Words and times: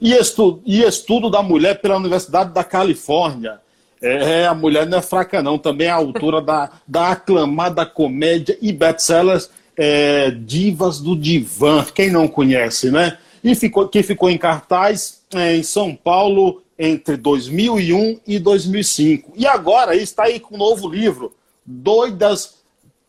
e, 0.00 0.14
estu 0.14 0.62
e 0.64 0.82
estudo 0.82 1.28
da 1.28 1.42
mulher 1.42 1.80
pela 1.80 1.96
Universidade 1.96 2.52
da 2.54 2.64
Califórnia. 2.64 3.60
É, 4.02 4.46
a 4.46 4.54
mulher 4.54 4.86
não 4.86 4.98
é 4.98 5.02
fraca, 5.02 5.42
não. 5.42 5.58
Também 5.58 5.88
é 5.88 5.90
autora 5.90 6.40
da, 6.40 6.70
da 6.88 7.10
aclamada 7.10 7.84
comédia 7.84 8.56
e 8.62 8.72
best-sellers 8.72 9.50
é, 9.76 10.30
Divas 10.30 10.98
do 10.98 11.14
Divã. 11.14 11.84
Quem 11.94 12.10
não 12.10 12.26
conhece, 12.26 12.90
né? 12.90 13.18
E 13.44 13.54
ficou, 13.54 13.86
que 13.88 14.02
ficou 14.02 14.30
em 14.30 14.38
cartaz 14.38 15.20
é, 15.34 15.54
em 15.56 15.62
São 15.62 15.94
Paulo 15.94 16.62
entre 16.78 17.18
2001 17.18 18.20
e 18.26 18.38
2005. 18.38 19.34
E 19.36 19.46
agora 19.46 19.94
está 19.94 20.24
aí 20.24 20.40
com 20.40 20.54
um 20.54 20.58
novo 20.58 20.88
livro, 20.88 21.34
doidas 21.70 22.60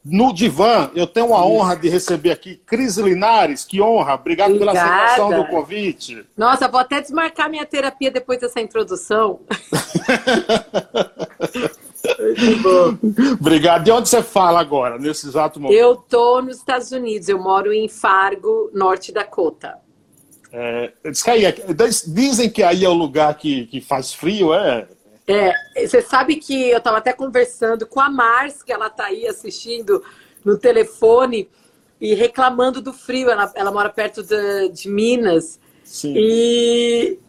no 0.03 0.33
divã. 0.33 0.91
Eu 0.95 1.07
tenho 1.07 1.33
a 1.33 1.45
honra 1.45 1.75
de 1.75 1.89
receber 1.89 2.31
aqui 2.31 2.55
Cris 2.65 2.97
Linares. 2.97 3.63
Que 3.63 3.81
honra. 3.81 4.15
Obrigado 4.15 4.53
Obrigada. 4.53 4.79
pela 4.79 4.95
aceitação 4.95 5.29
do 5.35 5.47
convite. 5.47 6.25
Nossa, 6.35 6.67
vou 6.67 6.79
até 6.79 7.01
desmarcar 7.01 7.49
minha 7.49 7.65
terapia 7.65 8.11
depois 8.11 8.39
dessa 8.39 8.59
introdução. 8.59 9.41
Obrigado. 13.39 13.83
De 13.83 13.91
onde 13.91 14.09
você 14.09 14.23
fala 14.23 14.59
agora, 14.59 14.97
nesse 14.97 15.27
exato 15.27 15.59
momento? 15.59 15.77
Eu 15.77 15.95
tô 15.95 16.41
nos 16.41 16.57
Estados 16.57 16.91
Unidos. 16.91 17.29
Eu 17.29 17.39
moro 17.39 17.71
em 17.71 17.87
Fargo, 17.87 18.69
Norte 18.73 19.11
Dakota. 19.11 19.77
É, 20.53 20.91
dizem 22.07 22.49
que 22.49 22.61
aí 22.61 22.83
é 22.83 22.89
o 22.89 22.93
lugar 22.93 23.33
que, 23.37 23.67
que 23.67 23.79
faz 23.79 24.13
frio, 24.13 24.53
é? 24.53 24.85
É, 25.27 25.53
você 25.87 26.01
sabe 26.01 26.35
que 26.37 26.69
eu 26.69 26.77
estava 26.77 26.97
até 26.97 27.13
conversando 27.13 27.85
com 27.85 27.99
a 27.99 28.09
Mars, 28.09 28.63
que 28.63 28.71
ela 28.71 28.87
está 28.87 29.05
aí 29.05 29.27
assistindo 29.27 30.03
no 30.43 30.57
telefone 30.57 31.49
e 31.99 32.13
reclamando 32.13 32.81
do 32.81 32.91
frio. 32.91 33.29
Ela, 33.29 33.51
ela 33.55 33.71
mora 33.71 33.89
perto 33.89 34.23
de, 34.23 34.69
de 34.69 34.89
Minas. 34.89 35.59
Sim. 35.83 36.13
E, 36.15 37.19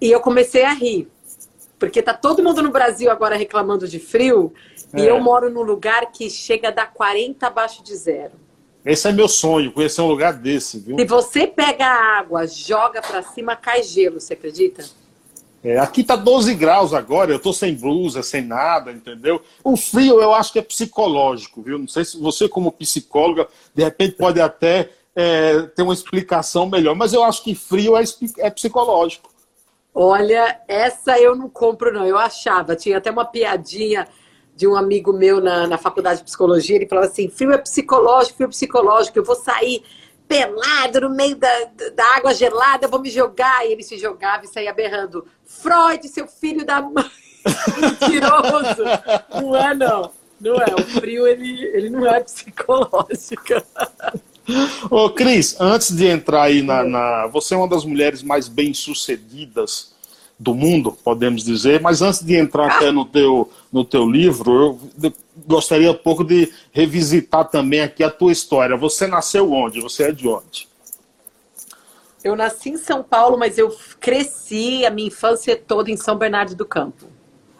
e 0.00 0.10
eu 0.10 0.20
comecei 0.20 0.64
a 0.64 0.72
rir. 0.72 1.08
Porque 1.78 2.02
tá 2.02 2.12
todo 2.12 2.42
mundo 2.42 2.62
no 2.62 2.70
Brasil 2.70 3.10
agora 3.10 3.36
reclamando 3.36 3.86
de 3.86 3.98
frio. 3.98 4.52
É. 4.92 5.00
E 5.00 5.06
eu 5.06 5.20
moro 5.20 5.50
num 5.50 5.62
lugar 5.62 6.10
que 6.10 6.28
chega 6.30 6.68
a 6.68 6.72
dar 6.72 6.92
40 6.92 7.46
abaixo 7.46 7.82
de 7.84 7.94
zero. 7.94 8.32
Esse 8.84 9.08
é 9.08 9.12
meu 9.12 9.28
sonho, 9.28 9.70
conhecer 9.72 10.00
um 10.00 10.06
lugar 10.06 10.32
desse, 10.32 10.78
viu? 10.78 10.96
Se 10.98 11.04
você 11.04 11.46
pega 11.46 11.84
a 11.84 12.18
água, 12.18 12.46
joga 12.46 13.02
para 13.02 13.22
cima, 13.22 13.54
cai 13.54 13.82
gelo, 13.82 14.20
você 14.20 14.32
acredita? 14.32 14.84
É, 15.62 15.78
aqui 15.78 16.04
tá 16.04 16.14
12 16.14 16.54
graus 16.54 16.94
agora, 16.94 17.32
eu 17.32 17.38
tô 17.38 17.52
sem 17.52 17.74
blusa, 17.74 18.22
sem 18.22 18.42
nada, 18.42 18.92
entendeu? 18.92 19.42
O 19.64 19.76
frio 19.76 20.20
eu 20.20 20.32
acho 20.32 20.52
que 20.52 20.58
é 20.58 20.62
psicológico, 20.62 21.62
viu? 21.62 21.78
Não 21.78 21.88
sei 21.88 22.04
se 22.04 22.18
você, 22.18 22.48
como 22.48 22.70
psicóloga, 22.70 23.48
de 23.74 23.82
repente 23.82 24.14
pode 24.14 24.40
até 24.40 24.90
é, 25.16 25.62
ter 25.62 25.82
uma 25.82 25.94
explicação 25.94 26.68
melhor, 26.68 26.94
mas 26.94 27.12
eu 27.12 27.24
acho 27.24 27.42
que 27.42 27.54
frio 27.54 27.96
é, 27.96 28.04
é 28.38 28.50
psicológico. 28.50 29.30
Olha, 29.92 30.60
essa 30.68 31.18
eu 31.18 31.34
não 31.34 31.48
compro, 31.48 31.92
não. 31.92 32.06
Eu 32.06 32.16
achava, 32.16 32.76
tinha 32.76 32.98
até 32.98 33.10
uma 33.10 33.24
piadinha 33.24 34.06
de 34.54 34.66
um 34.66 34.76
amigo 34.76 35.12
meu 35.12 35.40
na, 35.40 35.66
na 35.66 35.76
faculdade 35.76 36.18
de 36.18 36.24
psicologia, 36.24 36.76
ele 36.76 36.86
falava 36.86 37.08
assim: 37.08 37.28
frio 37.28 37.52
é 37.52 37.58
psicológico, 37.58 38.36
frio 38.36 38.46
é 38.46 38.50
psicológico, 38.50 39.18
eu 39.18 39.24
vou 39.24 39.34
sair 39.34 39.82
pelado 40.28 41.00
no 41.00 41.10
meio 41.10 41.34
da, 41.34 41.48
da 41.94 42.16
água 42.16 42.34
gelada, 42.34 42.86
vou 42.86 43.00
me 43.00 43.10
jogar. 43.10 43.66
E 43.66 43.72
ele 43.72 43.82
se 43.82 43.98
jogava 43.98 44.44
e 44.44 44.48
saía 44.48 44.72
berrando: 44.72 45.26
Freud, 45.44 46.06
seu 46.08 46.28
filho 46.28 46.64
da 46.64 46.82
mãe. 46.82 47.10
Mentiroso. 47.80 48.84
não 49.40 49.56
é, 49.56 49.74
não. 49.74 50.12
Não 50.40 50.54
é. 50.56 50.74
O 50.74 50.84
frio, 50.84 51.26
ele, 51.26 51.64
ele 51.74 51.90
não 51.90 52.06
é 52.06 52.20
psicológico. 52.20 53.54
Ô, 54.90 55.10
Cris, 55.10 55.56
antes 55.60 55.94
de 55.94 56.06
entrar 56.06 56.44
aí 56.44 56.62
na, 56.62 56.84
na, 56.84 57.26
Você 57.26 57.54
é 57.54 57.56
uma 57.56 57.68
das 57.68 57.84
mulheres 57.84 58.22
mais 58.22 58.48
bem-sucedidas 58.48 59.92
do 60.38 60.54
mundo, 60.54 60.92
podemos 60.92 61.42
dizer, 61.42 61.80
mas 61.80 62.00
antes 62.00 62.22
de 62.22 62.36
entrar 62.36 62.70
até 62.70 62.92
no 62.92 63.04
teu, 63.04 63.50
no 63.72 63.84
teu 63.84 64.08
livro, 64.08 64.78
eu 65.02 65.12
gostaria 65.46 65.90
um 65.90 65.94
pouco 65.94 66.22
de 66.22 66.52
revisitar 66.70 67.48
também 67.48 67.80
aqui 67.80 68.04
a 68.04 68.10
tua 68.10 68.30
história. 68.30 68.76
Você 68.76 69.06
nasceu 69.08 69.52
onde? 69.52 69.80
Você 69.80 70.04
é 70.04 70.12
de 70.12 70.28
onde? 70.28 70.68
Eu 72.22 72.36
nasci 72.36 72.70
em 72.70 72.76
São 72.76 73.02
Paulo, 73.02 73.36
mas 73.36 73.58
eu 73.58 73.74
cresci 73.98 74.84
a 74.84 74.90
minha 74.90 75.08
infância 75.08 75.56
toda 75.56 75.90
em 75.90 75.96
São 75.96 76.16
Bernardo 76.16 76.54
do 76.54 76.64
Campo. 76.64 77.06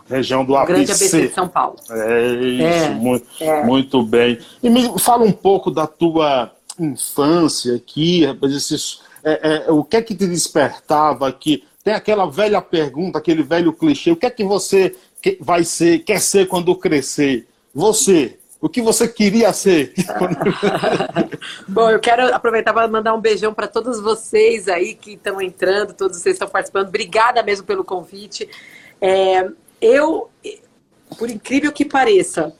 Região 0.08 0.44
do 0.44 0.56
ABC. 0.56 0.72
Grande 0.72 0.92
ABC 0.92 1.28
de 1.28 1.34
São 1.34 1.48
Paulo. 1.48 1.76
É 1.90 2.30
isso, 2.32 2.62
é, 2.62 2.90
muito, 2.90 3.26
é. 3.40 3.64
muito 3.64 4.02
bem. 4.02 4.38
E 4.62 4.70
me 4.70 4.98
fala 4.98 5.24
um 5.24 5.32
pouco 5.32 5.70
da 5.70 5.86
tua 5.86 6.52
infância 6.78 7.74
aqui, 7.74 8.24
esses, 8.44 9.00
é, 9.22 9.66
é, 9.66 9.72
o 9.72 9.84
que 9.84 9.96
é 9.96 10.02
que 10.02 10.14
te 10.14 10.26
despertava 10.26 11.28
aqui? 11.28 11.64
Tem 11.88 11.94
aquela 11.94 12.30
velha 12.30 12.60
pergunta, 12.60 13.18
aquele 13.18 13.42
velho 13.42 13.72
clichê, 13.72 14.10
o 14.10 14.16
que 14.16 14.26
é 14.26 14.30
que 14.30 14.44
você 14.44 14.94
vai 15.40 15.64
ser, 15.64 16.00
quer 16.00 16.20
ser 16.20 16.46
quando 16.46 16.76
crescer? 16.76 17.48
Você, 17.74 18.38
o 18.60 18.68
que 18.68 18.82
você 18.82 19.08
queria 19.08 19.54
ser? 19.54 19.94
Bom, 21.66 21.90
eu 21.90 21.98
quero 21.98 22.34
aproveitar 22.34 22.74
para 22.74 22.86
mandar 22.88 23.14
um 23.14 23.20
beijão 23.22 23.54
para 23.54 23.66
todos 23.66 24.02
vocês 24.02 24.68
aí 24.68 24.94
que 24.94 25.14
estão 25.14 25.40
entrando, 25.40 25.94
todos 25.94 26.18
vocês 26.18 26.34
estão 26.34 26.46
participando. 26.46 26.88
Obrigada 26.88 27.42
mesmo 27.42 27.64
pelo 27.64 27.82
convite. 27.82 28.46
É, 29.00 29.48
eu, 29.80 30.28
por 31.16 31.30
incrível 31.30 31.72
que 31.72 31.86
pareça, 31.86 32.54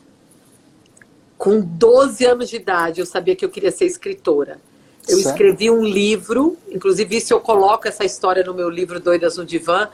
com 1.37 1.61
12 1.61 2.25
anos 2.25 2.49
de 2.49 2.57
idade, 2.57 3.01
eu 3.01 3.07
sabia 3.07 3.37
que 3.37 3.45
eu 3.45 3.51
queria 3.51 3.71
ser 3.71 3.85
escritora. 3.85 4.59
Eu 5.09 5.17
certo. 5.17 5.29
escrevi 5.29 5.71
um 5.71 5.85
livro, 5.85 6.57
inclusive 6.71 7.17
isso 7.17 7.33
eu 7.33 7.41
coloco 7.41 7.89
essa 7.89 8.05
história 8.05 8.45
no 8.45 8.53
meu 8.53 8.69
livro 8.69 9.01
Doidas 9.01 9.37
no 9.37 9.45
Divã. 9.45 9.89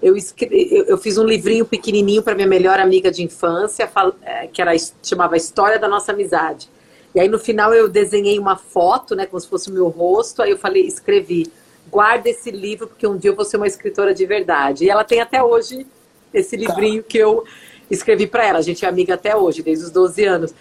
Eu, 0.00 0.16
escrevi, 0.16 0.84
eu 0.86 0.96
fiz 0.96 1.18
um 1.18 1.24
livrinho 1.24 1.64
pequenininho 1.64 2.22
para 2.22 2.34
minha 2.34 2.46
melhor 2.46 2.78
amiga 2.78 3.10
de 3.10 3.22
infância, 3.22 3.90
é, 4.22 4.46
que 4.46 4.62
era 4.62 4.72
chamava 5.02 5.36
História 5.36 5.78
da 5.78 5.88
Nossa 5.88 6.12
Amizade. 6.12 6.68
E 7.14 7.20
aí 7.20 7.28
no 7.28 7.38
final 7.38 7.74
eu 7.74 7.88
desenhei 7.88 8.38
uma 8.38 8.56
foto, 8.56 9.14
né, 9.16 9.26
como 9.26 9.40
se 9.40 9.48
fosse 9.48 9.68
o 9.68 9.72
meu 9.74 9.88
rosto. 9.88 10.40
Aí 10.42 10.50
eu 10.50 10.58
falei, 10.58 10.86
escrevi, 10.86 11.50
guarda 11.90 12.30
esse 12.30 12.50
livro 12.50 12.86
porque 12.86 13.06
um 13.06 13.16
dia 13.16 13.30
eu 13.30 13.36
vou 13.36 13.44
ser 13.44 13.56
uma 13.56 13.66
escritora 13.66 14.14
de 14.14 14.24
verdade. 14.24 14.84
E 14.84 14.90
ela 14.90 15.04
tem 15.04 15.20
até 15.20 15.42
hoje 15.42 15.86
esse 16.32 16.56
livrinho 16.56 17.02
que 17.02 17.18
eu 17.18 17.44
escrevi 17.90 18.26
para 18.26 18.46
ela. 18.46 18.58
A 18.58 18.62
gente 18.62 18.84
é 18.84 18.88
amiga 18.88 19.14
até 19.14 19.36
hoje, 19.36 19.62
desde 19.62 19.84
os 19.84 19.90
12 19.90 20.24
anos. 20.24 20.54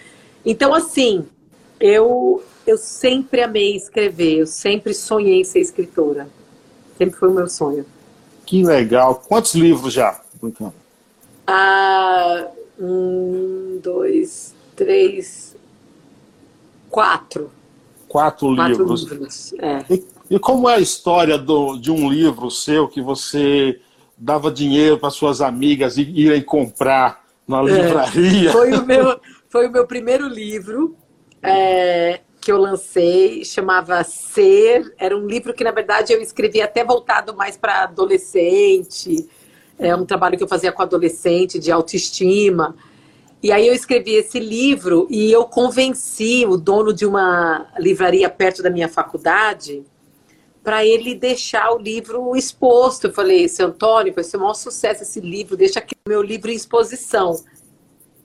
Então, 0.46 0.74
assim, 0.74 1.26
eu, 1.80 2.44
eu 2.70 2.78
sempre 2.78 3.42
amei 3.42 3.76
escrever, 3.76 4.40
eu 4.40 4.48
sempre 4.48 4.94
sonhei 4.94 5.42
em 5.42 5.44
ser 5.44 5.60
escritora. 5.60 6.30
Sempre 6.98 7.18
foi 7.18 7.30
o 7.30 7.34
meu 7.34 7.48
sonho. 7.48 7.86
Que 8.46 8.64
legal. 8.64 9.16
Quantos 9.28 9.56
livros 9.56 9.94
já? 9.94 10.22
Ah, 11.48 12.48
um, 12.80 13.80
dois, 13.82 14.54
três, 14.76 15.56
quatro. 16.90 17.50
Quatro, 18.08 18.56
quatro 18.56 18.70
livros. 18.70 19.04
livros. 19.04 19.54
É. 19.60 19.86
E, 19.90 20.06
e, 20.32 20.40
como 20.40 20.70
é 20.70 20.76
a 20.76 20.80
história 20.80 21.38
do, 21.38 21.78
de 21.78 21.92
um 21.92 22.10
livro 22.10 22.52
seu 22.52 22.88
que 22.88 23.02
você 23.02 23.80
dava 24.18 24.52
dinheiro 24.52 24.98
para 24.98 25.10
suas 25.10 25.42
amigas 25.42 25.98
e 25.98 26.02
irem 26.02 26.42
comprar 26.42 27.26
na 27.48 27.62
é. 27.62 27.64
livraria? 27.64 28.50
É. 28.50 28.54
Foi 28.54 28.74
o 28.74 28.86
meu, 28.86 29.20
foi 29.50 29.68
o 29.68 29.72
meu 29.72 29.88
primeiro 29.88 30.28
livro. 30.28 30.96
é, 31.42 32.20
que 32.40 32.52
eu 32.52 32.58
lancei, 32.58 33.44
chamava 33.44 34.04
Ser. 34.04 34.94
Era 34.98 35.18
um 35.18 35.28
livro 35.28 35.54
que, 35.54 35.64
na 35.64 35.72
verdade, 35.72 36.14
eu 36.14 36.22
escrevi 36.22 36.62
até 36.62 36.84
voltado 36.84 37.36
mais 37.36 37.58
para 37.58 37.84
adolescente. 37.84 39.28
É 39.78 39.96
um 39.96 40.06
trabalho 40.06 40.38
que 40.38 40.44
eu 40.44 40.48
fazia 40.48 40.72
com 40.72 40.82
adolescente, 40.82 41.60
de 41.60 41.72
autoestima. 41.72 42.76
E 43.42 43.52
aí 43.52 43.68
eu 43.68 43.74
escrevi 43.74 44.16
esse 44.16 44.40
livro 44.40 45.08
e 45.10 45.32
eu 45.32 45.46
convenci 45.46 46.46
o 46.46 46.58
dono 46.58 46.94
de 46.94 47.06
uma 47.06 47.68
livraria 47.78 48.30
perto 48.30 48.62
da 48.62 48.70
minha 48.70 48.90
faculdade 48.90 49.86
para 50.62 50.86
ele 50.86 51.16
deixar 51.16 51.72
o 51.72 51.78
livro 51.78 52.36
exposto. 52.36 53.08
Eu 53.08 53.14
falei, 53.14 53.48
seu 53.48 53.68
Antônio, 53.68 54.14
vai 54.14 54.24
ser 54.24 54.36
um 54.38 54.42
maior 54.42 54.54
sucesso 54.54 55.04
esse 55.04 55.22
livro, 55.22 55.56
deixa 55.56 55.80
aqui 55.80 55.96
o 56.06 56.10
meu 56.10 56.22
livro 56.22 56.52
em 56.52 56.56
exposição. 56.56 57.42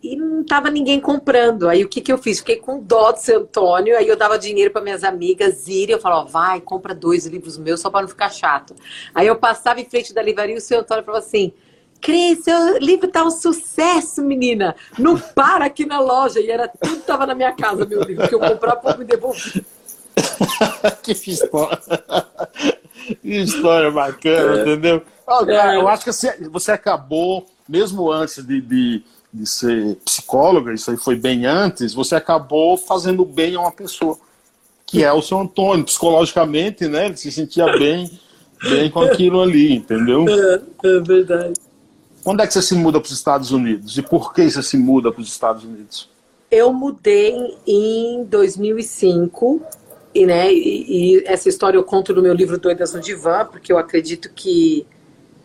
E 0.05 0.17
não 0.17 0.43
estava 0.43 0.71
ninguém 0.71 1.01
comprando. 1.01 1.67
Aí 1.67 1.83
o 1.83 1.89
que, 1.89 2.03
que 2.03 2.13
eu 2.13 2.19
fiz? 2.19 2.41
Fiquei 2.41 2.57
com 2.57 2.79
dó 2.79 3.11
do 3.11 3.19
seu 3.19 3.41
Antônio, 3.41 3.97
aí 3.97 4.07
eu 4.07 4.17
dava 4.17 4.39
dinheiro 4.39 4.71
para 4.71 4.83
minhas 4.83 5.03
amigas 5.03 5.67
irem, 5.67 5.95
eu 5.95 6.01
falava, 6.01 6.29
vai, 6.29 6.61
compra 6.61 6.95
dois 6.95 7.25
livros 7.25 7.57
meus 7.57 7.81
só 7.81 7.89
para 7.89 8.03
não 8.03 8.09
ficar 8.09 8.31
chato. 8.31 8.75
Aí 9.15 9.27
eu 9.27 9.37
passava 9.37 9.81
em 9.81 9.87
frente 9.87 10.13
da 10.13 10.21
livraria 10.21 10.55
e 10.55 10.59
o 10.59 10.61
seu 10.61 10.81
Antônio 10.81 11.03
falava 11.03 11.25
assim, 11.25 11.55
Cris, 12.03 12.45
seu 12.45 12.77
livro 12.77 13.09
tá 13.09 13.25
um 13.25 13.31
sucesso, 13.31 14.23
menina. 14.23 14.77
Não 14.99 15.19
para 15.19 15.65
aqui 15.65 15.87
na 15.87 15.99
loja. 15.99 16.39
E 16.39 16.51
era 16.51 16.69
tudo 16.69 17.01
tava 17.01 17.25
na 17.25 17.35
minha 17.35 17.53
casa, 17.53 17.87
meu 17.87 18.03
livro, 18.03 18.29
que 18.29 18.35
eu 18.35 18.41
comprava 18.41 18.77
para 18.77 18.99
me 18.99 19.07
devolver. 19.07 19.65
que 21.03 21.13
história. 21.13 21.81
que 23.23 23.37
história 23.37 23.91
bacana, 23.91 24.59
é. 24.59 24.61
entendeu? 24.61 25.03
Cara, 25.27 25.75
é. 25.75 25.77
Eu 25.79 25.89
acho 25.89 26.05
que 26.05 26.13
você, 26.13 26.37
você 26.51 26.73
acabou, 26.73 27.47
mesmo 27.67 28.13
antes 28.13 28.45
de, 28.45 28.61
de, 28.61 29.03
de 29.35 29.47
ser 29.47 29.97
psicóloga, 30.05 30.73
isso 30.73 30.93
aí 30.93 30.97
foi 30.97 31.17
bem 31.17 31.45
antes, 31.45 31.93
você 31.93 32.15
acabou 32.15 32.77
fazendo 32.77 33.25
bem 33.25 33.57
a 33.57 33.61
uma 33.61 33.73
pessoa, 33.73 34.17
que 34.87 35.03
é 35.03 35.13
o 35.13 35.21
seu 35.21 35.41
Antônio. 35.41 35.85
Psicologicamente, 35.85 36.87
né? 36.87 37.07
Ele 37.07 37.17
se 37.17 37.33
sentia 37.33 37.67
bem, 37.77 38.09
bem 38.63 38.89
com 38.89 39.01
aquilo 39.01 39.43
ali, 39.43 39.75
entendeu? 39.75 40.25
É, 40.29 40.61
é 40.85 41.01
verdade. 41.01 41.55
Quando 42.23 42.43
é 42.43 42.47
que 42.47 42.53
você 42.53 42.63
se 42.63 42.77
muda 42.77 43.01
para 43.01 43.07
os 43.07 43.13
Estados 43.13 43.51
Unidos? 43.51 43.99
E 43.99 44.03
por 44.03 44.33
que 44.33 44.49
você 44.49 44.63
se 44.63 44.77
muda 44.77 45.11
para 45.11 45.21
os 45.21 45.29
Estados 45.29 45.65
Unidos? 45.65 46.09
Eu 46.49 46.73
mudei 46.73 47.35
em 47.67 48.25
2005 48.25 49.61
e, 50.15 50.25
né, 50.27 50.53
e, 50.53 51.17
e, 51.17 51.25
essa 51.27 51.49
história 51.49 51.77
eu 51.77 51.83
conto 51.83 52.15
no 52.15 52.23
meu 52.23 52.33
livro 52.33 52.57
Doidas 52.57 52.95
no 52.95 53.01
Divã, 53.01 53.45
porque 53.45 53.73
eu 53.73 53.79
acredito 53.79 54.31
que 54.33 54.87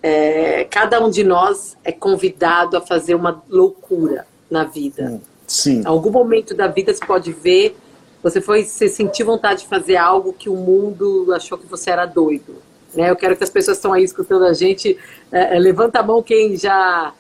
é, 0.02 0.64
cada 0.66 1.04
um 1.04 1.10
de 1.10 1.24
nós 1.24 1.78
é 1.84 1.92
convidado 1.92 2.78
a 2.78 2.82
fazer 2.82 3.16
uma 3.16 3.44
loucura 3.50 4.26
na 4.50 4.64
vida. 4.64 5.04
Hum, 5.04 5.20
sim. 5.48 5.82
Em 5.82 5.88
algum 5.88 6.12
momento 6.12 6.54
da 6.54 6.68
vida 6.68 6.94
você 6.94 7.06
pode 7.06 7.32
ver, 7.32 7.76
você 8.24 8.42
foi, 8.42 8.64
você 8.64 8.88
sentiu 8.88 9.26
vontade 9.26 9.62
de 9.62 9.68
fazer 9.68 9.98
algo 9.98 10.34
que 10.34 10.50
o 10.50 10.56
mundo 10.56 11.34
achou 11.34 11.58
que 11.58 11.66
você 11.66 11.90
era 11.90 12.06
doido. 12.06 12.56
Né? 12.94 13.10
Eu 13.10 13.16
quero 13.16 13.36
que 13.36 13.44
as 13.44 13.50
pessoas 13.50 13.78
que 13.78 13.80
estão 13.80 13.94
aí 13.94 14.04
escutando 14.04 14.46
a 14.46 14.54
gente, 14.54 14.98
é, 15.32 15.56
é, 15.56 15.60
levanta 15.60 16.00
a 16.00 16.04
mão 16.04 16.24
quem 16.24 16.58
já, 16.58 17.14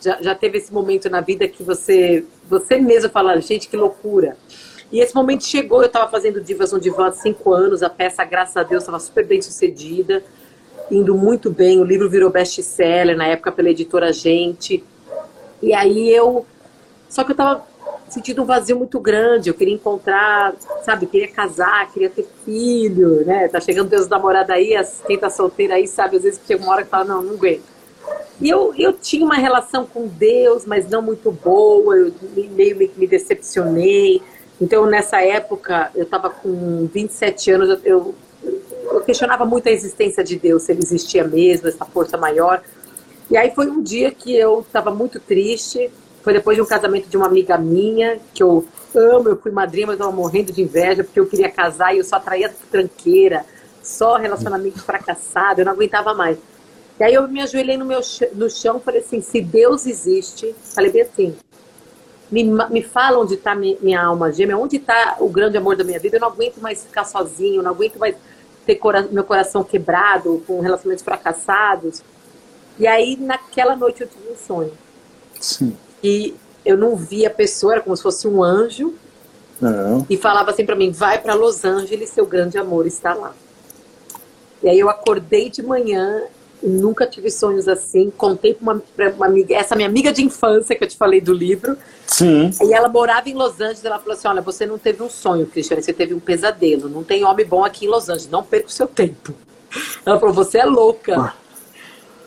já, 0.00 0.20
já 0.20 0.34
teve 0.34 0.58
esse 0.58 0.72
momento 0.72 1.08
na 1.08 1.20
vida 1.20 1.46
que 1.46 1.62
você, 1.62 2.24
você 2.48 2.78
mesmo 2.78 3.10
fala, 3.10 3.40
gente, 3.40 3.68
que 3.68 3.76
loucura. 3.76 4.36
E 4.90 5.00
esse 5.00 5.14
momento 5.14 5.44
chegou, 5.44 5.80
eu 5.80 5.86
estava 5.86 6.10
fazendo 6.10 6.40
Divas 6.40 6.72
no 6.72 6.78
Divã 6.78 7.08
há 7.08 7.12
cinco 7.12 7.52
anos, 7.54 7.82
a 7.82 7.88
peça, 7.88 8.22
graças 8.24 8.56
a 8.58 8.62
Deus, 8.62 8.82
estava 8.82 9.00
super 9.00 9.26
bem 9.26 9.40
sucedida, 9.40 10.22
indo 10.90 11.14
muito 11.14 11.50
bem, 11.50 11.80
o 11.80 11.84
livro 11.84 12.08
virou 12.08 12.30
best-seller, 12.30 13.16
na 13.16 13.26
época 13.26 13.52
pela 13.52 13.70
editora 13.70 14.12
Gente. 14.12 14.84
E 15.62 15.72
aí 15.74 16.10
eu... 16.10 16.46
Só 17.08 17.24
que 17.24 17.30
eu 17.30 17.34
estava 17.34 17.64
sentindo 18.12 18.42
um 18.42 18.46
vazio 18.46 18.76
muito 18.76 19.00
grande. 19.00 19.48
Eu 19.48 19.54
queria 19.54 19.74
encontrar, 19.74 20.54
sabe, 20.84 21.06
queria 21.06 21.28
casar, 21.28 21.90
queria 21.92 22.10
ter 22.10 22.26
filho, 22.44 23.24
né? 23.24 23.48
Tá 23.48 23.60
chegando 23.60 23.88
Deus 23.88 24.08
namorada 24.08 24.52
aí, 24.52 24.74
quem 25.06 25.18
tá 25.18 25.30
solteira 25.30 25.74
aí 25.74 25.86
sabe, 25.86 26.16
às 26.16 26.22
vezes 26.22 26.40
chega 26.46 26.62
uma 26.62 26.72
hora 26.72 26.84
que 26.84 26.90
fala, 26.90 27.04
não, 27.04 27.22
não 27.22 27.34
aguento. 27.34 27.72
E 28.40 28.50
eu, 28.50 28.74
eu 28.76 28.92
tinha 28.92 29.24
uma 29.24 29.36
relação 29.36 29.86
com 29.86 30.06
Deus, 30.06 30.66
mas 30.66 30.88
não 30.88 31.00
muito 31.00 31.30
boa, 31.30 31.96
eu 31.96 32.12
meio 32.34 32.76
me, 32.76 32.90
me 32.96 33.06
decepcionei. 33.06 34.20
Então, 34.60 34.84
nessa 34.86 35.22
época, 35.22 35.90
eu 35.94 36.04
estava 36.04 36.28
com 36.28 36.88
27 36.92 37.50
anos, 37.50 37.80
eu, 37.84 38.14
questionava 39.00 39.44
muito 39.44 39.68
a 39.68 39.72
existência 39.72 40.22
de 40.22 40.36
Deus, 40.36 40.62
se 40.62 40.72
ele 40.72 40.82
existia 40.82 41.24
mesmo, 41.24 41.68
essa 41.68 41.84
força 41.84 42.16
maior. 42.16 42.62
E 43.30 43.36
aí 43.36 43.52
foi 43.54 43.68
um 43.68 43.82
dia 43.82 44.10
que 44.10 44.36
eu 44.36 44.60
estava 44.60 44.90
muito 44.90 45.18
triste, 45.18 45.90
foi 46.22 46.32
depois 46.32 46.56
de 46.56 46.62
um 46.62 46.66
casamento 46.66 47.08
de 47.08 47.16
uma 47.16 47.26
amiga 47.26 47.56
minha, 47.56 48.18
que 48.34 48.42
eu 48.42 48.66
amo, 48.94 49.30
eu 49.30 49.36
fui 49.36 49.50
madrinha, 49.50 49.86
mas 49.86 49.98
eu 49.98 50.04
estava 50.04 50.16
morrendo 50.16 50.52
de 50.52 50.62
inveja, 50.62 51.02
porque 51.02 51.18
eu 51.18 51.26
queria 51.26 51.50
casar 51.50 51.94
e 51.94 51.98
eu 51.98 52.04
só 52.04 52.16
atraía 52.16 52.54
tranqueira, 52.70 53.44
só 53.82 54.16
relacionamento 54.16 54.80
fracassado, 54.80 55.60
eu 55.60 55.64
não 55.64 55.72
aguentava 55.72 56.14
mais. 56.14 56.38
E 57.00 57.04
aí 57.04 57.14
eu 57.14 57.26
me 57.26 57.40
ajoelhei 57.40 57.76
no, 57.76 57.84
meu, 57.84 58.00
no 58.34 58.50
chão 58.50 58.76
e 58.76 58.80
falei 58.80 59.00
assim, 59.00 59.20
se 59.20 59.40
Deus 59.40 59.86
existe, 59.86 60.54
falei 60.74 60.92
bem 60.92 61.02
assim, 61.02 61.34
me, 62.30 62.44
me 62.44 62.82
fala 62.82 63.18
onde 63.18 63.34
está 63.34 63.54
minha 63.54 64.02
alma 64.02 64.32
gêmea, 64.32 64.56
onde 64.56 64.76
está 64.76 65.16
o 65.20 65.28
grande 65.28 65.56
amor 65.56 65.76
da 65.76 65.84
minha 65.84 65.98
vida, 65.98 66.16
eu 66.16 66.20
não 66.20 66.28
aguento 66.28 66.58
mais 66.58 66.84
ficar 66.84 67.04
sozinho, 67.04 67.56
eu 67.56 67.62
não 67.62 67.72
aguento 67.72 67.98
mais 67.98 68.14
ter 68.66 68.76
cora 68.76 69.02
meu 69.02 69.24
coração 69.24 69.64
quebrado, 69.64 70.42
com 70.46 70.60
relacionamentos 70.60 71.04
fracassados. 71.04 72.02
E 72.78 72.86
aí, 72.86 73.16
naquela 73.16 73.76
noite, 73.76 74.02
eu 74.02 74.08
tive 74.08 74.30
um 74.30 74.36
sonho. 74.36 74.72
Sim 75.40 75.76
e 76.02 76.34
eu 76.64 76.76
não 76.76 76.96
via 76.96 77.28
a 77.28 77.30
pessoa, 77.30 77.74
era 77.74 77.82
como 77.82 77.96
se 77.96 78.02
fosse 78.02 78.26
um 78.26 78.42
anjo. 78.42 78.94
Não. 79.60 80.04
E 80.10 80.16
falava 80.16 80.50
assim 80.50 80.66
para 80.66 80.74
mim: 80.74 80.90
vai 80.90 81.20
para 81.20 81.34
Los 81.34 81.64
Angeles, 81.64 82.10
seu 82.10 82.26
grande 82.26 82.58
amor 82.58 82.86
está 82.86 83.14
lá. 83.14 83.34
E 84.62 84.68
aí 84.68 84.78
eu 84.78 84.88
acordei 84.90 85.48
de 85.48 85.62
manhã, 85.62 86.24
nunca 86.62 87.06
tive 87.06 87.30
sonhos 87.30 87.68
assim. 87.68 88.10
Contei 88.10 88.54
para 88.54 88.62
uma, 88.62 88.82
uma, 89.16 89.26
amiga, 89.26 89.54
essa 89.54 89.74
minha 89.74 89.88
amiga 89.88 90.12
de 90.12 90.22
infância 90.22 90.76
que 90.76 90.84
eu 90.84 90.88
te 90.88 90.96
falei 90.96 91.20
do 91.20 91.32
livro. 91.32 91.76
Sim. 92.06 92.50
E 92.62 92.72
ela 92.72 92.88
morava 92.88 93.28
em 93.28 93.34
Los 93.34 93.60
Angeles. 93.60 93.84
Ela 93.84 93.98
falou 93.98 94.14
assim: 94.14 94.28
olha, 94.28 94.40
você 94.40 94.64
não 94.64 94.78
teve 94.78 95.02
um 95.02 95.10
sonho, 95.10 95.46
Cristiane, 95.46 95.82
você 95.82 95.92
teve 95.92 96.14
um 96.14 96.20
pesadelo. 96.20 96.88
Não 96.88 97.02
tem 97.02 97.24
homem 97.24 97.44
bom 97.44 97.64
aqui 97.64 97.86
em 97.86 97.88
Los 97.88 98.08
Angeles, 98.08 98.30
não 98.30 98.42
perca 98.42 98.68
o 98.68 98.72
seu 98.72 98.86
tempo. 98.86 99.34
Ela 100.06 100.18
falou: 100.18 100.34
você 100.34 100.58
é 100.58 100.64
louca. 100.64 101.18
Ah. 101.18 101.34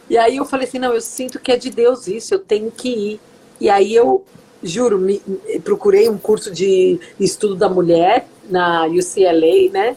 E 0.09 0.17
aí 0.17 0.37
eu 0.37 0.45
falei 0.45 0.67
assim: 0.67 0.79
não, 0.79 0.93
eu 0.93 1.01
sinto 1.01 1.39
que 1.39 1.51
é 1.51 1.57
de 1.57 1.69
Deus 1.69 2.07
isso, 2.07 2.33
eu 2.33 2.39
tenho 2.39 2.71
que 2.71 2.89
ir. 2.89 3.19
E 3.59 3.69
aí 3.69 3.95
eu, 3.95 4.23
juro, 4.61 4.99
me, 4.99 5.21
procurei 5.63 6.09
um 6.09 6.17
curso 6.17 6.51
de 6.51 6.99
estudo 7.19 7.55
da 7.55 7.69
mulher 7.69 8.27
na 8.49 8.85
UCLA, 8.85 9.71
né? 9.71 9.95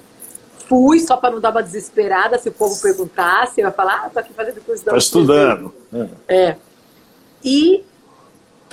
Fui 0.66 1.00
só 1.00 1.16
para 1.16 1.30
não 1.30 1.40
dar 1.40 1.50
uma 1.50 1.62
desesperada 1.62 2.38
se 2.38 2.48
o 2.48 2.52
povo 2.52 2.80
perguntasse, 2.80 3.60
eu 3.60 3.66
ia 3.66 3.72
falar, 3.72 4.04
ah, 4.04 4.10
tô 4.10 4.18
aqui 4.18 4.32
fazendo 4.32 4.60
curso 4.62 4.84
da 4.84 4.92
Tá 4.92 4.98
estudando. 4.98 5.72
É. 6.28 6.34
é. 6.34 6.56
E 7.42 7.84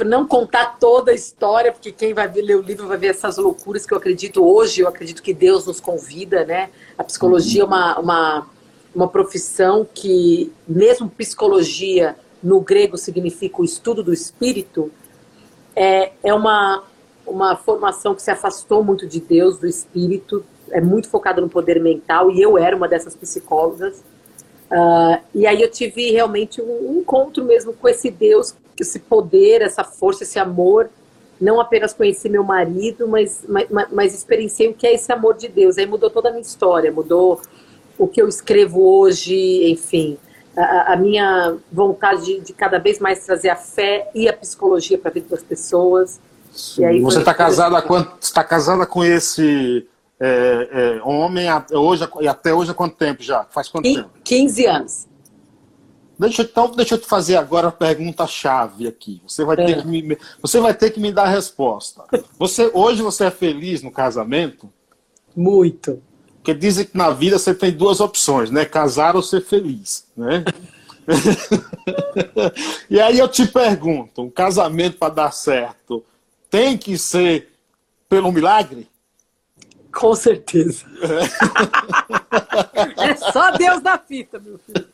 não 0.04 0.28
contar 0.28 0.78
toda 0.78 1.12
a 1.12 1.14
história, 1.14 1.72
porque 1.72 1.92
quem 1.92 2.14
vai 2.14 2.28
ler 2.28 2.58
o 2.58 2.62
livro 2.62 2.88
vai 2.88 2.98
ver 2.98 3.08
essas 3.08 3.38
loucuras 3.38 3.86
que 3.86 3.94
eu 3.94 3.98
acredito 3.98 4.44
hoje, 4.44 4.82
eu 4.82 4.88
acredito 4.88 5.24
que 5.24 5.34
Deus 5.34 5.66
nos 5.66 5.80
convida, 5.80 6.44
né? 6.44 6.70
A 6.98 7.04
psicologia 7.04 7.62
é 7.62 7.66
uma, 7.66 8.00
uma, 8.00 8.48
uma 8.94 9.08
profissão 9.08 9.88
que, 9.94 10.52
mesmo 10.68 11.10
psicologia 11.10 12.16
no 12.44 12.60
grego 12.60 12.98
significa 12.98 13.62
o 13.62 13.66
estudo 13.66 14.04
do 14.04 14.12
espírito, 14.12 14.92
é, 15.76 16.12
é 16.24 16.34
uma, 16.34 16.84
uma 17.26 17.56
formação 17.56 18.14
que 18.14 18.22
se 18.22 18.32
afastou 18.32 18.84
muito 18.84 19.08
de 19.08 19.20
Deus, 19.20 19.58
do 19.58 19.68
espírito, 19.68 20.46
é 20.76 20.82
muito 20.82 21.08
focada 21.08 21.40
no 21.40 21.48
poder 21.48 21.80
mental, 21.80 22.30
e 22.30 22.42
eu 22.42 22.58
era 22.58 22.76
uma 22.76 22.88
dessas 22.88 23.16
psicólogas. 23.16 24.04
Uh, 24.70 25.22
e 25.34 25.48
aí 25.48 25.62
eu 25.62 25.72
tive 25.72 26.12
realmente 26.12 26.62
um 26.62 26.98
encontro 27.00 27.46
mesmo 27.46 27.72
com 27.72 27.88
esse 27.88 28.12
Deus, 28.12 28.54
esse 28.78 29.00
poder, 29.00 29.62
essa 29.62 29.86
força, 29.86 30.24
esse 30.24 30.38
amor. 30.38 30.90
Não 31.40 31.62
apenas 31.62 31.94
conheci 31.94 32.28
meu 32.28 32.44
marido, 32.44 33.08
mas, 33.08 33.46
mas, 33.48 33.68
mas 33.92 34.14
experienciei 34.14 34.70
o 34.70 34.74
que 34.74 34.86
é 34.86 34.94
esse 34.94 35.12
amor 35.14 35.36
de 35.36 35.48
Deus. 35.48 35.78
Aí 35.78 35.86
mudou 35.86 36.10
toda 36.10 36.28
a 36.28 36.32
minha 36.32 36.42
história, 36.42 36.92
mudou 36.92 37.40
o 37.98 38.08
que 38.08 38.22
eu 38.22 38.28
escrevo 38.28 38.82
hoje, 38.82 39.72
enfim 39.72 40.18
a, 40.58 40.94
a 40.94 40.96
minha 40.96 41.58
vontade 41.72 42.26
de, 42.26 42.40
de, 42.40 42.54
cada 42.54 42.80
vez 42.80 43.00
mais 43.00 43.26
trazer 43.26 43.50
a 43.50 43.56
fé 43.56 44.10
e 44.16 44.28
a 44.28 44.34
psicologia 44.34 44.98
para 44.98 45.12
a 45.12 45.14
vida 45.14 45.28
das 45.30 45.44
pessoas. 45.44 46.20
Sim, 46.54 47.02
você 47.02 47.20
está 47.20 47.34
casada, 47.34 47.84
está 48.22 48.44
casada 48.44 48.86
com 48.86 49.04
esse 49.04 49.86
é, 50.20 50.98
é, 50.98 51.02
homem 51.04 51.46
hoje, 51.72 52.08
e 52.22 52.28
até 52.28 52.54
hoje 52.54 52.72
há 52.72 52.74
quanto 52.74 52.96
tempo 52.96 53.22
já? 53.22 53.44
Faz 53.46 53.68
quanto 53.68 53.84
15, 53.84 54.02
tempo? 54.02 54.10
15 54.24 54.66
anos. 54.66 55.08
Deixa, 56.18 56.44
então, 56.44 56.72
deixa 56.72 56.96
eu 56.96 57.00
te 57.00 57.08
fazer 57.08 57.36
agora 57.36 57.68
a 57.68 57.72
pergunta-chave 57.72 58.88
aqui. 58.88 59.22
Você 59.28 59.44
vai, 59.44 59.58
é. 59.60 59.66
ter 59.66 59.82
que 59.82 59.88
me, 59.88 60.18
você 60.42 60.60
vai 60.62 60.74
ter 60.74 60.92
que 60.92 61.00
me 61.00 61.12
dar 61.12 61.24
a 61.24 61.30
resposta. 61.30 62.04
Você, 62.40 62.72
hoje 62.74 63.02
você 63.02 63.26
é 63.26 63.32
feliz 63.32 63.82
no 63.82 63.92
casamento? 63.92 64.72
Muito. 65.36 66.02
Porque 66.38 66.54
dizem 66.54 66.86
que 66.86 66.98
na 66.98 67.10
vida 67.10 67.38
você 67.38 67.54
tem 67.54 67.72
duas 67.72 68.00
opções, 68.00 68.50
né? 68.50 68.64
Casar 68.64 69.16
ou 69.16 69.22
ser 69.22 69.42
feliz, 69.42 70.08
né? 70.16 70.46
e 72.90 73.00
aí 73.00 73.20
eu 73.20 73.28
te 73.28 73.46
pergunto, 73.46 74.22
um 74.22 74.30
casamento 74.30 74.98
para 74.98 75.14
dar 75.14 75.32
certo 75.32 76.04
tem 76.50 76.78
que 76.78 76.98
ser 76.98 77.52
pelo 78.08 78.32
milagre? 78.32 78.88
Com 79.96 80.14
certeza. 80.14 80.86
É. 82.98 83.12
é 83.12 83.16
só 83.16 83.52
Deus 83.52 83.82
na 83.82 83.98
fita, 83.98 84.38
meu 84.40 84.60
filho. 84.60 84.86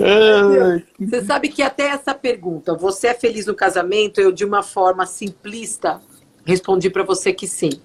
É. 0.00 0.82
Você 0.98 1.24
sabe 1.26 1.50
que 1.50 1.62
até 1.62 1.88
essa 1.88 2.14
pergunta, 2.14 2.74
você 2.74 3.08
é 3.08 3.14
feliz 3.14 3.44
no 3.44 3.54
casamento? 3.54 4.18
Eu, 4.18 4.32
de 4.32 4.46
uma 4.46 4.62
forma 4.62 5.04
simplista, 5.04 6.00
respondi 6.42 6.88
para 6.88 7.02
você 7.04 7.30
que 7.34 7.46
sim. 7.46 7.82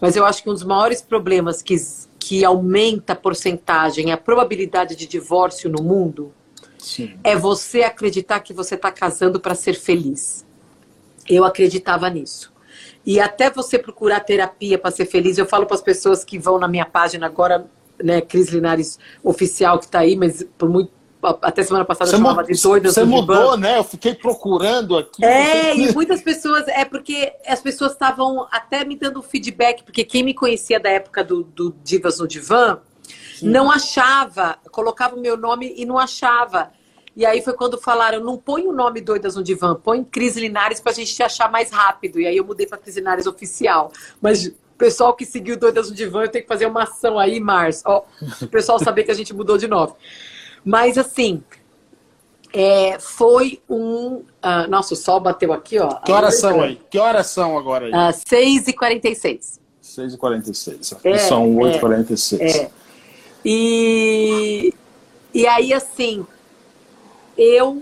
Mas 0.00 0.14
eu 0.14 0.24
acho 0.24 0.44
que 0.44 0.50
um 0.50 0.54
dos 0.54 0.62
maiores 0.62 1.02
problemas 1.02 1.60
que, 1.60 1.74
que 2.16 2.44
aumenta 2.44 3.14
a 3.14 3.16
porcentagem, 3.16 4.12
a 4.12 4.16
probabilidade 4.16 4.94
de 4.94 5.08
divórcio 5.08 5.68
no 5.68 5.82
mundo, 5.82 6.32
sim. 6.78 7.18
é 7.24 7.34
você 7.34 7.82
acreditar 7.82 8.38
que 8.40 8.52
você 8.52 8.76
está 8.76 8.92
casando 8.92 9.40
para 9.40 9.56
ser 9.56 9.74
feliz. 9.74 10.46
Eu 11.28 11.44
acreditava 11.44 12.08
nisso. 12.08 12.56
E 13.08 13.18
até 13.18 13.48
você 13.48 13.78
procurar 13.78 14.20
terapia 14.20 14.78
para 14.78 14.90
ser 14.90 15.06
feliz, 15.06 15.38
eu 15.38 15.46
falo 15.46 15.64
para 15.64 15.76
as 15.76 15.80
pessoas 15.80 16.22
que 16.22 16.38
vão 16.38 16.58
na 16.58 16.68
minha 16.68 16.84
página 16.84 17.24
agora, 17.24 17.66
né, 18.04 18.20
Cris 18.20 18.50
Linares 18.50 18.98
Oficial, 19.24 19.78
que 19.78 19.86
está 19.86 20.00
aí, 20.00 20.14
mas 20.14 20.46
por 20.58 20.68
muito 20.68 20.92
até 21.40 21.62
semana 21.62 21.86
passada 21.86 22.10
você 22.10 22.16
eu 22.16 22.18
chamava 22.18 22.44
de 22.44 22.60
doida. 22.60 22.92
Você 22.92 23.04
mudou, 23.04 23.56
né? 23.56 23.78
Eu 23.78 23.82
fiquei 23.82 24.14
procurando 24.14 24.98
aqui. 24.98 25.24
É, 25.24 25.74
e 25.74 25.90
muitas 25.94 26.20
pessoas. 26.20 26.68
É 26.68 26.84
porque 26.84 27.32
as 27.46 27.62
pessoas 27.62 27.92
estavam 27.92 28.46
até 28.50 28.84
me 28.84 28.94
dando 28.94 29.22
feedback, 29.22 29.82
porque 29.84 30.04
quem 30.04 30.22
me 30.22 30.34
conhecia 30.34 30.78
da 30.78 30.90
época 30.90 31.24
do, 31.24 31.42
do 31.42 31.74
Divas 31.82 32.18
no 32.18 32.28
Divã 32.28 32.78
Sim. 33.38 33.48
não 33.48 33.70
achava, 33.70 34.58
colocava 34.70 35.16
o 35.16 35.20
meu 35.20 35.34
nome 35.34 35.72
e 35.78 35.86
não 35.86 35.98
achava. 35.98 36.70
E 37.18 37.26
aí 37.26 37.42
foi 37.42 37.52
quando 37.52 37.76
falaram, 37.76 38.22
não 38.22 38.38
põe 38.38 38.64
o 38.64 38.72
nome 38.72 39.00
Doidas 39.00 39.34
no 39.34 39.42
Divã, 39.42 39.74
põe 39.74 40.04
Cris 40.04 40.36
Linares 40.36 40.78
pra 40.78 40.92
gente 40.92 41.12
te 41.12 41.20
achar 41.20 41.50
mais 41.50 41.68
rápido. 41.68 42.20
E 42.20 42.26
aí 42.28 42.36
eu 42.36 42.44
mudei 42.44 42.64
pra 42.64 42.78
Cris 42.78 42.94
Linares 42.94 43.26
oficial. 43.26 43.90
Mas 44.22 44.46
o 44.46 44.54
pessoal 44.78 45.12
que 45.16 45.26
seguiu 45.26 45.58
Doidas 45.58 45.90
no 45.90 45.96
Divã, 45.96 46.22
eu 46.22 46.28
tenho 46.28 46.44
que 46.44 46.48
fazer 46.48 46.66
uma 46.66 46.84
ação 46.84 47.18
aí, 47.18 47.40
Mars. 47.40 47.82
Ó, 47.84 48.04
o 48.40 48.46
pessoal 48.46 48.78
saber 48.78 49.02
que 49.02 49.10
a 49.10 49.14
gente 49.14 49.34
mudou 49.34 49.58
de 49.58 49.66
nome. 49.66 49.94
Mas 50.64 50.96
assim, 50.96 51.42
é, 52.52 53.00
foi 53.00 53.60
um. 53.68 54.18
Uh, 54.18 54.68
nossa, 54.68 54.94
o 54.94 54.96
sol 54.96 55.18
bateu 55.18 55.52
aqui, 55.52 55.76
ó. 55.80 55.96
Que 55.96 56.12
horas 56.12 56.38
são 56.38 56.60
aí? 56.60 56.80
Que 56.88 57.00
horas 57.00 57.26
são 57.26 57.58
agora 57.58 57.86
aí? 57.86 57.90
Uh, 57.90 58.14
6h46. 58.14 59.58
6h46. 59.82 60.96
É, 61.02 61.18
são 61.18 61.52
8h46. 61.56 62.40
É, 62.40 62.58
é. 62.58 62.70
E, 63.44 64.72
e 65.34 65.46
aí, 65.48 65.72
assim, 65.72 66.24
eu, 67.38 67.80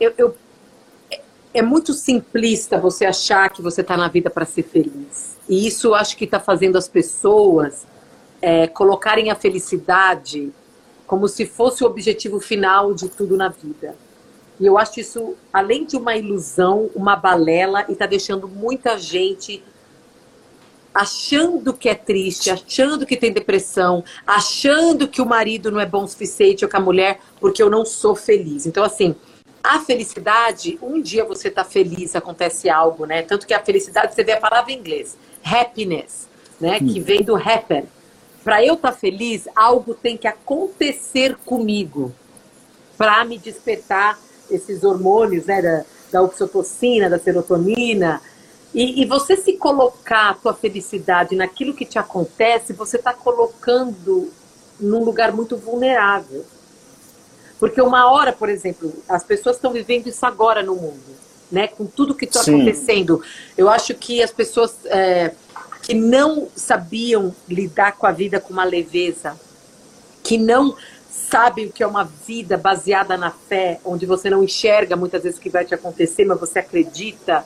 eu, 0.00 0.12
eu, 0.18 0.36
é 1.54 1.62
muito 1.62 1.94
simplista 1.94 2.78
você 2.78 3.06
achar 3.06 3.48
que 3.48 3.62
você 3.62 3.80
está 3.80 3.96
na 3.96 4.08
vida 4.08 4.28
para 4.28 4.44
ser 4.44 4.64
feliz. 4.64 5.36
E 5.48 5.66
isso 5.66 5.94
acho 5.94 6.16
que 6.16 6.24
está 6.24 6.40
fazendo 6.40 6.76
as 6.76 6.88
pessoas 6.88 7.86
é, 8.42 8.66
colocarem 8.66 9.30
a 9.30 9.36
felicidade 9.36 10.52
como 11.06 11.28
se 11.28 11.46
fosse 11.46 11.84
o 11.84 11.86
objetivo 11.86 12.40
final 12.40 12.92
de 12.92 13.08
tudo 13.08 13.36
na 13.36 13.48
vida. 13.48 13.94
E 14.58 14.66
eu 14.66 14.76
acho 14.76 14.98
isso, 14.98 15.36
além 15.52 15.84
de 15.84 15.96
uma 15.96 16.16
ilusão, 16.16 16.90
uma 16.94 17.14
balela, 17.14 17.84
e 17.88 17.92
está 17.92 18.06
deixando 18.06 18.48
muita 18.48 18.98
gente 18.98 19.62
achando 20.96 21.74
que 21.74 21.90
é 21.90 21.94
triste, 21.94 22.50
achando 22.50 23.04
que 23.04 23.18
tem 23.18 23.30
depressão, 23.30 24.02
achando 24.26 25.06
que 25.06 25.20
o 25.20 25.26
marido 25.26 25.70
não 25.70 25.78
é 25.78 25.84
bom 25.84 26.04
o 26.04 26.08
suficiente 26.08 26.64
ou 26.64 26.70
que 26.70 26.76
a 26.76 26.80
mulher, 26.80 27.20
porque 27.38 27.62
eu 27.62 27.68
não 27.68 27.84
sou 27.84 28.16
feliz. 28.16 28.64
Então, 28.64 28.82
assim, 28.82 29.14
a 29.62 29.78
felicidade, 29.80 30.78
um 30.80 31.02
dia 31.02 31.22
você 31.22 31.48
está 31.48 31.64
feliz, 31.64 32.16
acontece 32.16 32.70
algo, 32.70 33.04
né? 33.04 33.20
Tanto 33.20 33.46
que 33.46 33.52
a 33.52 33.62
felicidade, 33.62 34.14
você 34.14 34.24
vê 34.24 34.32
a 34.32 34.40
palavra 34.40 34.72
em 34.72 34.78
inglês, 34.78 35.18
happiness, 35.44 36.28
né? 36.58 36.78
Que 36.78 36.98
vem 36.98 37.22
do 37.22 37.36
happen. 37.36 37.84
Para 38.42 38.64
eu 38.64 38.72
estar 38.74 38.92
tá 38.92 38.96
feliz, 38.96 39.46
algo 39.54 39.92
tem 39.92 40.16
que 40.16 40.26
acontecer 40.26 41.36
comigo 41.44 42.14
para 42.96 43.22
me 43.22 43.36
despertar 43.36 44.18
esses 44.50 44.82
hormônios, 44.82 45.44
né? 45.44 45.60
Da, 45.60 45.84
da 46.10 46.22
oxitocina, 46.22 47.10
da 47.10 47.18
serotonina, 47.18 48.22
e, 48.76 49.00
e, 49.00 49.06
você 49.06 49.38
se 49.38 49.54
colocar 49.54 50.28
a 50.28 50.34
tua 50.34 50.52
felicidade 50.52 51.34
naquilo 51.34 51.72
que 51.72 51.86
te 51.86 51.98
acontece, 51.98 52.74
você 52.74 52.98
está 52.98 53.14
colocando 53.14 54.30
num 54.78 55.02
lugar 55.02 55.32
muito 55.32 55.56
vulnerável. 55.56 56.44
Porque 57.58 57.80
uma 57.80 58.12
hora, 58.12 58.34
por 58.34 58.50
exemplo, 58.50 58.92
as 59.08 59.24
pessoas 59.24 59.56
estão 59.56 59.72
vivendo 59.72 60.08
isso 60.08 60.26
agora 60.26 60.62
no 60.62 60.74
mundo, 60.74 61.16
né? 61.50 61.68
Com 61.68 61.86
tudo 61.86 62.14
que 62.14 62.26
está 62.26 62.42
acontecendo. 62.42 63.22
Eu 63.56 63.70
acho 63.70 63.94
que 63.94 64.22
as 64.22 64.30
pessoas 64.30 64.76
é, 64.84 65.32
que 65.80 65.94
não 65.94 66.46
sabiam 66.54 67.34
lidar 67.48 67.92
com 67.92 68.06
a 68.06 68.12
vida 68.12 68.38
com 68.38 68.52
uma 68.52 68.64
leveza, 68.64 69.40
que 70.22 70.36
não 70.36 70.76
sabem 71.08 71.64
o 71.64 71.72
que 71.72 71.82
é 71.82 71.86
uma 71.86 72.04
vida 72.04 72.58
baseada 72.58 73.16
na 73.16 73.30
fé, 73.30 73.80
onde 73.86 74.04
você 74.04 74.28
não 74.28 74.44
enxerga 74.44 74.96
muitas 74.96 75.22
vezes 75.22 75.38
o 75.38 75.40
que 75.40 75.48
vai 75.48 75.64
te 75.64 75.74
acontecer, 75.74 76.26
mas 76.26 76.38
você 76.38 76.58
acredita 76.58 77.42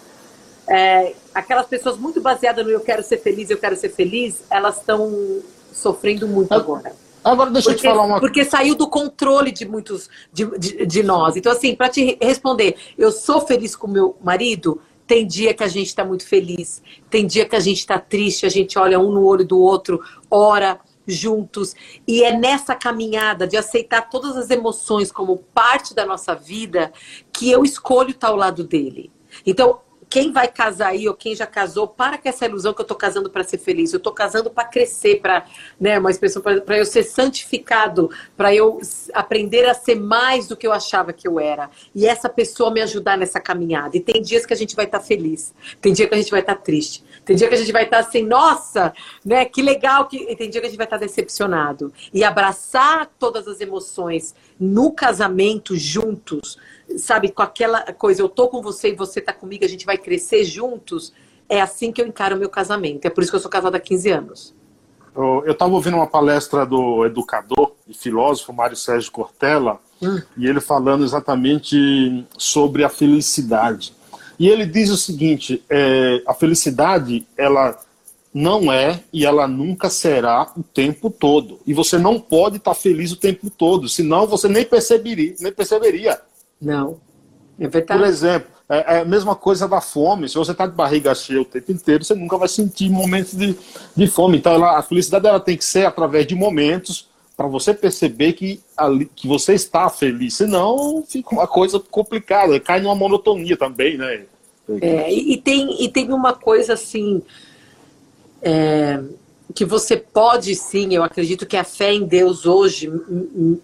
é, 0.71 1.15
aquelas 1.35 1.67
pessoas 1.67 1.99
muito 1.99 2.21
baseadas 2.21 2.65
no 2.65 2.71
eu 2.71 2.81
quero 2.81 3.03
ser 3.03 3.19
feliz, 3.19 3.51
eu 3.51 3.59
quero 3.59 3.75
ser 3.75 3.89
feliz, 3.89 4.45
elas 4.49 4.79
estão 4.79 5.43
sofrendo 5.73 6.29
muito 6.29 6.55
agora. 6.55 6.95
Agora 7.25 7.51
deixa 7.51 7.71
porque, 7.71 7.87
eu 7.87 7.91
te 7.91 7.95
falar 7.95 8.07
uma 8.07 8.21
Porque 8.21 8.45
saiu 8.45 8.77
do 8.77 8.89
controle 8.89 9.51
de 9.51 9.67
muitos 9.67 10.09
de, 10.33 10.47
de, 10.59 10.87
de 10.87 11.03
nós. 11.03 11.37
Então, 11.37 11.53
assim, 11.53 11.75
para 11.75 11.89
te 11.89 12.17
responder, 12.23 12.77
eu 12.97 13.11
sou 13.11 13.41
feliz 13.41 13.75
com 13.75 13.89
meu 13.89 14.17
marido, 14.23 14.81
tem 15.09 15.27
dia 15.27 15.53
que 15.53 15.65
a 15.65 15.69
gente 15.69 15.89
está 15.89 16.05
muito 16.05 16.25
feliz, 16.25 16.81
tem 17.11 17.27
dia 17.27 17.45
que 17.45 17.57
a 17.57 17.61
gente 17.61 17.79
está 17.79 17.99
triste, 17.99 18.47
a 18.47 18.49
gente 18.49 18.79
olha 18.79 18.99
um 19.01 19.11
no 19.11 19.25
olho 19.25 19.45
do 19.45 19.59
outro, 19.59 20.01
ora 20.31 20.79
juntos. 21.05 21.75
E 22.07 22.23
é 22.23 22.35
nessa 22.37 22.77
caminhada 22.77 23.45
de 23.45 23.57
aceitar 23.57 24.09
todas 24.09 24.37
as 24.37 24.51
emoções 24.51 25.11
como 25.11 25.39
parte 25.53 25.95
da 25.95 26.07
nossa 26.07 26.33
vida 26.33 26.93
que 27.33 27.51
eu 27.51 27.65
escolho 27.65 28.11
estar 28.11 28.29
ao 28.29 28.37
lado 28.37 28.63
dele. 28.63 29.11
Então, 29.45 29.81
quem 30.11 30.33
vai 30.33 30.49
casar 30.49 30.89
aí 30.89 31.09
ou 31.09 31.15
quem 31.15 31.37
já 31.37 31.47
casou, 31.47 31.87
para 31.87 32.19
com 32.19 32.29
essa 32.29 32.45
ilusão 32.45 32.75
que 32.75 32.81
eu 32.81 32.83
estou 32.85 32.97
casando 32.97 33.31
para 33.31 33.45
ser 33.45 33.59
feliz. 33.59 33.93
Eu 33.93 33.99
estou 33.99 34.13
casando 34.13 34.51
para 34.51 34.65
crescer, 34.65 35.21
para, 35.21 35.47
né, 35.81 36.01
uma 36.01 36.11
expressão 36.11 36.43
para 36.43 36.77
eu 36.77 36.85
ser 36.85 37.05
santificado, 37.05 38.11
para 38.37 38.53
eu 38.53 38.81
aprender 39.15 39.67
a 39.67 39.73
ser 39.75 39.95
mais 39.95 40.49
do 40.49 40.57
que 40.57 40.67
eu 40.67 40.73
achava 40.73 41.13
que 41.13 41.29
eu 41.29 41.39
era. 41.39 41.71
E 41.95 42.09
essa 42.09 42.29
pessoa 42.29 42.73
me 42.73 42.81
ajudar 42.81 43.17
nessa 43.17 43.39
caminhada. 43.39 43.97
E 43.97 44.01
tem 44.01 44.21
dias 44.21 44.45
que 44.45 44.53
a 44.53 44.57
gente 44.57 44.75
vai 44.75 44.87
estar 44.87 44.99
tá 44.99 45.05
feliz, 45.05 45.55
tem 45.81 45.93
dia 45.93 46.09
que 46.09 46.15
a 46.15 46.19
gente 46.19 46.31
vai 46.33 46.41
estar 46.41 46.57
tá 46.57 46.61
triste, 46.61 47.05
tem 47.25 47.37
dia 47.37 47.47
que 47.47 47.55
a 47.55 47.59
gente 47.59 47.71
vai 47.71 47.85
estar 47.85 48.03
tá 48.03 48.09
assim, 48.09 48.25
nossa, 48.25 48.93
né, 49.25 49.45
que 49.45 49.63
legal 49.63 50.09
que 50.09 50.17
e 50.17 50.35
tem 50.35 50.51
dia 50.51 50.61
que 50.61 50.67
a 50.67 50.71
gente 50.71 50.79
vai 50.79 50.87
estar 50.87 50.99
tá 50.99 51.07
decepcionado. 51.07 51.93
E 52.13 52.25
abraçar 52.25 53.09
todas 53.17 53.47
as 53.47 53.61
emoções 53.61 54.35
no 54.59 54.91
casamento 54.93 55.77
juntos 55.77 56.59
sabe, 56.97 57.31
com 57.31 57.43
aquela 57.43 57.81
coisa, 57.93 58.23
eu 58.23 58.29
tô 58.29 58.49
com 58.49 58.63
você 58.63 58.91
e 58.91 58.95
você 58.95 59.21
tá 59.21 59.33
comigo, 59.33 59.65
a 59.65 59.69
gente 59.69 59.87
vai 59.87 59.99
crescer 59.99 60.45
juntos. 60.45 61.13
É 61.49 61.61
assim 61.61 61.91
que 61.91 62.01
eu 62.01 62.07
encaro 62.07 62.37
o 62.37 62.39
meu 62.39 62.49
casamento. 62.49 63.07
É 63.07 63.11
por 63.11 63.23
isso 63.23 63.33
que 63.33 63.37
eu 63.37 63.41
sou 63.41 63.51
casada 63.51 63.77
há 63.77 63.81
15 63.81 64.11
anos. 64.11 64.55
Eu 65.15 65.51
estava 65.51 65.73
ouvindo 65.73 65.97
uma 65.97 66.07
palestra 66.07 66.65
do 66.65 67.05
educador 67.05 67.73
e 67.89 67.93
filósofo 67.93 68.53
Mário 68.53 68.77
Sérgio 68.77 69.11
Cortella, 69.11 69.81
hum. 70.01 70.23
e 70.37 70.47
ele 70.47 70.61
falando 70.61 71.05
exatamente 71.05 72.25
sobre 72.39 72.85
a 72.85 72.89
felicidade. 72.89 73.93
E 74.39 74.49
ele 74.49 74.65
diz 74.65 74.89
o 74.91 74.97
seguinte: 74.97 75.63
é, 75.69 76.23
a 76.27 76.33
felicidade, 76.33 77.27
ela 77.37 77.79
não 78.33 78.73
é 78.73 79.03
e 79.13 79.27
ela 79.27 79.49
nunca 79.49 79.91
será 79.91 80.53
o 80.57 80.63
tempo 80.63 81.11
todo. 81.11 81.59
E 81.67 81.75
você 81.75 81.99
não 81.99 82.21
pode 82.21 82.57
estar 82.57 82.75
tá 82.75 82.81
feliz 82.81 83.11
o 83.11 83.17
tempo 83.17 83.51
todo, 83.51 83.89
senão 83.89 84.27
você 84.27 84.49
nem 84.49 84.65
perceberia, 84.65 85.35
nem 85.41 85.53
perceberia. 85.53 86.21
Não. 86.61 87.01
É 87.59 87.69
verdade. 87.69 88.01
Por 88.01 88.09
exemplo, 88.09 88.49
é, 88.69 88.97
é 88.97 88.99
a 89.01 89.05
mesma 89.05 89.35
coisa 89.35 89.67
da 89.67 89.81
fome. 89.81 90.29
Se 90.29 90.37
você 90.37 90.53
está 90.53 90.67
de 90.67 90.75
barriga 90.75 91.15
cheia 91.15 91.43
o 91.43 91.45
tempo 91.45 91.73
inteiro, 91.73 92.05
você 92.05 92.15
nunca 92.15 92.39
vai 92.39 92.49
sentir 92.49 92.89
momentos 92.89 93.37
de, 93.37 93.57
de 93.97 94.07
fome. 94.07 94.39
Então, 94.39 94.53
ela, 94.53 94.79
a 94.79 94.83
felicidade 94.83 95.27
ela 95.27 95.41
tem 95.41 95.57
que 95.57 95.65
ser 95.65 95.87
através 95.87 96.27
de 96.27 96.35
momentos 96.35 97.09
para 97.37 97.49
você 97.49 97.73
perceber 97.73 98.35
que, 98.35 98.61
ali, 98.77 99.07
que 99.07 99.27
você 99.27 99.55
está 99.55 99.89
feliz. 99.89 100.35
Senão, 100.35 101.03
fica 101.09 101.35
uma 101.35 101.47
coisa 101.47 101.81
complicada. 101.81 102.61
Cai 102.61 102.81
numa 102.81 102.95
monotonia 102.95 103.57
também, 103.57 103.97
né? 103.97 104.25
É, 104.81 105.13
e, 105.13 105.37
tem, 105.37 105.83
e 105.83 105.89
tem 105.89 106.13
uma 106.13 106.33
coisa 106.33 106.75
assim. 106.75 107.23
É, 108.43 109.03
que 109.55 109.65
você 109.65 109.97
pode 109.97 110.55
sim, 110.55 110.95
eu 110.95 111.03
acredito 111.03 111.47
que 111.47 111.57
a 111.57 111.65
fé 111.65 111.93
em 111.93 112.05
Deus 112.05 112.47
hoje 112.47 112.89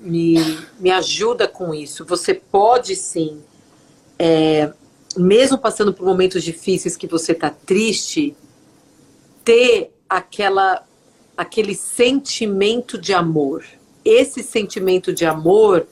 me, 0.00 0.36
me 0.78 0.90
ajuda 0.90 1.46
com 1.46 1.74
isso. 1.74 2.04
Você 2.04 2.34
pode 2.34 2.96
sim, 2.96 3.42
é, 4.18 4.72
mesmo 5.16 5.58
passando 5.58 5.92
por 5.92 6.04
momentos 6.04 6.42
difíceis 6.42 6.96
que 6.96 7.06
você 7.06 7.32
está 7.32 7.50
triste, 7.50 8.36
ter 9.44 9.92
aquela, 10.08 10.84
aquele 11.36 11.74
sentimento 11.74 12.98
de 12.98 13.12
amor. 13.12 13.64
Esse 14.04 14.42
sentimento 14.42 15.12
de 15.12 15.24
amor, 15.24 15.86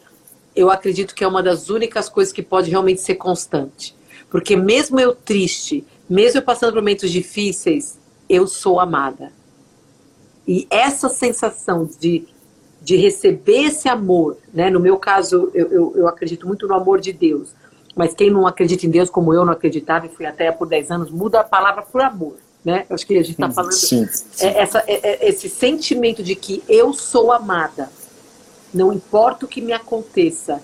eu 0.54 0.70
acredito 0.70 1.14
que 1.14 1.24
é 1.24 1.28
uma 1.28 1.42
das 1.42 1.68
únicas 1.68 2.08
coisas 2.08 2.32
que 2.32 2.42
pode 2.42 2.70
realmente 2.70 3.00
ser 3.00 3.14
constante. 3.16 3.94
Porque 4.30 4.56
mesmo 4.56 4.98
eu 4.98 5.14
triste, 5.14 5.84
mesmo 6.08 6.38
eu 6.38 6.42
passando 6.42 6.72
por 6.72 6.80
momentos 6.80 7.10
difíceis, 7.10 7.98
eu 8.28 8.46
sou 8.46 8.80
amada. 8.80 9.32
E 10.46 10.66
essa 10.70 11.08
sensação 11.08 11.88
de, 11.98 12.26
de 12.82 12.96
receber 12.96 13.64
esse 13.64 13.88
amor, 13.88 14.36
né? 14.52 14.70
no 14.70 14.80
meu 14.80 14.96
caso, 14.96 15.50
eu, 15.54 15.68
eu, 15.70 15.92
eu 15.96 16.08
acredito 16.08 16.46
muito 16.46 16.66
no 16.68 16.74
amor 16.74 17.00
de 17.00 17.12
Deus, 17.12 17.50
mas 17.96 18.12
quem 18.12 18.30
não 18.30 18.46
acredita 18.46 18.86
em 18.86 18.90
Deus, 18.90 19.08
como 19.08 19.32
eu 19.32 19.44
não 19.44 19.52
acreditava, 19.52 20.06
e 20.06 20.08
fui 20.08 20.26
até 20.26 20.50
por 20.50 20.66
10 20.66 20.90
anos, 20.90 21.10
muda 21.10 21.40
a 21.40 21.44
palavra 21.44 21.82
por 21.82 22.00
amor. 22.00 22.36
Né? 22.64 22.86
Eu 22.88 22.94
acho 22.94 23.06
que 23.06 23.14
a 23.14 23.22
gente 23.22 23.32
está 23.32 23.50
falando 23.50 23.72
sim, 23.72 24.06
sim. 24.06 24.46
É, 24.46 24.62
essa, 24.62 24.82
é, 24.86 25.26
é, 25.26 25.28
esse 25.28 25.50
sentimento 25.50 26.22
de 26.22 26.34
que 26.34 26.62
eu 26.66 26.94
sou 26.94 27.30
amada, 27.30 27.90
não 28.72 28.92
importa 28.92 29.44
o 29.44 29.48
que 29.48 29.60
me 29.60 29.72
aconteça, 29.72 30.62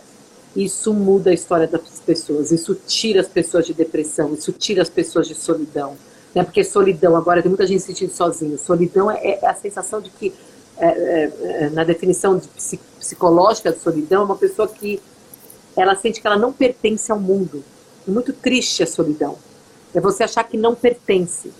isso 0.57 0.93
muda 0.95 1.31
a 1.31 1.35
história 1.35 1.67
das 1.67 2.01
pessoas, 2.01 2.51
isso 2.51 2.75
tira 2.75 3.21
as 3.21 3.29
pessoas 3.29 3.67
de 3.67 3.75
depressão, 3.75 4.33
isso 4.35 4.51
tira 4.51 4.83
as 4.83 4.89
pessoas 4.89 5.29
de 5.29 5.35
solidão. 5.35 5.97
Né? 6.35 6.45
Porque 6.45 6.63
solidão, 6.63 7.17
agora 7.17 7.43
tem 7.43 7.49
muita 7.49 7.67
gente 7.67 7.81
se 7.81 7.87
sentindo 7.87 8.13
sozinho. 8.13 8.59
Solidão 8.59 9.11
é, 9.11 9.39
é 9.43 9.47
a 9.47 9.55
sensação 9.55 10.01
de 10.01 10.11
que, 10.11 10.33
é, 10.79 10.87
é, 10.87 11.33
é 11.65 11.71
na 11.71 11.85
definição 11.85 12.39
de 12.39 12.49
psicológica 12.99 13.73
de 13.73 13.81
solidão, 13.81 14.23
é 14.23 14.25
uma 14.25 14.37
pessoa 14.37 14.69
que 14.69 15.01
ela 15.77 15.95
sente 15.95 16.21
que 16.21 16.27
ela 16.27 16.39
não 16.39 16.53
pertence 16.53 17.11
ao 17.11 17.19
mundo. 17.19 17.65
É 18.07 18.11
muito 18.11 18.33
triste 18.33 18.83
a 18.83 18.87
solidão. 18.87 19.37
É 19.95 20.01
você 20.01 20.25
achar 20.25 20.45
que 20.45 20.57
não 20.57 20.75
pertence. 20.75 21.53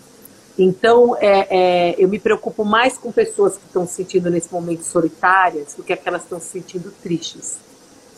Então, 0.57 1.15
é, 1.17 1.47
é, 1.49 1.95
eu 1.97 2.07
me 2.07 2.19
preocupo 2.19 2.63
mais 2.63 2.97
com 2.97 3.11
pessoas 3.11 3.57
que 3.57 3.65
estão 3.65 3.87
se 3.87 3.93
sentindo 3.95 4.29
nesse 4.29 4.51
momento 4.51 4.83
solitárias 4.83 5.73
do 5.75 5.83
que 5.83 5.93
aquelas 5.93 6.21
que 6.21 6.25
estão 6.27 6.39
se 6.39 6.47
sentindo 6.47 6.93
tristes. 7.01 7.57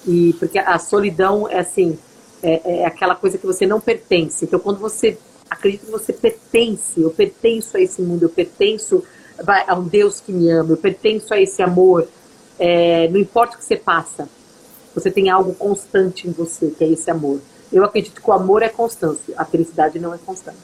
E 0.06 0.34
porque 0.40 0.60
a 0.60 0.78
solidão 0.80 1.48
é 1.48 1.60
assim, 1.60 1.98
é, 2.42 2.82
é, 2.82 2.86
aquela 2.86 3.16
coisa 3.16 3.38
que 3.38 3.46
você 3.46 3.66
não 3.66 3.80
pertence. 3.80 4.46
Então, 4.46 4.60
quando 4.60 4.80
você 4.80 5.18
acredita 5.54 5.86
que 5.86 5.92
você 5.92 6.12
pertence, 6.12 7.00
eu 7.02 7.12
pertenço 7.12 7.78
a 7.78 7.82
esse 7.82 8.02
mundo, 8.02 8.24
eu 8.24 8.30
pertenço 8.30 9.04
a 9.48 9.76
um 9.76 9.88
Deus 9.88 10.20
que 10.20 10.32
me 10.32 10.50
ama, 10.50 10.72
eu 10.72 10.78
pertenço 10.78 11.34
a 11.34 11.40
esse 11.40 11.62
amor, 11.62 12.08
é, 12.60 13.08
não 13.10 13.20
importa 13.20 13.56
o 13.56 13.60
que 13.60 13.66
você 13.66 13.78
passa, 13.78 14.28
você 14.94 15.10
tem 15.10 15.30
algo 15.30 15.54
constante 15.56 16.28
em 16.28 16.32
você, 16.32 16.70
que 16.70 16.84
é 16.84 16.88
esse 16.88 17.10
amor. 17.10 17.40
Eu 17.72 17.84
acredito 17.84 18.22
que 18.22 18.30
o 18.30 18.34
amor 18.34 18.62
é 18.62 18.70
constância, 18.70 19.34
a 19.38 19.46
felicidade 19.46 19.98
não 20.00 20.14
é 20.14 20.18
constante. 20.18 20.60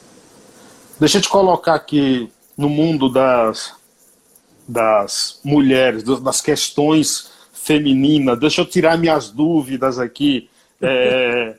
Deixa 0.99 1.17
eu 1.17 1.21
te 1.21 1.29
colocar 1.29 1.73
aqui 1.73 2.31
no 2.55 2.69
mundo 2.69 3.11
das, 3.11 3.73
das 4.67 5.39
mulheres, 5.43 6.03
das 6.03 6.41
questões 6.41 7.31
feminina. 7.51 8.35
Deixa 8.35 8.61
eu 8.61 8.65
tirar 8.65 8.97
minhas 8.97 9.29
dúvidas 9.29 9.97
aqui. 9.97 10.49
É, 10.81 11.55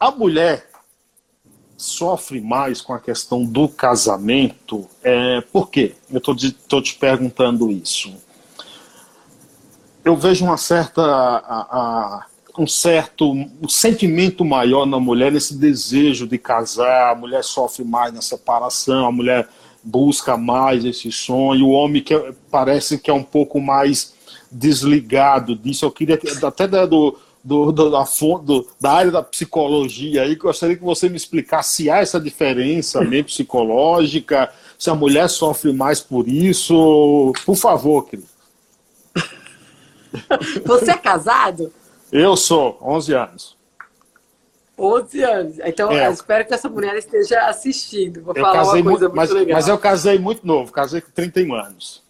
a 0.00 0.10
mulher 0.10 0.67
sofre 1.78 2.40
mais 2.40 2.80
com 2.80 2.92
a 2.92 2.98
questão 2.98 3.44
do 3.44 3.68
casamento. 3.68 4.84
É, 5.00 5.40
por 5.52 5.70
quê? 5.70 5.94
Eu 6.10 6.18
estou 6.18 6.82
te 6.82 6.96
perguntando 6.96 7.70
isso. 7.70 8.12
Eu 10.04 10.16
vejo 10.16 10.44
uma 10.44 10.56
certa. 10.56 11.00
A, 11.02 11.66
a, 11.70 12.26
um 12.58 12.66
certo 12.66 13.30
um 13.32 13.68
sentimento 13.68 14.44
maior 14.44 14.84
na 14.84 14.98
mulher, 14.98 15.30
nesse 15.30 15.54
desejo 15.54 16.26
de 16.26 16.36
casar, 16.36 17.12
a 17.12 17.14
mulher 17.14 17.44
sofre 17.44 17.84
mais 17.84 18.12
na 18.12 18.20
separação, 18.20 19.06
a 19.06 19.12
mulher 19.12 19.48
busca 19.80 20.36
mais 20.36 20.84
esse 20.84 21.12
sonho, 21.12 21.66
o 21.66 21.70
homem 21.70 22.02
que 22.02 22.12
é, 22.12 22.32
parece 22.50 22.98
que 22.98 23.08
é 23.08 23.14
um 23.14 23.22
pouco 23.22 23.60
mais 23.60 24.12
desligado 24.50 25.54
disso. 25.54 25.84
Eu 25.84 25.92
queria 25.92 26.18
até 26.42 26.66
do, 26.66 27.16
do, 27.42 27.72
do, 27.72 27.90
da, 27.90 28.04
do, 28.42 28.68
da 28.80 28.92
área 28.92 29.10
da 29.10 29.22
psicologia 29.22 30.22
aí, 30.22 30.34
gostaria 30.34 30.76
que 30.76 30.84
você 30.84 31.08
me 31.08 31.16
explicasse 31.16 31.76
se 31.76 31.90
há 31.90 31.98
essa 31.98 32.20
diferença 32.20 33.00
mesmo 33.00 33.26
psicológica, 33.26 34.52
se 34.78 34.90
a 34.90 34.94
mulher 34.94 35.28
sofre 35.28 35.72
mais 35.72 36.00
por 36.00 36.28
isso. 36.28 37.32
Por 37.44 37.56
favor, 37.56 38.06
querido. 38.06 38.28
Você 40.64 40.90
é 40.90 40.96
casado? 40.96 41.72
Eu 42.10 42.36
sou, 42.36 42.78
11 42.80 43.14
anos. 43.14 43.56
11 44.78 45.22
anos. 45.22 45.58
Então, 45.64 45.90
é. 45.90 46.06
eu 46.06 46.12
espero 46.12 46.46
que 46.46 46.54
essa 46.54 46.68
mulher 46.68 46.96
esteja 46.96 47.46
assistindo. 47.46 48.22
Vou 48.22 48.34
eu 48.34 48.42
falar 48.42 48.62
uma 48.62 48.72
coisa 48.72 48.82
muito, 48.82 49.00
muito 49.00 49.16
mas, 49.16 49.30
legal. 49.30 49.56
Mas 49.56 49.68
eu 49.68 49.76
casei 49.76 50.18
muito 50.18 50.46
novo, 50.46 50.72
casei 50.72 51.00
com 51.00 51.10
31 51.10 51.54
anos. 51.54 52.02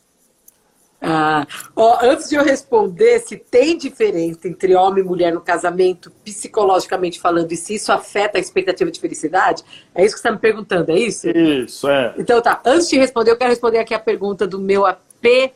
Ah, 1.00 1.46
ó, 1.76 1.98
antes 2.02 2.28
de 2.28 2.34
eu 2.34 2.42
responder 2.42 3.20
se 3.20 3.36
tem 3.36 3.78
diferença 3.78 4.48
entre 4.48 4.74
homem 4.74 5.04
e 5.04 5.06
mulher 5.06 5.32
no 5.32 5.40
casamento, 5.40 6.10
psicologicamente 6.24 7.20
falando, 7.20 7.52
e 7.52 7.56
se 7.56 7.74
isso 7.74 7.92
afeta 7.92 8.36
a 8.36 8.40
expectativa 8.40 8.90
de 8.90 8.98
felicidade, 8.98 9.62
é 9.94 10.04
isso 10.04 10.16
que 10.16 10.20
você 10.20 10.26
está 10.26 10.32
me 10.32 10.38
perguntando, 10.38 10.90
é 10.90 10.98
isso? 10.98 11.28
Isso, 11.30 11.88
é. 11.88 12.14
Então 12.18 12.42
tá, 12.42 12.60
antes 12.64 12.88
de 12.88 12.98
responder, 12.98 13.30
eu 13.30 13.36
quero 13.36 13.50
responder 13.50 13.78
aqui 13.78 13.94
a 13.94 13.98
pergunta 13.98 14.46
do 14.46 14.58
meu 14.58 14.84
AP. 14.84 15.52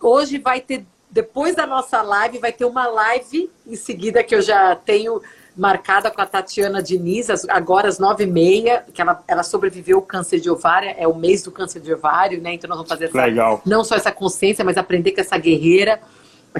Hoje 0.00 0.38
vai 0.38 0.60
ter, 0.60 0.86
depois 1.10 1.56
da 1.56 1.66
nossa 1.66 2.00
live, 2.00 2.38
vai 2.38 2.52
ter 2.52 2.64
uma 2.64 2.86
live 2.86 3.50
em 3.66 3.76
seguida 3.76 4.22
que 4.22 4.34
eu 4.34 4.42
já 4.42 4.76
tenho 4.76 5.20
marcada 5.56 6.10
com 6.10 6.20
a 6.20 6.26
Tatiana 6.26 6.82
Diniz, 6.82 7.28
agora 7.48 7.88
às 7.88 7.98
nove 7.98 8.24
e 8.24 8.26
meia, 8.26 8.84
que 8.92 9.00
ela, 9.00 9.22
ela 9.28 9.42
sobreviveu 9.42 9.98
ao 9.98 10.02
câncer 10.02 10.40
de 10.40 10.50
ovário, 10.50 10.92
é 10.96 11.06
o 11.06 11.14
mês 11.14 11.42
do 11.42 11.52
câncer 11.52 11.80
de 11.80 11.92
ovário, 11.92 12.40
né? 12.40 12.54
Então 12.54 12.68
nós 12.68 12.76
vamos 12.76 12.88
fazer 12.88 13.06
essa, 13.06 13.24
Legal. 13.24 13.62
não 13.64 13.84
só 13.84 13.94
essa 13.94 14.10
consciência, 14.10 14.64
mas 14.64 14.76
aprender 14.76 15.12
com 15.12 15.20
essa 15.20 15.38
guerreira, 15.38 16.00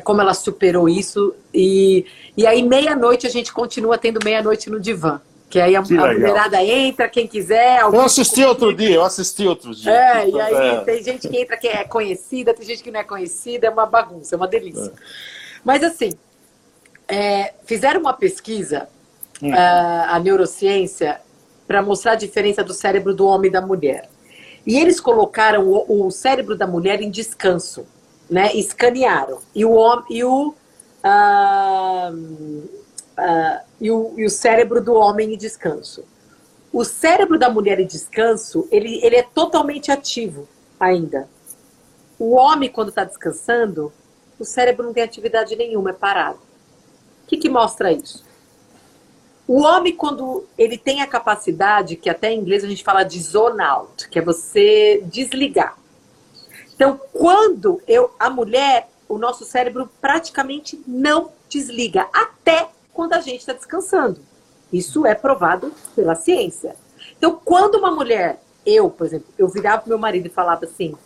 como 0.02 0.20
ela 0.20 0.34
superou 0.34 0.88
isso. 0.88 1.34
E, 1.52 2.06
e 2.36 2.46
aí, 2.46 2.62
meia-noite, 2.62 3.26
a 3.26 3.30
gente 3.30 3.52
continua 3.52 3.98
tendo 3.98 4.20
meia-noite 4.24 4.70
no 4.70 4.80
divã. 4.80 5.20
Que 5.50 5.60
aí 5.60 5.76
a, 5.76 5.82
que 5.82 5.96
a 5.96 6.12
mulherada 6.12 6.64
entra, 6.64 7.08
quem 7.08 7.28
quiser. 7.28 7.80
Eu 7.80 8.00
assisti 8.00 8.42
outro 8.44 8.74
dia, 8.74 8.96
eu 8.96 9.04
assisti 9.04 9.46
outro 9.46 9.72
dia. 9.72 9.92
É, 9.92 10.28
e 10.28 10.40
aí 10.40 10.54
é. 10.54 10.80
tem 10.80 11.02
gente 11.02 11.28
que 11.28 11.36
entra 11.36 11.56
que 11.56 11.68
é 11.68 11.84
conhecida, 11.84 12.52
tem 12.52 12.66
gente 12.66 12.82
que 12.82 12.90
não 12.90 12.98
é 12.98 13.04
conhecida, 13.04 13.68
é 13.68 13.70
uma 13.70 13.86
bagunça, 13.86 14.34
é 14.34 14.36
uma 14.36 14.48
delícia. 14.48 14.86
É. 14.86 14.92
Mas 15.64 15.84
assim, 15.84 16.12
é, 17.14 17.54
fizeram 17.64 18.00
uma 18.00 18.12
pesquisa, 18.12 18.88
hum. 19.40 19.50
uh, 19.50 20.04
a 20.08 20.18
neurociência, 20.18 21.20
para 21.66 21.80
mostrar 21.80 22.12
a 22.12 22.16
diferença 22.16 22.64
do 22.64 22.74
cérebro 22.74 23.14
do 23.14 23.24
homem 23.24 23.48
e 23.48 23.52
da 23.52 23.60
mulher. 23.60 24.08
E 24.66 24.78
eles 24.78 25.00
colocaram 25.00 25.68
o, 25.68 26.06
o 26.06 26.10
cérebro 26.10 26.56
da 26.56 26.66
mulher 26.66 27.00
em 27.00 27.10
descanso, 27.10 27.86
né? 28.28 28.52
Escanearam. 28.54 29.38
E 29.54 29.64
o, 29.64 29.72
homem, 29.72 30.04
e 30.10 30.24
o, 30.24 30.54
uh, 31.04 32.12
uh, 32.12 33.60
e 33.80 33.90
o, 33.90 34.14
e 34.16 34.24
o 34.24 34.30
cérebro 34.30 34.82
do 34.82 34.94
homem 34.94 35.34
em 35.34 35.38
descanso. 35.38 36.04
O 36.72 36.84
cérebro 36.84 37.38
da 37.38 37.48
mulher 37.48 37.78
em 37.78 37.86
descanso, 37.86 38.66
ele, 38.72 38.98
ele 39.04 39.16
é 39.16 39.22
totalmente 39.22 39.92
ativo 39.92 40.48
ainda. 40.80 41.28
O 42.18 42.34
homem, 42.34 42.68
quando 42.68 42.88
está 42.88 43.04
descansando, 43.04 43.92
o 44.36 44.44
cérebro 44.44 44.84
não 44.84 44.92
tem 44.92 45.04
atividade 45.04 45.54
nenhuma, 45.54 45.90
é 45.90 45.92
parado. 45.92 46.40
O 47.24 47.26
que, 47.26 47.36
que 47.36 47.48
mostra 47.48 47.90
isso? 47.90 48.24
O 49.46 49.62
homem, 49.62 49.94
quando 49.94 50.46
ele 50.56 50.78
tem 50.78 51.02
a 51.02 51.06
capacidade, 51.06 51.96
que 51.96 52.08
até 52.08 52.32
em 52.32 52.40
inglês 52.40 52.64
a 52.64 52.68
gente 52.68 52.84
fala 52.84 53.02
de 53.02 53.20
zone 53.20 53.62
out, 53.62 54.08
que 54.08 54.18
é 54.18 54.22
você 54.22 55.02
desligar. 55.06 55.76
Então, 56.74 56.98
quando 57.12 57.80
eu, 57.86 58.10
a 58.18 58.30
mulher, 58.30 58.88
o 59.08 59.18
nosso 59.18 59.44
cérebro 59.44 59.88
praticamente 60.00 60.82
não 60.86 61.30
desliga, 61.48 62.08
até 62.12 62.68
quando 62.92 63.12
a 63.12 63.20
gente 63.20 63.40
está 63.40 63.52
descansando. 63.52 64.20
Isso 64.72 65.06
é 65.06 65.14
provado 65.14 65.72
pela 65.94 66.14
ciência. 66.14 66.74
Então, 67.16 67.38
quando 67.44 67.76
uma 67.76 67.90
mulher, 67.90 68.40
eu, 68.64 68.90
por 68.90 69.06
exemplo, 69.06 69.26
eu 69.38 69.48
virava 69.48 69.82
pro 69.82 69.90
meu 69.90 69.98
marido 69.98 70.26
e 70.26 70.30
falava 70.30 70.64
assim: 70.64 70.92
O 70.92 70.98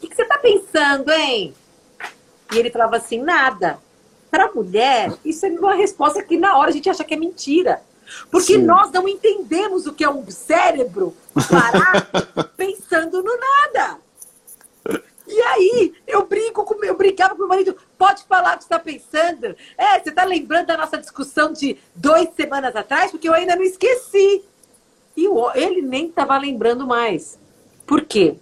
que, 0.00 0.08
que 0.08 0.14
você 0.14 0.22
está 0.22 0.38
pensando, 0.38 1.10
hein? 1.10 1.52
E 2.52 2.58
ele 2.58 2.70
falava 2.70 2.96
assim: 2.96 3.18
Nada. 3.18 3.78
Para 4.32 4.50
mulher, 4.50 5.12
isso 5.22 5.44
é 5.44 5.50
uma 5.50 5.74
resposta 5.74 6.22
que 6.22 6.38
na 6.38 6.56
hora 6.56 6.70
a 6.70 6.72
gente 6.72 6.88
acha 6.88 7.04
que 7.04 7.12
é 7.12 7.18
mentira. 7.18 7.82
Porque 8.30 8.54
Sim. 8.54 8.62
nós 8.62 8.90
não 8.90 9.06
entendemos 9.06 9.86
o 9.86 9.92
que 9.92 10.02
é 10.02 10.08
um 10.08 10.24
cérebro 10.30 11.14
parar 11.50 12.08
pensando 12.56 13.22
no 13.22 13.30
nada. 13.36 13.98
E 15.28 15.38
aí, 15.42 15.94
eu 16.06 16.24
brinco 16.26 16.64
com 16.64 16.82
eu 16.82 16.96
brincava 16.96 17.34
com 17.34 17.40
meu 17.40 17.48
marido, 17.48 17.76
pode 17.98 18.24
falar 18.24 18.54
o 18.54 18.56
que 18.56 18.64
você 18.64 18.74
está 18.74 18.78
pensando. 18.78 19.54
É, 19.76 20.00
você 20.00 20.08
está 20.08 20.24
lembrando 20.24 20.68
da 20.68 20.78
nossa 20.78 20.96
discussão 20.96 21.52
de 21.52 21.76
duas 21.94 22.26
semanas 22.34 22.74
atrás, 22.74 23.10
porque 23.10 23.28
eu 23.28 23.34
ainda 23.34 23.54
não 23.54 23.62
esqueci. 23.62 24.42
E 25.14 25.26
ele 25.54 25.82
nem 25.82 26.06
estava 26.06 26.38
lembrando 26.38 26.86
mais. 26.86 27.38
Por 27.86 28.02
quê? 28.02 28.36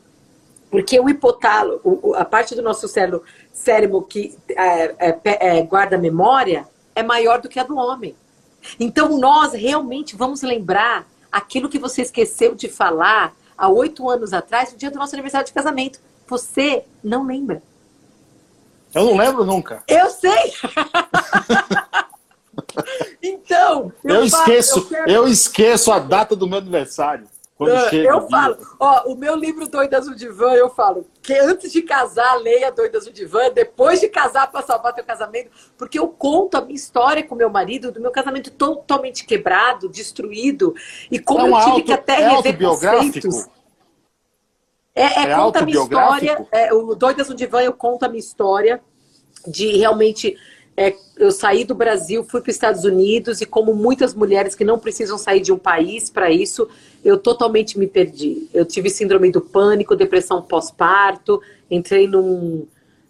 Porque 0.70 1.00
o 1.00 1.08
hipotálamo, 1.08 2.14
a 2.14 2.24
parte 2.24 2.54
do 2.54 2.62
nosso 2.62 2.86
cérebro, 2.86 3.24
cérebro 3.60 4.02
que 4.02 4.36
é, 4.48 5.10
é, 5.10 5.58
é, 5.58 5.62
guarda 5.62 5.98
memória, 5.98 6.66
é 6.94 7.02
maior 7.02 7.40
do 7.40 7.48
que 7.48 7.58
a 7.60 7.62
do 7.62 7.76
homem. 7.76 8.16
Então, 8.78 9.18
nós 9.18 9.52
realmente 9.52 10.16
vamos 10.16 10.42
lembrar 10.42 11.06
aquilo 11.30 11.68
que 11.68 11.78
você 11.78 12.02
esqueceu 12.02 12.54
de 12.54 12.68
falar 12.68 13.34
há 13.56 13.68
oito 13.68 14.08
anos 14.08 14.32
atrás, 14.32 14.72
no 14.72 14.78
dia 14.78 14.90
do 14.90 14.98
nosso 14.98 15.14
aniversário 15.14 15.46
de 15.46 15.52
casamento. 15.52 16.00
Você 16.26 16.84
não 17.02 17.26
lembra. 17.26 17.62
Eu 18.94 19.04
não 19.04 19.16
lembro 19.16 19.44
nunca. 19.44 19.82
Eu 19.86 20.10
sei! 20.10 20.52
então, 23.22 23.92
eu, 24.02 24.16
eu 24.16 24.24
esqueço, 24.24 24.78
eu, 24.80 24.86
quero... 24.86 25.10
eu 25.10 25.28
esqueço 25.28 25.92
a 25.92 25.98
data 25.98 26.34
do 26.34 26.46
meu 26.46 26.58
aniversário. 26.58 27.28
Quando 27.60 27.72
eu, 27.72 27.90
chega 27.90 28.08
eu 28.08 28.26
falo, 28.26 28.56
ó, 28.80 29.02
o 29.12 29.14
meu 29.14 29.36
livro 29.36 29.68
Doidas 29.68 30.06
no 30.06 30.16
Divã, 30.16 30.54
eu 30.54 30.70
falo 30.70 31.06
que 31.20 31.34
antes 31.34 31.70
de 31.70 31.82
casar, 31.82 32.36
leia 32.36 32.72
Doidas 32.72 33.04
no 33.04 33.12
Divã, 33.12 33.50
depois 33.50 34.00
de 34.00 34.08
casar, 34.08 34.50
para 34.50 34.62
salvar 34.62 34.94
teu 34.94 35.04
casamento, 35.04 35.50
porque 35.76 35.98
eu 35.98 36.08
conto 36.08 36.54
a 36.54 36.62
minha 36.62 36.74
história 36.74 37.22
com 37.22 37.34
meu 37.34 37.50
marido, 37.50 37.92
do 37.92 38.00
meu 38.00 38.10
casamento 38.10 38.50
totalmente 38.50 39.26
quebrado, 39.26 39.90
destruído, 39.90 40.74
e 41.10 41.18
como 41.18 41.40
é 41.40 41.44
um 41.44 41.48
eu 41.48 41.58
tive 41.58 41.70
auto, 41.70 41.84
que 41.84 41.92
até 41.92 42.22
é 42.22 42.28
rever 42.30 42.58
conceitos. 42.58 43.46
É, 44.94 45.02
é, 45.02 45.22
é 45.24 45.36
conta 45.36 45.58
a 45.58 45.62
minha 45.62 45.82
história, 45.82 46.46
é, 46.50 46.72
o 46.72 46.94
Doidas 46.94 47.28
no 47.28 47.34
Divã, 47.34 47.60
eu 47.60 47.74
conto 47.74 48.04
a 48.04 48.08
minha 48.08 48.20
história 48.20 48.80
de 49.46 49.76
realmente 49.76 50.34
é, 50.76 50.96
eu 51.18 51.30
saí 51.30 51.64
do 51.64 51.74
Brasil, 51.74 52.24
fui 52.24 52.40
para 52.40 52.50
os 52.50 52.56
Estados 52.56 52.84
Unidos 52.84 53.40
e 53.40 53.46
como 53.46 53.74
muitas 53.74 54.14
mulheres 54.14 54.54
que 54.54 54.64
não 54.64 54.78
precisam 54.78 55.18
sair 55.18 55.40
de 55.40 55.52
um 55.52 55.58
país 55.58 56.08
para 56.08 56.30
isso, 56.30 56.68
eu 57.04 57.18
totalmente 57.18 57.78
me 57.78 57.86
perdi. 57.86 58.48
Eu 58.54 58.64
tive 58.64 58.88
síndrome 58.88 59.30
do 59.30 59.40
pânico, 59.40 59.96
depressão 59.96 60.42
pós-parto, 60.42 61.40
entrei 61.70 62.06
num... 62.06 62.66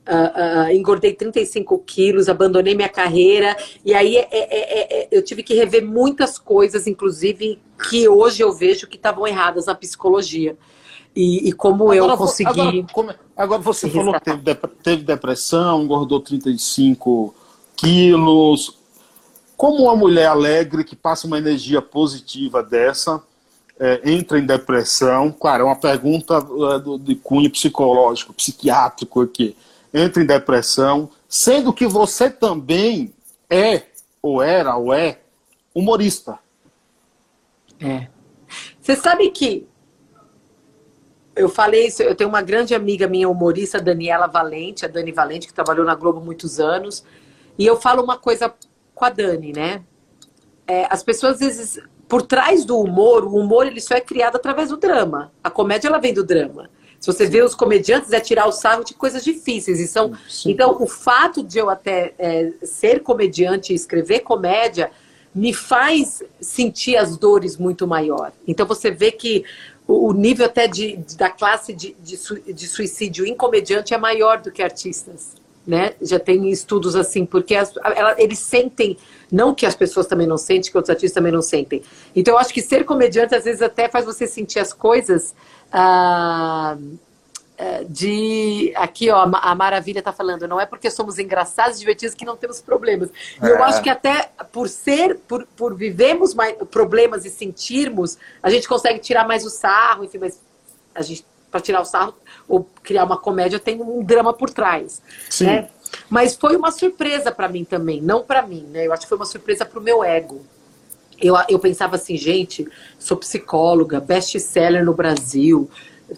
Uh, 0.09 0.71
uh, 0.71 0.73
engordei 0.73 1.13
35 1.13 1.79
quilos, 1.87 2.29
abandonei 2.29 2.75
minha 2.75 2.89
carreira, 2.89 3.57
e 3.85 3.95
aí 3.95 4.17
é, 4.17 4.29
é, 4.33 4.39
é, 4.41 5.03
é, 5.03 5.09
eu 5.13 5.23
tive 5.23 5.43
que 5.45 5.55
rever 5.55 5.87
muitas 5.87 6.37
coisas, 6.37 6.89
inclusive 6.89 7.61
que 7.89 8.09
hoje 8.09 8.43
eu 8.43 8.53
vejo 8.53 8.89
que 8.89 8.97
estavam 8.97 9.25
erradas 9.25 9.67
na 9.67 9.75
psicologia. 9.75 10.57
E, 11.15 11.49
e 11.49 11.53
como 11.53 11.93
agora, 11.93 12.15
eu 12.15 12.17
consegui. 12.17 12.61
Agora, 12.61 12.87
como, 12.93 13.15
agora 13.37 13.63
você 13.63 13.89
falou 13.89 14.15
que 14.15 14.21
teve, 14.21 14.55
teve 14.83 15.03
depressão, 15.05 15.83
engordou 15.83 16.19
35 16.19 17.35
quilos. 17.81 18.79
Como 19.57 19.85
uma 19.85 19.97
mulher 19.97 20.27
alegre 20.27 20.85
que 20.85 20.97
passa 20.97 21.27
uma 21.27 21.39
energia 21.39 21.83
positiva 21.83 22.63
dessa 22.63 23.23
é, 23.79 24.01
entra 24.05 24.39
em 24.39 24.45
depressão? 24.45 25.33
Claro, 25.33 25.63
é 25.63 25.67
uma 25.67 25.77
pergunta 25.77 26.35
é, 26.37 26.99
de 26.99 27.15
cunho 27.15 27.51
psicológico, 27.51 28.35
psiquiátrico 28.35 29.23
aqui. 29.23 29.57
Entra 29.93 30.23
em 30.23 30.27
depressão, 30.27 31.11
sendo 31.27 31.73
que 31.73 31.87
você 31.87 32.29
também 32.29 33.13
é, 33.49 33.83
ou 34.23 34.43
era, 34.43 34.77
ou 34.77 34.93
é, 34.93 35.19
humorista. 35.75 36.39
É. 37.81 38.09
Você 38.81 38.95
sabe 38.97 39.31
que 39.31 39.67
eu 41.35 41.49
falei 41.49 41.87
isso, 41.87 42.03
eu 42.03 42.15
tenho 42.15 42.29
uma 42.29 42.43
grande 42.43 42.75
amiga 42.75 43.09
minha 43.09 43.29
humorista, 43.29 43.81
Daniela 43.81 44.27
Valente, 44.27 44.85
a 44.85 44.89
Dani 44.89 45.11
Valente, 45.11 45.47
que 45.47 45.55
trabalhou 45.55 45.87
na 45.87 45.95
Globo 45.95 46.21
muitos 46.21 46.61
anos. 46.61 47.03
E 47.59 47.67
eu 47.67 47.81
falo 47.81 48.03
uma 48.03 48.17
coisa 48.17 48.53
com 48.95 49.05
a 49.05 49.11
Dani, 49.11 49.53
né? 49.53 49.83
É, 50.67 50.87
as 50.91 51.03
pessoas, 51.03 51.35
às 51.35 51.41
vezes, 51.41 51.81
por 52.09 52.23
trás 52.23 52.65
do 52.65 52.79
humor, 52.79 53.25
o 53.25 53.37
humor 53.37 53.67
ele 53.67 53.81
só 53.81 53.95
é 53.95 54.01
criado 54.01 54.37
através 54.37 54.69
do 54.69 54.77
drama. 54.77 55.33
A 55.43 55.51
comédia, 55.51 55.89
ela 55.89 55.99
vem 55.99 56.13
do 56.13 56.25
drama. 56.25 56.69
Se 56.99 57.07
você 57.07 57.27
vê 57.27 57.43
os 57.43 57.55
comediantes, 57.55 58.13
é 58.13 58.21
tirar 58.21 58.47
o 58.47 58.53
sarro 58.53 58.85
de 58.85 58.95
coisas 58.95 59.25
difíceis. 59.25 59.81
E 59.81 59.87
são... 59.87 60.13
Então, 60.45 60.77
o 60.81 60.87
fato 60.87 61.43
de 61.43 61.59
eu 61.59 61.71
até 61.71 62.15
é, 62.19 62.53
ser 62.63 63.03
comediante 63.03 63.73
e 63.73 63.77
escrever 63.77 64.21
comédia 64.21 64.91
me 65.35 65.55
faz 65.55 66.23
sentir 66.41 66.97
as 66.97 67.17
dores 67.17 67.57
muito 67.57 67.87
maior. 67.87 68.33
Então, 68.47 68.67
você 68.67 68.91
vê 68.91 69.13
que 69.13 69.45
o 69.87 70.13
nível 70.13 70.47
até 70.47 70.69
de, 70.69 70.99
da 71.17 71.31
classe 71.31 71.73
de, 71.73 71.97
de, 72.01 72.19
de 72.53 72.69
suicídio 72.69 73.25
em 73.25 73.35
comediante 73.35 73.95
é 73.95 73.99
maior 73.99 74.41
do 74.41 74.53
que 74.53 74.63
artistas 74.63 75.41
né? 75.67 75.95
Já 76.01 76.19
tem 76.19 76.51
estudos 76.51 76.97
assim, 76.97 77.25
porque 77.27 77.55
as, 77.55 77.73
ela, 77.77 78.15
eles 78.19 78.39
sentem, 78.39 78.97
não 79.31 79.55
que 79.55 79.67
as 79.67 79.75
pessoas 79.75 80.07
também 80.07 80.27
não 80.27 80.39
sentem, 80.39 80.71
que 80.71 80.77
outros 80.77 80.91
artistas 80.91 81.15
também 81.15 81.33
não 81.33 81.43
sentem. 81.43 81.83
Então, 82.15 82.35
eu 82.35 82.39
acho 82.39 82.53
que 82.53 82.63
ser 82.63 82.85
comediante 82.85 83.35
às 83.35 83.45
vezes 83.45 83.63
até 83.63 83.89
faz 83.89 84.05
você 84.05 84.27
sentir 84.27 84.59
as 84.59 84.73
coisas 84.73 85.35
ah, 85.73 86.77
ah 87.59 87.81
de. 87.89 88.73
Aqui, 88.75 89.11
ó, 89.11 89.23
a 89.23 89.55
Maravilha 89.55 89.99
está 89.99 90.13
falando, 90.13 90.49
não 90.49 90.61
é 90.61 90.65
porque 90.65 90.91
somos 90.91 91.19
engraçados 91.19 91.77
e 91.77 91.81
divertidos 91.81 92.15
que 92.15 92.25
não 92.25 92.37
temos 92.37 92.61
problemas. 92.61 93.11
E 93.43 93.47
é. 93.47 93.51
eu 93.51 93.63
acho 93.63 93.83
que 93.83 93.91
até 93.91 94.31
por 94.51 94.69
ser, 94.69 95.19
por, 95.29 95.47
por 95.57 95.75
vivemos 95.75 96.35
mais 96.35 96.57
problemas 96.71 97.25
e 97.25 97.31
sentirmos, 97.31 98.17
a 98.43 98.49
gente 98.49 98.67
consegue 98.67 98.99
tirar 98.99 99.29
mais 99.29 99.45
o 99.45 99.51
sarro, 99.51 100.05
enfim, 100.05 100.19
mas 100.19 100.41
a 100.95 101.03
gente 101.03 101.25
para 101.51 101.61
tirar 101.61 101.81
o 101.81 101.85
sarro 101.85 102.15
ou 102.51 102.69
criar 102.83 103.05
uma 103.05 103.17
comédia 103.17 103.61
tem 103.61 103.81
um 103.81 104.03
drama 104.03 104.35
por 104.35 104.51
trás, 104.51 105.01
Sim. 105.31 105.47
né? 105.47 105.69
Mas 106.09 106.35
foi 106.35 106.57
uma 106.57 106.73
surpresa 106.73 107.31
para 107.31 107.49
mim 107.49 107.65
também, 107.65 108.01
não 108.01 108.23
para 108.23 108.43
mim, 108.43 108.67
né? 108.71 108.87
Eu 108.87 108.93
acho 108.93 109.03
que 109.03 109.09
foi 109.09 109.17
uma 109.17 109.27
surpresa 109.27 109.65
para 109.65 109.79
o 109.79 109.83
meu 109.83 110.03
ego. 110.03 110.45
Eu, 111.21 111.37
eu 111.49 111.59
pensava 111.59 111.97
assim, 111.97 112.17
gente, 112.17 112.67
sou 112.99 113.17
psicóloga, 113.17 114.01
best-seller 114.01 114.85
no 114.85 114.95
Brasil, 114.95 115.71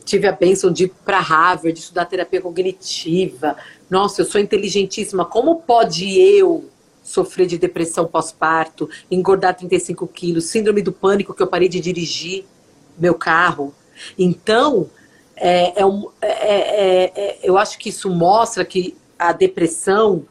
tive 0.05 0.27
a 0.27 0.33
bênção 0.33 0.73
de 0.73 0.85
ir 0.85 0.93
para 1.05 1.21
Harvard, 1.21 1.79
estudar 1.79 2.07
terapia 2.07 2.41
cognitiva. 2.41 3.57
Nossa, 3.91 4.23
eu 4.23 4.25
sou 4.25 4.41
inteligentíssima. 4.41 5.25
Como 5.25 5.57
pode 5.57 6.19
eu 6.19 6.71
sofrer 7.03 7.47
de 7.47 7.59
depressão 7.59 8.07
pós-parto, 8.07 8.89
engordar 9.11 9.57
35 9.57 10.07
quilos, 10.07 10.45
síndrome 10.45 10.81
do 10.81 10.93
pânico 10.93 11.35
que 11.35 11.43
eu 11.43 11.47
parei 11.47 11.69
de 11.69 11.81
dirigir 11.81 12.45
meu 12.97 13.15
carro? 13.15 13.75
Então, 14.19 14.89
é, 15.37 15.81
é, 15.81 15.85
é, 16.21 16.29
é, 16.31 17.13
é, 17.15 17.39
eu 17.43 17.57
acho 17.57 17.79
que 17.79 17.89
isso 17.89 18.11
mostra 18.11 18.65
que 18.65 18.97
a 19.19 19.33
depressão 19.33 20.25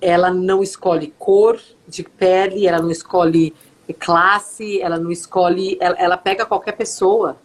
ela 0.00 0.30
não 0.30 0.62
escolhe 0.62 1.12
cor 1.18 1.58
de 1.86 2.02
pele, 2.02 2.66
ela 2.66 2.80
não 2.80 2.90
escolhe 2.90 3.54
classe, 3.98 4.80
ela 4.80 4.98
não 4.98 5.10
escolhe, 5.10 5.76
ela, 5.80 5.96
ela 5.98 6.16
pega 6.16 6.44
qualquer 6.44 6.72
pessoa. 6.72 7.36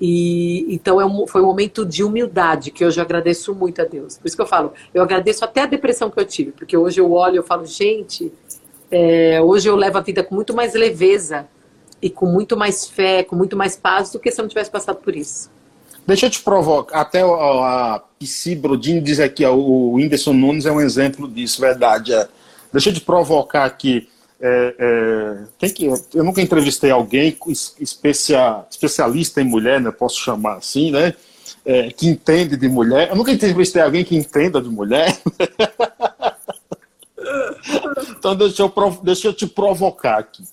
E 0.00 0.66
então 0.68 1.00
é 1.00 1.06
um, 1.06 1.26
foi 1.26 1.40
um 1.40 1.46
momento 1.46 1.84
de 1.84 2.04
humildade 2.04 2.70
que 2.70 2.84
hoje 2.84 3.00
eu 3.00 3.04
agradeço 3.04 3.54
muito 3.54 3.80
a 3.80 3.84
Deus. 3.84 4.18
Por 4.18 4.26
isso 4.26 4.36
que 4.36 4.42
eu 4.42 4.46
falo, 4.46 4.72
eu 4.92 5.02
agradeço 5.02 5.44
até 5.44 5.62
a 5.62 5.66
depressão 5.66 6.10
que 6.10 6.20
eu 6.20 6.24
tive, 6.24 6.52
porque 6.52 6.76
hoje 6.76 7.00
eu 7.00 7.10
olho 7.12 7.40
e 7.40 7.46
falo, 7.46 7.64
gente, 7.64 8.30
é, 8.90 9.40
hoje 9.42 9.68
eu 9.68 9.74
levo 9.74 9.96
a 9.96 10.02
vida 10.02 10.22
com 10.22 10.34
muito 10.34 10.54
mais 10.54 10.74
leveza 10.74 11.48
e 12.00 12.10
com 12.10 12.26
muito 12.26 12.56
mais 12.56 12.86
fé, 12.86 13.22
com 13.22 13.34
muito 13.34 13.56
mais 13.56 13.74
paz 13.74 14.12
do 14.12 14.20
que 14.20 14.30
se 14.30 14.38
eu 14.38 14.42
não 14.42 14.48
tivesse 14.48 14.70
passado 14.70 14.98
por 14.98 15.16
isso. 15.16 15.50
Deixa 16.06 16.26
eu 16.26 16.30
te 16.30 16.40
provocar, 16.40 17.00
até 17.00 17.22
a 17.22 18.00
Psi 18.20 18.54
Brodin 18.54 19.02
diz 19.02 19.18
aqui, 19.18 19.44
o 19.44 19.94
Whindersson 19.94 20.32
Nunes 20.32 20.64
é 20.64 20.70
um 20.70 20.80
exemplo 20.80 21.28
disso, 21.28 21.60
verdade. 21.60 22.14
É. 22.14 22.28
Deixa 22.72 22.90
eu 22.90 22.94
te 22.94 23.00
provocar 23.00 23.64
aqui. 23.64 24.08
É, 24.40 25.44
é, 25.60 25.68
que, 25.70 25.86
eu 25.86 26.22
nunca 26.22 26.40
entrevistei 26.42 26.90
alguém 26.90 27.36
especia, 27.80 28.64
especialista 28.70 29.40
em 29.40 29.44
mulher, 29.44 29.80
né, 29.80 29.90
posso 29.90 30.20
chamar 30.20 30.58
assim, 30.58 30.90
né, 30.90 31.14
é, 31.64 31.90
que 31.90 32.06
entende 32.06 32.54
de 32.56 32.68
mulher. 32.68 33.08
Eu 33.08 33.16
nunca 33.16 33.32
entrevistei 33.32 33.82
alguém 33.82 34.04
que 34.04 34.14
entenda 34.14 34.60
de 34.60 34.68
mulher. 34.68 35.18
então 38.10 38.36
deixa 38.36 38.62
eu, 38.62 38.72
deixa 39.02 39.28
eu 39.28 39.32
te 39.32 39.46
provocar 39.46 40.18
aqui. 40.18 40.44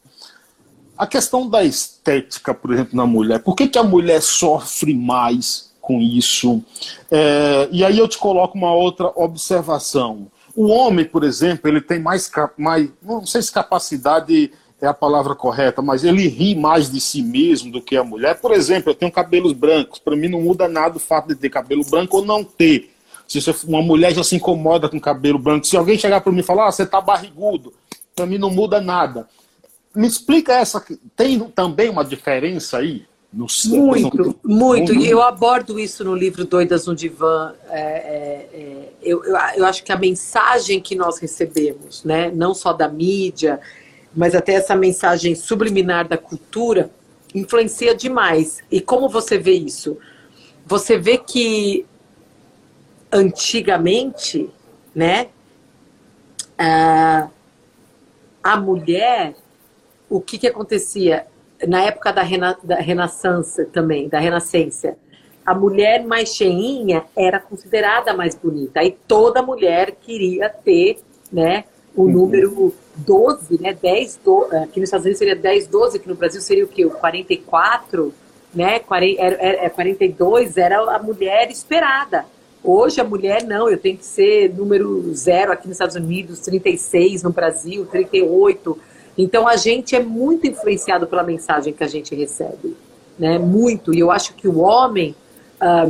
A 1.04 1.08
questão 1.08 1.50
da 1.50 1.66
estética, 1.66 2.54
por 2.54 2.72
exemplo, 2.72 2.96
na 2.96 3.06
mulher, 3.06 3.40
por 3.40 3.58
que, 3.58 3.68
que 3.68 3.78
a 3.78 3.84
mulher 3.84 4.22
sofre 4.22 4.94
mais 4.94 5.70
com 5.82 6.00
isso? 6.00 6.64
É, 7.12 7.68
e 7.74 7.84
aí 7.84 7.98
eu 7.98 8.08
te 8.08 8.18
coloco 8.18 8.58
uma 8.58 8.74
outra 8.74 9.12
observação. 9.14 10.28
O 10.56 10.68
homem, 10.68 11.04
por 11.04 11.26
exemplo, 11.26 11.70
ele 11.70 11.82
tem 11.82 12.00
mais, 12.00 12.32
mais 12.58 12.90
não 13.02 13.26
sei 13.26 13.42
se 13.42 13.52
capacidade 13.52 14.50
é 14.80 14.88
a 14.88 14.94
palavra 14.94 15.36
correta, 15.36 15.82
mas 15.82 16.06
ele 16.06 16.26
ri 16.30 16.56
mais 16.56 16.90
de 16.90 17.02
si 17.02 17.22
mesmo 17.22 17.70
do 17.70 17.82
que 17.82 17.98
a 17.98 18.04
mulher. 18.06 18.40
Por 18.40 18.54
exemplo, 18.54 18.92
eu 18.92 18.96
tenho 18.96 19.12
cabelos 19.12 19.52
brancos, 19.52 20.00
para 20.00 20.16
mim 20.16 20.30
não 20.30 20.40
muda 20.40 20.70
nada 20.70 20.96
o 20.96 21.02
fato 21.02 21.28
de 21.28 21.36
ter 21.36 21.50
cabelo 21.50 21.84
branco 21.84 22.16
ou 22.20 22.26
não 22.26 22.46
ter. 22.46 22.92
Se 23.28 23.40
uma 23.68 23.82
mulher 23.82 24.14
já 24.14 24.24
se 24.24 24.38
incomoda 24.38 24.88
com 24.88 25.02
cabelo 25.02 25.38
branco, 25.38 25.68
se 25.68 25.76
alguém 25.76 25.98
chegar 25.98 26.22
para 26.22 26.32
mim 26.32 26.40
e 26.40 26.44
falar, 26.44 26.70
ah, 26.70 26.72
você 26.72 26.84
está 26.84 27.02
barrigudo, 27.02 27.74
para 28.16 28.26
mim 28.26 28.38
não 28.38 28.50
muda 28.50 28.80
nada. 28.80 29.28
Me 29.96 30.08
explica 30.08 30.54
essa. 30.54 30.84
Tem 31.16 31.40
também 31.40 31.90
uma 31.90 32.04
diferença 32.04 32.78
aí? 32.78 33.06
No, 33.32 33.48
muito, 33.66 34.40
muito. 34.44 34.94
E 34.94 35.10
eu 35.10 35.20
abordo 35.20 35.80
isso 35.80 36.04
no 36.04 36.16
livro 36.16 36.46
Doidas 36.46 36.86
no 36.86 36.94
Divã. 36.94 37.54
É, 37.68 37.80
é, 37.80 38.50
é, 38.54 38.90
eu, 39.02 39.24
eu, 39.24 39.36
eu, 39.56 39.66
acho 39.66 39.84
que 39.84 39.92
a 39.92 39.98
mensagem 39.98 40.80
que 40.80 40.94
nós 40.94 41.18
recebemos, 41.18 42.04
né, 42.04 42.30
não 42.32 42.54
só 42.54 42.72
da 42.72 42.88
mídia, 42.88 43.60
mas 44.16 44.36
até 44.36 44.54
essa 44.54 44.76
mensagem 44.76 45.34
subliminar 45.34 46.08
da 46.08 46.16
cultura, 46.16 46.92
influencia 47.34 47.96
demais. 47.96 48.64
E 48.70 48.80
como 48.80 49.10
você 49.10 49.40
vê 49.40 49.54
isso? 49.54 49.98
Você 50.68 50.98
vê 51.00 51.18
que 51.18 51.88
antigamente, 53.12 54.48
né, 54.94 55.30
a, 56.56 57.30
a 58.44 58.58
mulher 58.58 59.36
o 60.14 60.22
que, 60.22 60.38
que 60.38 60.46
acontecia 60.46 61.26
na 61.68 61.82
época 61.86 62.14
da, 62.14 62.22
rena, 62.22 62.56
da 62.64 62.76
renascença 62.76 63.66
também, 63.66 64.08
da 64.08 64.20
renascença? 64.20 64.96
A 65.44 65.56
mulher 65.56 66.06
mais 66.06 66.36
cheinha 66.36 67.04
era 67.18 67.40
considerada 67.40 68.14
mais 68.14 68.36
bonita. 68.36 68.80
Aí 68.80 68.96
toda 69.08 69.42
mulher 69.42 69.96
queria 70.00 70.50
ter, 70.50 71.00
né, 71.32 71.64
o 71.96 72.04
uhum. 72.04 72.12
número 72.12 72.76
12, 72.96 73.60
né, 73.60 73.74
10, 73.74 74.20
12, 74.24 74.56
aqui 74.56 74.80
nos 74.80 74.88
Estados 74.88 75.06
Unidos 75.06 75.18
seria 75.18 75.36
10, 75.36 75.66
12, 75.66 75.98
aqui 75.98 76.08
no 76.08 76.16
Brasil 76.16 76.42
seria 76.42 76.64
o 76.64 76.68
quê? 76.68 76.86
O 76.86 76.92
44, 76.92 78.14
né? 78.54 78.80
42 78.80 80.58
era 80.58 80.80
a 80.96 81.00
mulher 81.00 81.50
esperada. 81.50 82.24
Hoje 82.64 83.02
a 83.02 83.04
mulher 83.04 83.44
não, 83.44 83.68
eu 83.68 83.80
tenho 83.80 83.98
que 83.98 84.06
ser 84.06 84.54
número 84.54 85.12
zero 85.16 85.52
aqui 85.52 85.68
nos 85.68 85.76
Estados 85.76 85.96
Unidos, 85.96 86.40
36 86.42 87.24
no 87.24 87.32
Brasil, 87.32 87.88
38. 87.88 88.80
Então 89.18 89.48
a 89.48 89.56
gente 89.56 89.96
é 89.96 90.00
muito 90.02 90.48
influenciado 90.48 91.08
pela 91.08 91.24
mensagem 91.24 91.74
que 91.74 91.84
a 91.84 91.88
gente 91.88 92.16
recebe, 92.16 92.76
né? 93.18 93.38
Muito. 93.38 93.94
E 93.94 94.00
eu 94.00 94.12
acho 94.12 94.34
que 94.34 94.48
o 94.48 94.60
homem, 94.60 95.16
ah, 95.60 95.90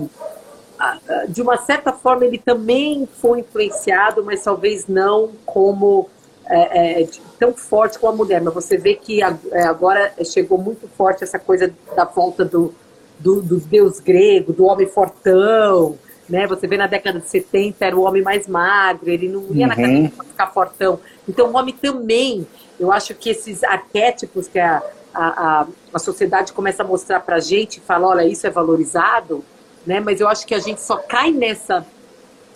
ah, 0.79 1.25
de 1.27 1.41
uma 1.41 1.57
certa 1.57 1.93
forma, 1.93 2.25
ele 2.25 2.37
também 2.37 3.07
foi 3.21 3.39
influenciado, 3.39 4.23
mas 4.23 4.43
talvez 4.43 4.87
não 4.87 5.31
como 5.45 6.09
é, 6.45 7.01
é, 7.01 7.07
tão 7.39 7.53
forte 7.53 7.97
como 7.97 8.11
a 8.11 8.15
mulher. 8.15 8.41
Mas 8.41 8.53
você 8.53 8.77
vê 8.77 8.95
que 8.95 9.21
é, 9.23 9.63
agora 9.63 10.13
chegou 10.25 10.57
muito 10.57 10.87
forte 10.89 11.23
essa 11.23 11.39
coisa 11.39 11.73
da 11.95 12.03
volta 12.03 12.43
do, 12.43 12.73
do, 13.17 13.41
do 13.41 13.57
deus 13.57 14.01
grego, 14.01 14.51
do 14.51 14.65
homem 14.65 14.87
fortão 14.87 15.97
né? 16.27 16.47
Você 16.47 16.67
vê 16.67 16.77
na 16.77 16.87
década 16.87 17.19
de 17.19 17.29
70 17.29 17.85
era 17.85 17.95
o 17.95 18.01
homem 18.01 18.21
mais 18.21 18.47
magro, 18.47 19.09
ele 19.09 19.27
não 19.27 19.41
ia 19.41 19.49
uhum. 19.49 19.67
na 19.67 19.73
academia 19.73 20.11
para 20.15 20.25
ficar 20.25 20.47
fortão. 20.47 20.99
Então 21.27 21.51
o 21.51 21.57
homem 21.57 21.73
também, 21.73 22.47
eu 22.79 22.91
acho 22.91 23.13
que 23.15 23.29
esses 23.29 23.63
arquétipos 23.63 24.47
que 24.47 24.59
a, 24.59 24.81
a, 25.13 25.67
a, 25.93 25.99
sociedade 25.99 26.53
começa 26.53 26.83
a 26.83 26.87
mostrar 26.87 27.19
para 27.19 27.37
a 27.37 27.39
gente, 27.39 27.79
fala, 27.79 28.07
olha, 28.07 28.27
isso 28.27 28.45
é 28.47 28.49
valorizado, 28.49 29.43
né? 29.85 29.99
Mas 29.99 30.19
eu 30.19 30.27
acho 30.27 30.45
que 30.45 30.55
a 30.55 30.59
gente 30.59 30.81
só 30.81 30.97
cai 30.97 31.31
nessa, 31.31 31.85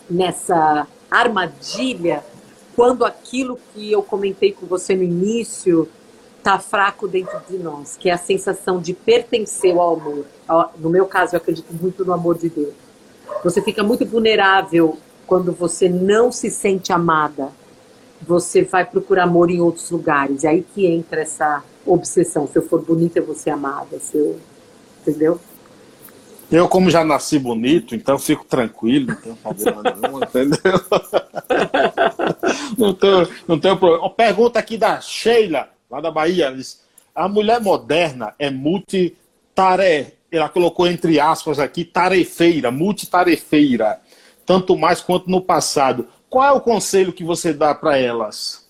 nessa 0.10 0.88
armadilha 1.10 2.24
quando 2.76 3.06
aquilo 3.06 3.60
que 3.74 3.92
eu 3.92 4.04
comentei 4.04 4.52
com 4.52 4.66
você 4.66 4.96
no 4.96 5.04
início 5.04 5.90
está 6.38 6.60
fraco 6.60 7.08
dentro 7.08 7.40
de 7.50 7.58
nós, 7.58 7.98
que 7.98 8.10
é 8.10 8.14
a 8.14 8.18
sensação 8.18 8.80
de 8.80 8.94
pertencer 8.94 9.76
ao 9.76 9.96
amor. 9.96 10.26
No 10.78 10.90
meu 10.90 11.06
caso, 11.06 11.36
eu 11.36 11.38
acredito 11.38 11.72
muito 11.74 12.06
no 12.06 12.14
amor 12.14 12.38
de 12.38 12.50
Deus 12.50 12.88
você 13.44 13.62
fica 13.62 13.84
muito 13.84 14.06
vulnerável 14.06 14.98
quando 15.26 15.52
você 15.52 15.90
não 15.90 16.32
se 16.32 16.50
sente 16.50 16.92
amada. 16.92 17.50
Você 18.22 18.64
vai 18.64 18.86
procurar 18.86 19.24
amor 19.24 19.50
em 19.50 19.60
outros 19.60 19.90
lugares. 19.92 20.44
É 20.44 20.50
aí 20.50 20.66
que 20.74 20.86
entra 20.86 21.22
essa 21.22 21.64
obsessão. 21.86 22.48
Se 22.48 22.58
eu 22.58 22.68
for 22.68 22.82
bonita, 22.82 23.20
eu 23.20 23.26
vou 23.26 23.36
ser 23.36 23.52
amada. 23.52 24.00
Se 24.00 24.18
eu... 24.18 24.40
Entendeu? 25.02 25.40
Eu, 26.52 26.68
como 26.68 26.90
já 26.90 27.04
nasci 27.04 27.38
bonito, 27.38 27.94
então 27.94 28.18
fico 28.18 28.46
tranquilo, 28.46 29.08
não 29.08 29.16
tenho 29.16 29.36
problema 29.36 29.84
nenhum, 29.84 30.20
entendeu? 30.24 30.82
não, 32.78 32.94
tenho, 32.94 33.30
não 33.46 33.60
tenho 33.60 33.78
problema. 33.78 34.04
Uma 34.04 34.14
pergunta 34.14 34.58
aqui 34.58 34.78
da 34.78 35.02
Sheila, 35.02 35.70
lá 35.90 36.00
da 36.00 36.10
Bahia. 36.10 36.52
Diz, 36.54 36.82
a 37.14 37.28
mulher 37.28 37.60
moderna 37.60 38.34
é 38.40 38.50
multitarefa 38.50 40.18
ela 40.32 40.50
colocou 40.50 40.88
entre 40.88 41.20
aspas 41.20 41.60
aqui, 41.60 41.84
tarefeira, 41.84 42.70
multitarefeira, 42.70 44.00
tanto 44.46 44.78
mais 44.78 45.02
quanto 45.02 45.30
no 45.30 45.42
passado. 45.42 46.08
Qual 46.30 46.46
é 46.46 46.52
o 46.52 46.62
conselho 46.62 47.14
que 47.14 47.24
você 47.24 47.54
dá 47.54 47.74
para 47.74 47.98
elas? 47.98 48.68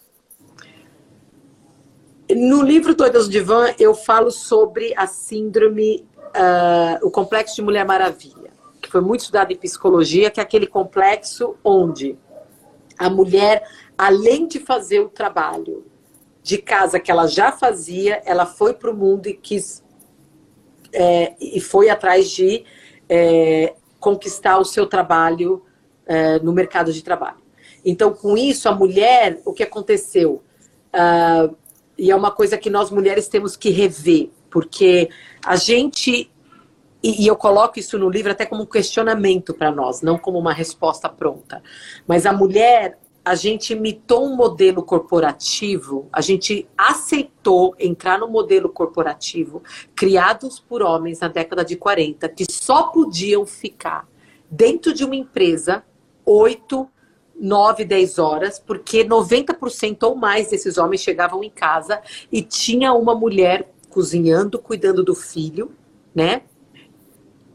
No 2.30 2.62
livro 2.62 2.93
Todas 2.93 3.26
do 3.26 3.32
Divã, 3.32 3.74
eu 3.80 3.96
falo 3.96 4.30
sobre 4.30 4.93
a 4.96 5.08
síndrome, 5.08 6.06
uh, 6.17 7.06
o 7.06 7.10
complexo 7.10 7.56
de 7.56 7.62
Mulher 7.62 7.86
Maravilha, 7.86 8.52
que 8.82 8.89
foi 8.89 9.02
muito 9.02 9.22
estudado 9.22 9.52
em 9.52 9.56
psicologia, 9.56 10.30
que 10.30 10.39
é 10.39 10.43
aquele 10.43 10.67
complexo 10.67 11.56
onde 11.63 12.17
a 12.98 13.10
mulher, 13.10 13.67
além 13.98 14.48
de 14.48 14.60
fazer 14.60 15.00
o 15.00 15.10
trabalho 15.10 15.86
de 16.43 16.58
casa 16.58 17.00
que 17.00 17.10
ela 17.10 17.28
já 17.28 17.52
fazia, 17.52 18.22
ela 18.26 18.46
foi 18.46 18.74
para 18.74 18.91
o 18.91 18.96
mundo 18.96 19.28
e 19.28 19.34
quis 19.34 19.84
é, 20.93 21.36
e 21.39 21.60
foi 21.60 21.89
atrás 21.89 22.30
de 22.30 22.63
é, 23.10 23.74
conquistar 24.00 24.58
o 24.58 24.65
seu 24.65 24.86
trabalho 24.86 25.63
é, 26.06 26.39
no 26.39 26.54
mercado 26.54 26.93
de 26.93 27.04
trabalho. 27.04 27.46
Então, 27.89 28.13
com 28.13 28.38
isso, 28.38 28.67
a 28.67 28.76
mulher, 28.76 29.39
o 29.45 29.54
que 29.54 29.63
aconteceu? 29.63 30.43
Uh, 30.93 31.56
e 31.97 32.12
é 32.12 32.15
uma 32.15 32.32
coisa 32.32 32.58
que 32.58 32.69
nós 32.69 32.91
mulheres 32.91 33.30
temos 33.30 33.56
que 33.56 33.69
rever, 33.69 34.30
porque 34.50 35.10
a 35.45 35.56
gente, 35.56 36.30
e, 37.02 37.23
e 37.23 37.28
eu 37.28 37.38
coloco 37.38 37.80
isso 37.80 37.97
no 37.97 38.10
livro 38.10 38.30
até 38.30 38.45
como 38.45 38.63
um 38.63 38.65
questionamento 38.65 39.54
para 39.54 39.71
nós, 39.71 40.02
não 40.02 40.17
como 40.17 40.38
uma 40.38 40.52
resposta 40.52 41.08
pronta, 41.08 41.63
mas 42.06 42.26
a 42.26 42.34
mulher, 42.34 43.00
a 43.23 43.36
gente 43.36 43.71
imitou 43.71 44.26
um 44.26 44.36
modelo 44.36 44.84
corporativo, 44.84 46.10
a 46.12 46.19
gente 46.19 46.67
aceitou 46.78 47.73
entrar 47.80 48.19
no 48.19 48.28
modelo 48.28 48.67
corporativo 48.67 49.63
criados 49.95 50.60
por 50.60 50.84
homens 50.84 51.21
na 51.21 51.30
década 51.30 51.63
de 51.63 51.78
40, 51.78 52.28
que 52.28 52.52
só 52.52 52.84
podiam 52.88 53.45
ficar 53.45 54.06
dentro 54.52 54.93
de 54.93 55.06
uma 55.06 55.15
empresa 55.15 55.86
8, 56.26 56.89
9, 57.39 57.86
10 57.86 58.19
horas, 58.19 58.60
porque 58.60 59.04
90% 59.04 60.04
ou 60.04 60.15
mais 60.15 60.50
desses 60.50 60.78
homens 60.78 61.02
chegavam 61.02 61.43
em 61.43 61.50
casa 61.50 62.02
e 62.32 62.41
tinha 62.41 62.93
uma 62.93 63.13
mulher 63.13 63.71
cozinhando, 63.89 64.60
cuidando 64.60 65.04
do 65.04 65.15
filho, 65.15 65.71
né? 66.13 66.41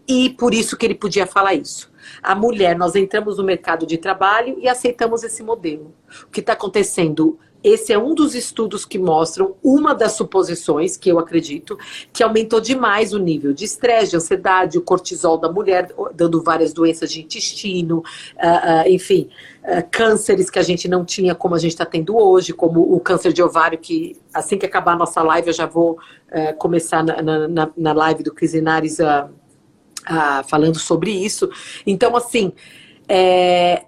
E 0.07 0.31
por 0.31 0.53
isso 0.53 0.77
que 0.77 0.85
ele 0.85 0.95
podia 0.95 1.27
falar 1.27 1.55
isso. 1.55 1.91
A 2.23 2.35
mulher, 2.35 2.77
nós 2.77 2.95
entramos 2.95 3.39
no 3.39 3.45
mercado 3.45 3.87
de 3.87 3.97
trabalho 3.97 4.59
e 4.59 4.69
aceitamos 4.69 5.23
esse 5.23 5.43
modelo. 5.43 5.95
O 6.25 6.31
que 6.31 6.41
está 6.41 6.53
acontecendo? 6.53 7.39
Esse 7.63 7.93
é 7.93 7.99
um 7.99 8.15
dos 8.15 8.35
estudos 8.35 8.85
que 8.85 8.99
mostram 8.99 9.55
uma 9.63 9.95
das 9.95 10.13
suposições, 10.13 10.97
que 10.97 11.11
eu 11.11 11.19
acredito, 11.19 11.79
que 12.13 12.23
aumentou 12.23 12.61
demais 12.61 13.13
o 13.13 13.19
nível 13.19 13.53
de 13.53 13.65
estresse, 13.65 14.11
de 14.11 14.17
ansiedade, 14.17 14.79
o 14.79 14.83
cortisol 14.83 15.39
da 15.39 15.51
mulher, 15.51 15.95
dando 16.15 16.43
várias 16.43 16.73
doenças 16.73 17.13
de 17.13 17.23
intestino, 17.23 17.99
uh, 17.99 18.03
uh, 18.03 18.89
enfim, 18.89 19.29
uh, 19.63 19.87
cânceres 19.91 20.51
que 20.51 20.59
a 20.59 20.63
gente 20.63 20.89
não 20.89 21.05
tinha 21.05 21.35
como 21.35 21.55
a 21.55 21.59
gente 21.59 21.73
está 21.73 21.87
tendo 21.87 22.17
hoje, 22.17 22.53
como 22.53 22.81
o 22.95 22.99
câncer 23.01 23.33
de 23.33 23.43
ovário, 23.43 23.79
que 23.79 24.17
assim 24.35 24.59
que 24.59 24.67
acabar 24.67 24.93
a 24.93 24.97
nossa 24.97 25.23
live 25.23 25.49
eu 25.49 25.55
já 25.55 25.67
vou 25.67 25.99
começar 26.59 27.05
na, 27.05 27.21
na, 27.47 27.71
na, 27.77 27.93
live 27.93 28.23
do 28.23 28.33
Cris 28.33 28.55
Inares 28.55 29.01
a 29.01 29.29
ah, 30.05 30.43
falando 30.49 30.79
sobre 30.79 31.11
isso. 31.11 31.51
Então, 31.87 32.17
assim, 32.17 32.53
é, 33.09 33.85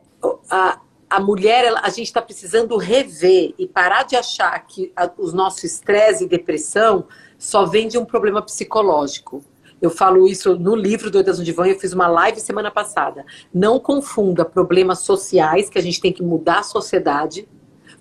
a, 0.50 0.80
a 1.08 1.20
mulher, 1.20 1.72
a 1.82 1.88
gente 1.88 2.06
está 2.06 2.20
precisando 2.20 2.76
rever 2.76 3.54
e 3.58 3.66
parar 3.66 4.04
de 4.04 4.16
achar 4.16 4.58
que 4.66 4.92
os 5.18 5.32
nossos 5.32 5.64
estresse 5.64 6.24
e 6.24 6.28
depressão 6.28 7.06
só 7.38 7.64
vem 7.64 7.88
de 7.88 7.98
um 7.98 8.04
problema 8.04 8.42
psicológico. 8.42 9.44
Eu 9.80 9.90
falo 9.90 10.26
isso 10.26 10.58
no 10.58 10.74
livro 10.74 11.10
Doidas 11.10 11.38
no 11.38 11.44
Divã, 11.44 11.66
eu 11.66 11.78
fiz 11.78 11.92
uma 11.92 12.06
live 12.06 12.40
semana 12.40 12.70
passada. 12.70 13.24
Não 13.52 13.78
confunda 13.78 14.44
problemas 14.44 15.00
sociais, 15.00 15.68
que 15.68 15.78
a 15.78 15.82
gente 15.82 16.00
tem 16.00 16.12
que 16.12 16.22
mudar 16.22 16.60
a 16.60 16.62
sociedade, 16.62 17.46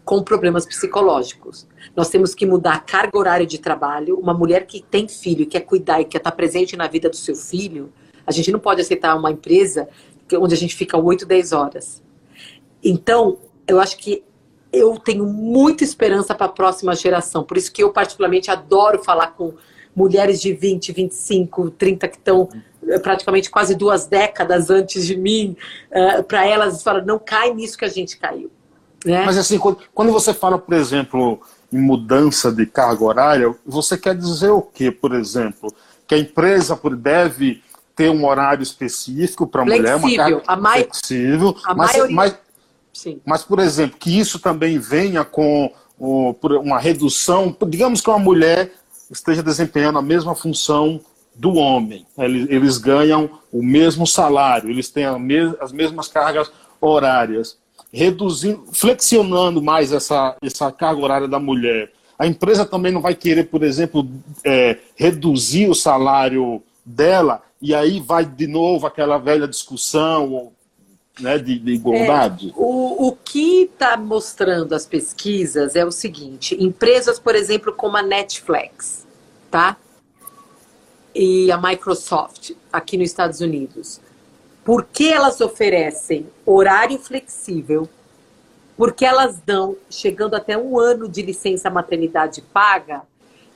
com 0.06 0.22
problemas 0.22 0.66
psicológicos. 0.66 1.68
Nós 1.96 2.10
temos 2.10 2.36
que 2.36 2.46
mudar 2.46 2.74
a 2.74 2.80
carga 2.80 3.18
horária 3.18 3.46
de 3.46 3.58
trabalho. 3.58 4.18
Uma 4.18 4.34
mulher 4.34 4.66
que 4.66 4.82
tem 4.82 5.08
filho, 5.08 5.46
quer 5.46 5.62
cuidar 5.62 6.02
e 6.02 6.06
quer 6.06 6.18
estar 6.18 6.32
presente 6.32 6.76
na 6.76 6.88
vida 6.88 7.10
do 7.10 7.16
seu 7.16 7.36
filho, 7.36 7.92
a 8.26 8.32
gente 8.32 8.52
não 8.52 8.60
pode 8.60 8.82
aceitar 8.82 9.16
uma 9.16 9.32
empresa 9.32 9.88
onde 10.34 10.54
a 10.54 10.58
gente 10.58 10.76
fica 10.76 10.98
8, 10.98 11.26
10 11.26 11.52
horas. 11.52 12.04
Então, 12.84 13.38
eu 13.68 13.80
acho 13.80 13.98
que 13.98 14.24
eu 14.72 14.98
tenho 14.98 15.26
muita 15.26 15.84
esperança 15.84 16.34
para 16.34 16.48
a 16.48 16.50
próxima 16.50 16.96
geração. 16.96 17.44
Por 17.44 17.58
isso 17.58 17.72
que 17.72 17.84
eu, 17.84 17.92
particularmente, 17.92 18.50
adoro 18.50 19.04
falar 19.04 19.28
com 19.28 19.54
mulheres 19.96 20.42
de 20.42 20.54
20, 20.54 20.92
25, 20.92 21.70
30 21.72 22.08
que 22.08 22.18
estão 22.18 22.50
eh, 22.88 22.98
praticamente 22.98 23.52
quase 23.52 23.76
duas 23.76 24.08
décadas 24.08 24.72
antes 24.72 25.06
de 25.06 25.16
mim, 25.16 25.56
uh, 25.92 26.24
para 26.24 26.48
elas 26.48 26.82
falar, 26.82 27.06
não 27.06 27.20
cai 27.20 27.54
nisso 27.54 27.78
que 27.78 27.86
a 27.86 27.90
gente 27.90 28.18
caiu. 28.18 28.52
Né? 29.06 29.24
Mas 29.24 29.38
assim, 29.38 29.60
quando 29.60 30.12
você 30.12 30.34
fala, 30.34 30.58
por 30.58 30.74
exemplo, 30.74 31.40
em 31.72 31.80
mudança 31.80 32.52
de 32.52 32.66
carga 32.66 33.04
horária, 33.04 33.56
você 33.66 33.98
quer 33.98 34.16
dizer 34.16 34.50
o 34.50 34.62
quê, 34.62 34.92
por 34.92 35.14
exemplo? 35.14 35.74
Que 36.08 36.16
a 36.16 36.18
empresa 36.18 36.80
deve 36.98 37.62
ter 37.96 38.10
um 38.10 38.26
horário 38.26 38.64
específico 38.64 39.46
para 39.46 39.62
a 39.62 39.66
mulher, 39.66 39.96
uma 39.96 40.16
carga 40.16 40.42
a 40.48 40.56
mai... 40.56 40.84
flexível, 40.84 41.56
a 41.66 41.76
mas, 41.76 41.92
maioria... 41.92 42.16
mas, 42.16 42.38
Mas, 43.26 43.44
por 43.44 43.60
exemplo, 43.60 43.98
que 43.98 44.18
isso 44.18 44.40
também 44.40 44.78
venha 44.78 45.26
com 45.26 45.72
uma 46.00 46.80
redução, 46.80 47.56
digamos 47.68 48.02
que 48.02 48.10
uma 48.10 48.20
mulher 48.20 48.72
esteja 49.10 49.42
desempenhando 49.42 50.00
a 50.00 50.02
mesma 50.02 50.36
função 50.36 51.00
do 51.36 51.56
homem, 51.56 52.06
eles, 52.18 52.78
ganham 52.78 53.30
o 53.52 53.64
mesmo 53.64 54.06
salário, 54.06 54.70
eles 54.70 54.90
têm 54.90 55.06
as 55.06 55.72
mesmas 55.72 56.08
cargas 56.08 56.52
horárias, 56.80 57.58
reduzindo, 57.92 58.64
flexionando 58.72 59.62
mais 59.62 59.92
essa, 59.92 60.36
essa 60.42 60.72
carga 60.72 61.02
horária 61.02 61.28
da 61.28 61.40
mulher. 61.40 61.92
A 62.18 62.28
empresa 62.28 62.66
também 62.66 62.92
não 62.92 63.02
vai 63.02 63.16
querer, 63.16 63.46
por 63.46 63.64
exemplo, 63.64 64.08
é, 64.44 64.78
reduzir 64.96 65.70
o 65.70 65.76
salário 65.76 66.62
dela 66.86 67.42
e 67.62 67.74
aí 67.74 68.00
vai 68.00 68.26
de 68.26 68.46
novo 68.46 68.86
aquela 68.86 69.18
velha 69.18 69.48
discussão 69.48 70.52
né, 71.20 71.38
de, 71.38 71.60
de 71.60 71.72
igualdade? 71.74 72.50
É, 72.50 72.54
o, 72.56 73.08
o 73.08 73.12
que 73.16 73.64
está 73.64 73.98
mostrando 73.98 74.74
as 74.74 74.86
pesquisas 74.86 75.76
é 75.76 75.86
o 75.86 75.92
seguinte: 75.92 76.56
empresas, 76.62 77.20
por 77.20 77.36
exemplo, 77.36 77.74
como 77.74 77.98
a 77.98 78.02
Netflix, 78.02 79.06
tá? 79.50 79.78
e 81.16 81.52
a 81.52 81.58
Microsoft 81.58 82.52
aqui 82.72 82.98
nos 82.98 83.10
Estados 83.10 83.40
Unidos, 83.40 84.02
por 84.66 84.86
que 84.86 85.12
elas 85.12 85.42
oferecem 85.42 86.28
horário 86.46 86.98
flexível? 86.98 87.88
Porque 88.76 89.06
elas 89.06 89.40
dão, 89.46 89.78
chegando 89.90 90.36
até 90.36 90.58
um 90.58 90.80
ano 90.80 91.08
de 91.08 91.22
licença 91.22 91.70
maternidade 91.70 92.42
paga, 92.42 93.04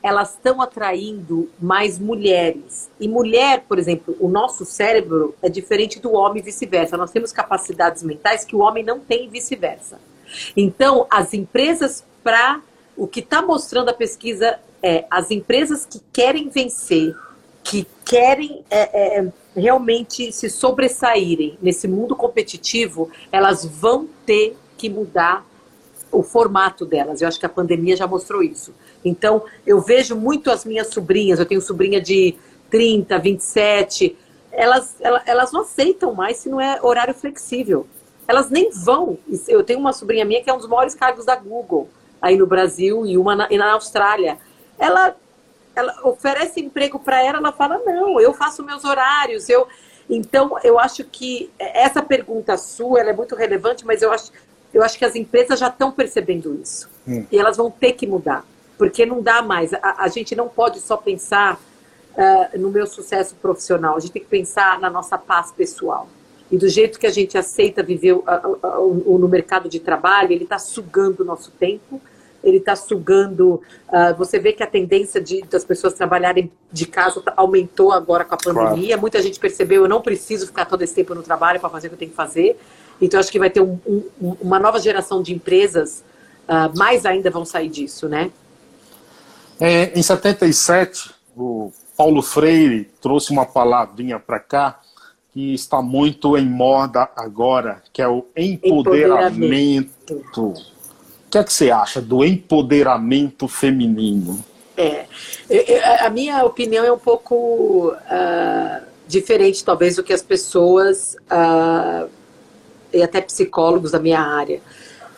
elas 0.01 0.31
estão 0.31 0.62
atraindo 0.62 1.49
mais 1.60 1.99
mulheres. 1.99 2.89
E 2.99 3.07
mulher, 3.07 3.65
por 3.67 3.79
exemplo, 3.79 4.15
o 4.19 4.27
nosso 4.27 4.65
cérebro 4.65 5.36
é 5.41 5.49
diferente 5.49 5.99
do 5.99 6.13
homem 6.13 6.41
e 6.41 6.45
vice-versa. 6.45 6.97
Nós 6.97 7.12
temos 7.12 7.31
capacidades 7.31 8.03
mentais 8.03 8.45
que 8.45 8.55
o 8.55 8.60
homem 8.60 8.83
não 8.83 8.99
tem 8.99 9.25
e 9.25 9.29
vice-versa. 9.29 9.99
Então, 10.55 11.07
as 11.10 11.33
empresas, 11.33 12.03
para. 12.23 12.62
O 12.95 13.07
que 13.07 13.19
está 13.19 13.43
mostrando 13.43 13.89
a 13.89 13.93
pesquisa 13.93 14.60
é 14.81 15.05
as 15.12 15.29
empresas 15.29 15.86
que 15.86 16.01
querem 16.12 16.49
vencer, 16.49 17.15
que 17.63 17.86
querem 18.03 18.65
é, 18.71 19.19
é, 19.19 19.31
realmente 19.55 20.31
se 20.31 20.49
sobressaírem 20.49 21.60
nesse 21.62 21.88
mundo 21.88 22.15
competitivo, 22.15 23.12
elas 23.31 23.63
vão 23.63 24.07
ter 24.25 24.57
que 24.75 24.89
mudar 24.89 25.45
o 26.12 26.23
formato 26.23 26.86
delas. 26.86 27.21
Eu 27.21 27.27
acho 27.27 27.39
que 27.39 27.45
a 27.45 27.49
pandemia 27.49 27.95
já 27.95 28.07
mostrou 28.07 28.41
isso. 28.41 28.73
Então, 29.08 29.43
eu 29.65 29.80
vejo 29.82 30.15
muito 30.15 30.52
as 30.52 30.65
minhas 30.65 30.88
sobrinhas, 30.88 31.39
eu 31.39 31.46
tenho 31.46 31.62
sobrinha 31.62 32.02
de 32.02 32.36
30, 32.70 33.17
27, 33.17 34.17
elas, 34.52 34.96
elas, 35.00 35.24
elas 35.26 35.52
não 35.52 35.62
aceitam 35.62 36.13
mais 36.13 36.38
se 36.38 36.50
não 36.50 36.60
é 36.60 36.80
horário 36.82 37.13
flexível. 37.13 37.88
Elas 38.28 38.50
nem 38.50 38.72
vão. 38.72 39.17
Eu 39.48 39.63
tenho 39.63 39.80
uma 39.80 39.93
sobrinha 39.93 40.26
minha 40.26 40.43
que 40.43 40.50
é 40.50 40.54
um 40.54 40.58
dos 40.58 40.67
maiores 40.67 40.96
cargos 40.96 41.26
da 41.26 41.36
Google 41.36 41.88
aí 42.22 42.36
no 42.38 42.48
Brasil 42.48 43.06
e 43.06 43.17
uma 43.17 43.36
na, 43.36 43.48
e 43.50 43.58
na 43.58 43.72
Austrália. 43.74 44.38
Ela, 44.78 45.15
ela 45.76 46.08
oferece 46.08 46.60
emprego 46.60 47.00
para 47.00 47.24
ela, 47.24 47.38
ela 47.38 47.52
fala: 47.52 47.80
não, 47.86 48.20
eu 48.20 48.34
faço 48.34 48.63
meus 48.63 48.84
horários, 48.84 49.48
eu. 49.48 49.67
Então, 50.10 50.58
eu 50.63 50.80
acho 50.80 51.04
que 51.04 51.52
essa 51.60 52.02
pergunta 52.02 52.58
sua 52.58 53.02
é 53.02 53.13
muito 53.13 53.36
relevante, 53.36 53.86
mas 53.86 54.02
eu 54.02 54.12
acho, 54.12 54.32
eu 54.74 54.82
acho 54.82 54.98
que 54.98 55.04
as 55.04 55.15
empresas 55.15 55.60
já 55.60 55.67
estão 55.67 55.91
percebendo 55.91 56.58
isso. 56.62 56.89
Hum. 57.06 57.26
E 57.30 57.38
elas 57.38 57.58
vão 57.58 57.70
ter 57.70 57.91
que 57.91 58.08
mudar. 58.08 58.46
Porque 58.77 59.05
não 59.05 59.21
dá 59.21 59.41
mais. 59.41 59.73
A, 59.73 60.03
a 60.03 60.07
gente 60.07 60.35
não 60.35 60.47
pode 60.47 60.79
só 60.79 60.97
pensar 60.97 61.59
uh, 62.13 62.59
no 62.59 62.69
meu 62.69 62.85
sucesso 62.85 63.35
profissional, 63.35 63.97
a 63.97 63.99
gente 63.99 64.11
tem 64.11 64.21
que 64.21 64.27
pensar 64.27 64.79
na 64.79 64.89
nossa 64.89 65.17
paz 65.17 65.51
pessoal. 65.51 66.07
E 66.49 66.57
do 66.57 66.69
jeito 66.69 66.97
que 66.97 67.05
a 67.05 67.11
gente 67.11 67.37
aceita 67.37 67.83
viver 67.83 68.15
no 69.05 69.27
mercado 69.27 69.67
de 69.67 69.79
trabalho, 69.79 70.31
ele 70.31 70.45
está 70.45 70.57
sugando 70.57 71.21
o 71.21 71.25
nosso 71.25 71.51
tempo, 71.51 72.01
ele 72.41 72.57
está 72.57 72.75
sugando. 72.75 73.61
Uh, 73.89 74.15
você 74.17 74.39
vê 74.39 74.53
que 74.53 74.63
a 74.63 74.67
tendência 74.67 75.19
de, 75.19 75.41
das 75.41 75.65
pessoas 75.65 75.93
trabalharem 75.93 76.49
de 76.71 76.85
casa 76.85 77.21
aumentou 77.35 77.91
agora 77.91 78.23
com 78.23 78.35
a 78.35 78.37
pandemia. 78.37 78.87
Claro. 78.87 79.01
Muita 79.01 79.21
gente 79.21 79.39
percebeu: 79.39 79.83
eu 79.83 79.89
não 79.89 80.01
preciso 80.01 80.47
ficar 80.47 80.65
todo 80.65 80.81
esse 80.81 80.93
tempo 80.93 81.13
no 81.13 81.21
trabalho 81.21 81.59
para 81.59 81.69
fazer 81.69 81.87
o 81.87 81.89
que 81.89 81.95
eu 81.95 81.99
tenho 81.99 82.11
que 82.11 82.17
fazer. 82.17 82.57
Então, 83.01 83.19
acho 83.19 83.31
que 83.31 83.39
vai 83.39 83.49
ter 83.49 83.61
um, 83.61 83.77
um, 83.85 84.37
uma 84.41 84.57
nova 84.57 84.79
geração 84.79 85.21
de 85.21 85.33
empresas, 85.33 86.03
uh, 86.47 86.77
mais 86.77 87.05
ainda 87.05 87.29
vão 87.29 87.43
sair 87.43 87.69
disso, 87.69 88.07
né? 88.07 88.31
É, 89.60 89.98
em 89.98 90.04
77, 90.04 91.12
o 91.36 91.72
Paulo 91.96 92.22
Freire 92.22 92.89
trouxe 93.02 93.32
uma 93.32 93.46
palavrinha 93.46 94.20
para 94.20 94.39
cá 94.39 94.80
que 95.34 95.54
está 95.54 95.82
muito 95.82 96.38
em 96.38 96.46
moda 96.46 97.10
agora, 97.15 97.82
que 97.91 98.02
é 98.02 98.08
o 98.08 98.26
empoderamento. 98.36 99.91
empoderamento. 100.13 100.43
O 100.43 101.30
que 101.30 101.38
é 101.38 101.43
que 101.43 101.52
você 101.52 101.72
acha 101.72 102.02
do 102.02 102.24
empoderamento 102.24 103.48
feminino? 103.48 104.43
É, 104.78 105.06
a 106.00 106.10
minha 106.10 106.46
opinião 106.46 106.86
é 106.86 106.91
um 106.91 107.00
pouco 107.00 107.91
uh, 107.91 108.86
diferente, 109.08 109.63
talvez, 109.63 109.96
do 109.96 110.04
que 110.04 110.13
as 110.13 110.22
pessoas 110.22 111.17
uh, 111.32 112.08
e 112.93 113.02
até 113.02 113.20
psicólogos 113.22 113.91
da 113.91 114.00
minha 114.00 114.22
área. 114.22 114.62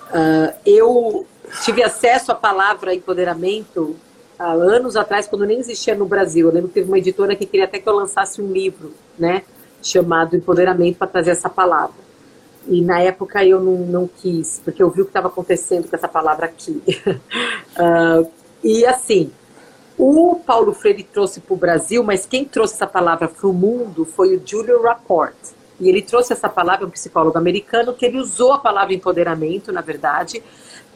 Uh, 0.09 0.53
eu 0.65 1.27
tive 1.63 1.83
acesso 1.83 2.31
à 2.31 2.35
palavra 2.35 2.95
empoderamento 2.95 3.95
há 4.39 4.53
anos 4.53 4.95
atrás, 4.95 5.27
quando 5.27 5.45
nem 5.45 5.59
existia 5.59 5.93
no 5.93 6.05
Brasil. 6.05 6.47
Eu 6.47 6.53
lembro 6.53 6.69
que 6.69 6.75
teve 6.75 6.87
uma 6.87 6.97
editora 6.97 7.35
que 7.35 7.45
queria 7.45 7.65
até 7.65 7.77
que 7.77 7.87
eu 7.87 7.93
lançasse 7.93 8.41
um 8.41 8.51
livro, 8.51 8.93
né, 9.17 9.43
chamado 9.83 10.35
Empoderamento, 10.35 10.97
para 10.97 11.07
trazer 11.07 11.31
essa 11.31 11.49
palavra. 11.49 12.09
E 12.67 12.81
na 12.81 13.01
época 13.01 13.43
eu 13.43 13.59
não, 13.59 13.77
não 13.79 14.07
quis, 14.07 14.61
porque 14.63 14.81
eu 14.81 14.89
vi 14.89 15.01
o 15.01 15.05
que 15.05 15.09
estava 15.09 15.27
acontecendo 15.27 15.89
com 15.89 15.95
essa 15.95 16.07
palavra 16.07 16.45
aqui. 16.45 16.81
uh, 16.87 18.29
e 18.63 18.85
assim, 18.85 19.31
o 19.97 20.35
Paulo 20.45 20.73
Freire 20.73 21.03
trouxe 21.03 21.41
para 21.41 21.53
o 21.53 21.57
Brasil, 21.57 22.01
mas 22.03 22.25
quem 22.25 22.45
trouxe 22.45 22.75
essa 22.75 22.87
palavra 22.87 23.27
para 23.27 23.47
o 23.47 23.53
mundo 23.53 24.05
foi 24.05 24.35
o 24.35 24.41
Julio 24.45 24.81
Rapport. 24.81 25.35
E 25.79 25.89
ele 25.89 26.01
trouxe 26.01 26.33
essa 26.33 26.49
palavra, 26.49 26.85
um 26.85 26.89
psicólogo 26.89 27.37
americano, 27.37 27.93
que 27.93 28.05
ele 28.05 28.17
usou 28.17 28.53
a 28.53 28.59
palavra 28.59 28.93
empoderamento, 28.93 29.71
na 29.71 29.81
verdade, 29.81 30.43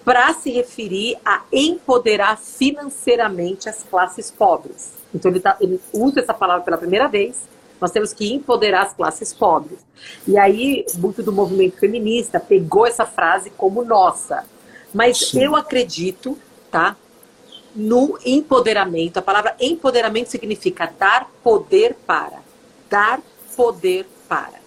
para 0.04 0.34
se 0.34 0.52
referir 0.52 1.18
a 1.24 1.44
empoderar 1.52 2.38
financeiramente 2.38 3.70
as 3.70 3.84
classes 3.84 4.30
pobres. 4.30 4.94
Então 5.14 5.32
ele, 5.32 5.40
tá, 5.40 5.58
ele 5.62 5.80
usa 5.94 6.20
essa 6.20 6.34
palavra 6.34 6.64
pela 6.64 6.78
primeira 6.78 7.08
vez 7.08 7.54
nós 7.84 7.92
temos 7.92 8.14
que 8.14 8.34
empoderar 8.34 8.84
as 8.84 8.94
classes 8.94 9.34
pobres. 9.34 9.80
E 10.26 10.38
aí, 10.38 10.86
muito 10.96 11.22
do 11.22 11.34
movimento 11.34 11.78
feminista 11.78 12.40
pegou 12.40 12.88
essa 12.88 13.06
frase 13.06 13.50
como 13.50 13.84
nossa. 13.84 14.46
Mas 14.94 15.18
Sim. 15.18 15.44
eu 15.44 15.54
acredito, 15.54 16.40
tá? 16.72 16.96
No 17.76 18.18
empoderamento. 18.26 19.18
A 19.18 19.22
palavra 19.22 19.54
empoderamento 19.60 20.30
significa 20.30 20.90
dar 20.98 21.30
poder 21.44 21.98
para. 22.08 22.40
Dar 22.90 23.20
poder 23.54 24.08
para. 24.30 24.62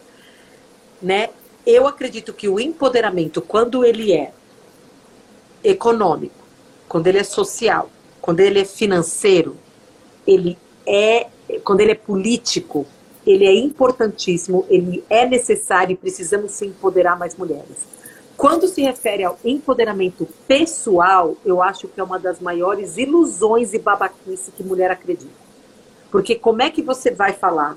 Né? 1.01 1.31
Eu 1.65 1.87
acredito 1.87 2.35
que 2.35 2.51
o 2.51 2.61
empoderamento, 2.61 3.41
quando 3.41 3.83
ele 3.83 4.13
é 4.13 4.35
econômico, 5.69 6.35
quando 6.89 7.07
ele 7.07 7.19
é 7.19 7.25
social, 7.25 7.91
quando 8.21 8.41
ele 8.41 8.61
é 8.61 8.65
financeiro, 8.65 9.57
ele 10.27 10.57
é, 10.87 11.27
quando 11.65 11.81
ele 11.81 11.93
é 11.93 11.97
político, 11.97 12.87
ele 13.27 13.45
é 13.45 13.55
importantíssimo, 13.55 14.65
ele 14.69 15.05
é 15.11 15.27
necessário 15.27 15.95
e 15.95 15.97
precisamos 15.97 16.53
se 16.53 16.67
empoderar 16.67 17.19
mais 17.19 17.37
mulheres. 17.37 17.97
Quando 18.37 18.69
se 18.69 18.83
refere 18.83 19.25
ao 19.25 19.39
empoderamento 19.45 20.29
pessoal, 20.47 21.37
eu 21.45 21.63
acho 21.63 21.89
que 21.89 21.99
é 21.99 22.05
uma 22.05 22.19
das 22.19 22.39
maiores 22.39 22.99
ilusões 22.99 23.73
e 23.73 23.79
babaquice 23.79 24.53
que 24.53 24.63
mulher 24.63 24.91
acredita. 24.91 25.47
Porque 26.11 26.35
como 26.35 26.63
é 26.63 26.71
que 26.71 26.83
você 26.83 27.11
vai 27.11 27.33
falar 27.33 27.77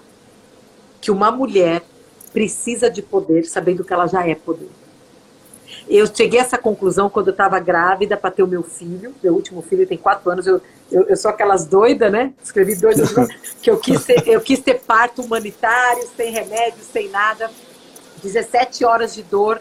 que 1.02 1.10
uma 1.10 1.32
mulher 1.32 1.82
precisa 2.34 2.90
de 2.90 3.02
poder 3.02 3.46
sabendo 3.46 3.84
que 3.84 3.94
ela 3.94 4.06
já 4.06 4.28
é 4.28 4.36
poder? 4.36 4.70
Eu 5.90 6.06
cheguei 6.06 6.40
a 6.40 6.44
essa 6.44 6.58
conclusão 6.58 7.10
quando 7.10 7.30
eu 7.30 7.32
estava 7.32 7.60
grávida 7.60 8.16
para 8.16 8.30
ter 8.30 8.44
o 8.44 8.48
meu 8.48 8.62
filho. 8.62 9.16
Meu 9.24 9.34
último 9.34 9.60
filho 9.64 9.88
tem 9.88 9.98
quatro 9.98 10.30
anos. 10.30 10.46
Eu, 10.46 10.62
eu, 10.92 11.08
eu 11.08 11.18
sou 11.18 11.32
aquelas 11.32 11.66
doidas, 11.66 12.12
né? 12.12 12.32
Escrevi 12.44 12.76
doidas, 12.76 13.12
que 13.60 13.72
eu 13.72 13.78
quis, 13.80 14.06
ter, 14.06 14.28
eu 14.28 14.40
quis 14.40 14.60
ter 14.60 14.82
parto 14.82 15.24
humanitário, 15.24 16.08
sem 16.16 16.32
remédio, 16.32 16.84
sem 16.84 17.10
nada. 17.10 17.50
17 18.22 18.86
horas 18.86 19.16
de 19.16 19.24
dor. 19.24 19.60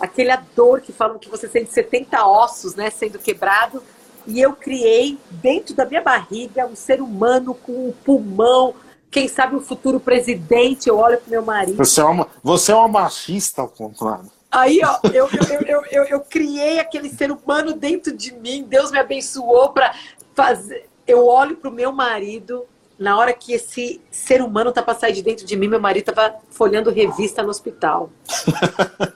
Aquela 0.00 0.42
dor 0.56 0.80
que 0.80 0.90
falam 0.90 1.18
que 1.18 1.28
você 1.28 1.46
sente 1.46 1.70
70 1.70 2.26
ossos, 2.26 2.74
né? 2.74 2.88
Sendo 2.88 3.18
quebrado. 3.18 3.82
E 4.26 4.40
eu 4.40 4.54
criei 4.54 5.18
dentro 5.30 5.74
da 5.74 5.84
minha 5.84 6.00
barriga 6.00 6.66
um 6.66 6.74
ser 6.74 7.02
humano 7.02 7.54
com 7.54 7.88
um 7.88 7.92
pulmão, 7.92 8.74
quem 9.10 9.28
sabe 9.28 9.54
o 9.54 9.60
futuro 9.60 10.00
presidente. 10.00 10.88
Eu 10.88 10.96
olho 10.96 11.18
para 11.18 11.30
meu 11.30 11.42
marido. 11.44 11.76
Você 11.76 12.00
é 12.00 12.04
uma, 12.04 12.26
você 12.42 12.72
é 12.72 12.74
uma 12.74 12.88
machista, 12.88 13.60
ao 13.60 13.68
contrário. 13.68 14.30
Aí, 14.52 14.80
ó, 14.84 14.98
eu, 15.14 15.28
eu, 15.66 15.82
eu, 15.90 16.04
eu, 16.04 16.20
criei 16.20 16.78
aquele 16.78 17.08
ser 17.08 17.32
humano 17.32 17.72
dentro 17.72 18.14
de 18.14 18.34
mim, 18.34 18.62
Deus 18.68 18.90
me 18.90 18.98
abençoou 18.98 19.70
para 19.70 19.94
fazer. 20.34 20.90
Eu 21.06 21.26
olho 21.26 21.56
pro 21.56 21.72
meu 21.72 21.90
marido, 21.90 22.66
na 22.98 23.16
hora 23.16 23.32
que 23.32 23.54
esse 23.54 23.98
ser 24.10 24.42
humano 24.42 24.70
tá 24.70 24.82
para 24.82 24.94
sair 24.94 25.14
de 25.14 25.22
dentro 25.22 25.46
de 25.46 25.56
mim, 25.56 25.68
meu 25.68 25.80
marido 25.80 26.12
tava 26.12 26.36
folhando 26.50 26.90
revista 26.90 27.42
no 27.42 27.48
hospital. 27.48 28.10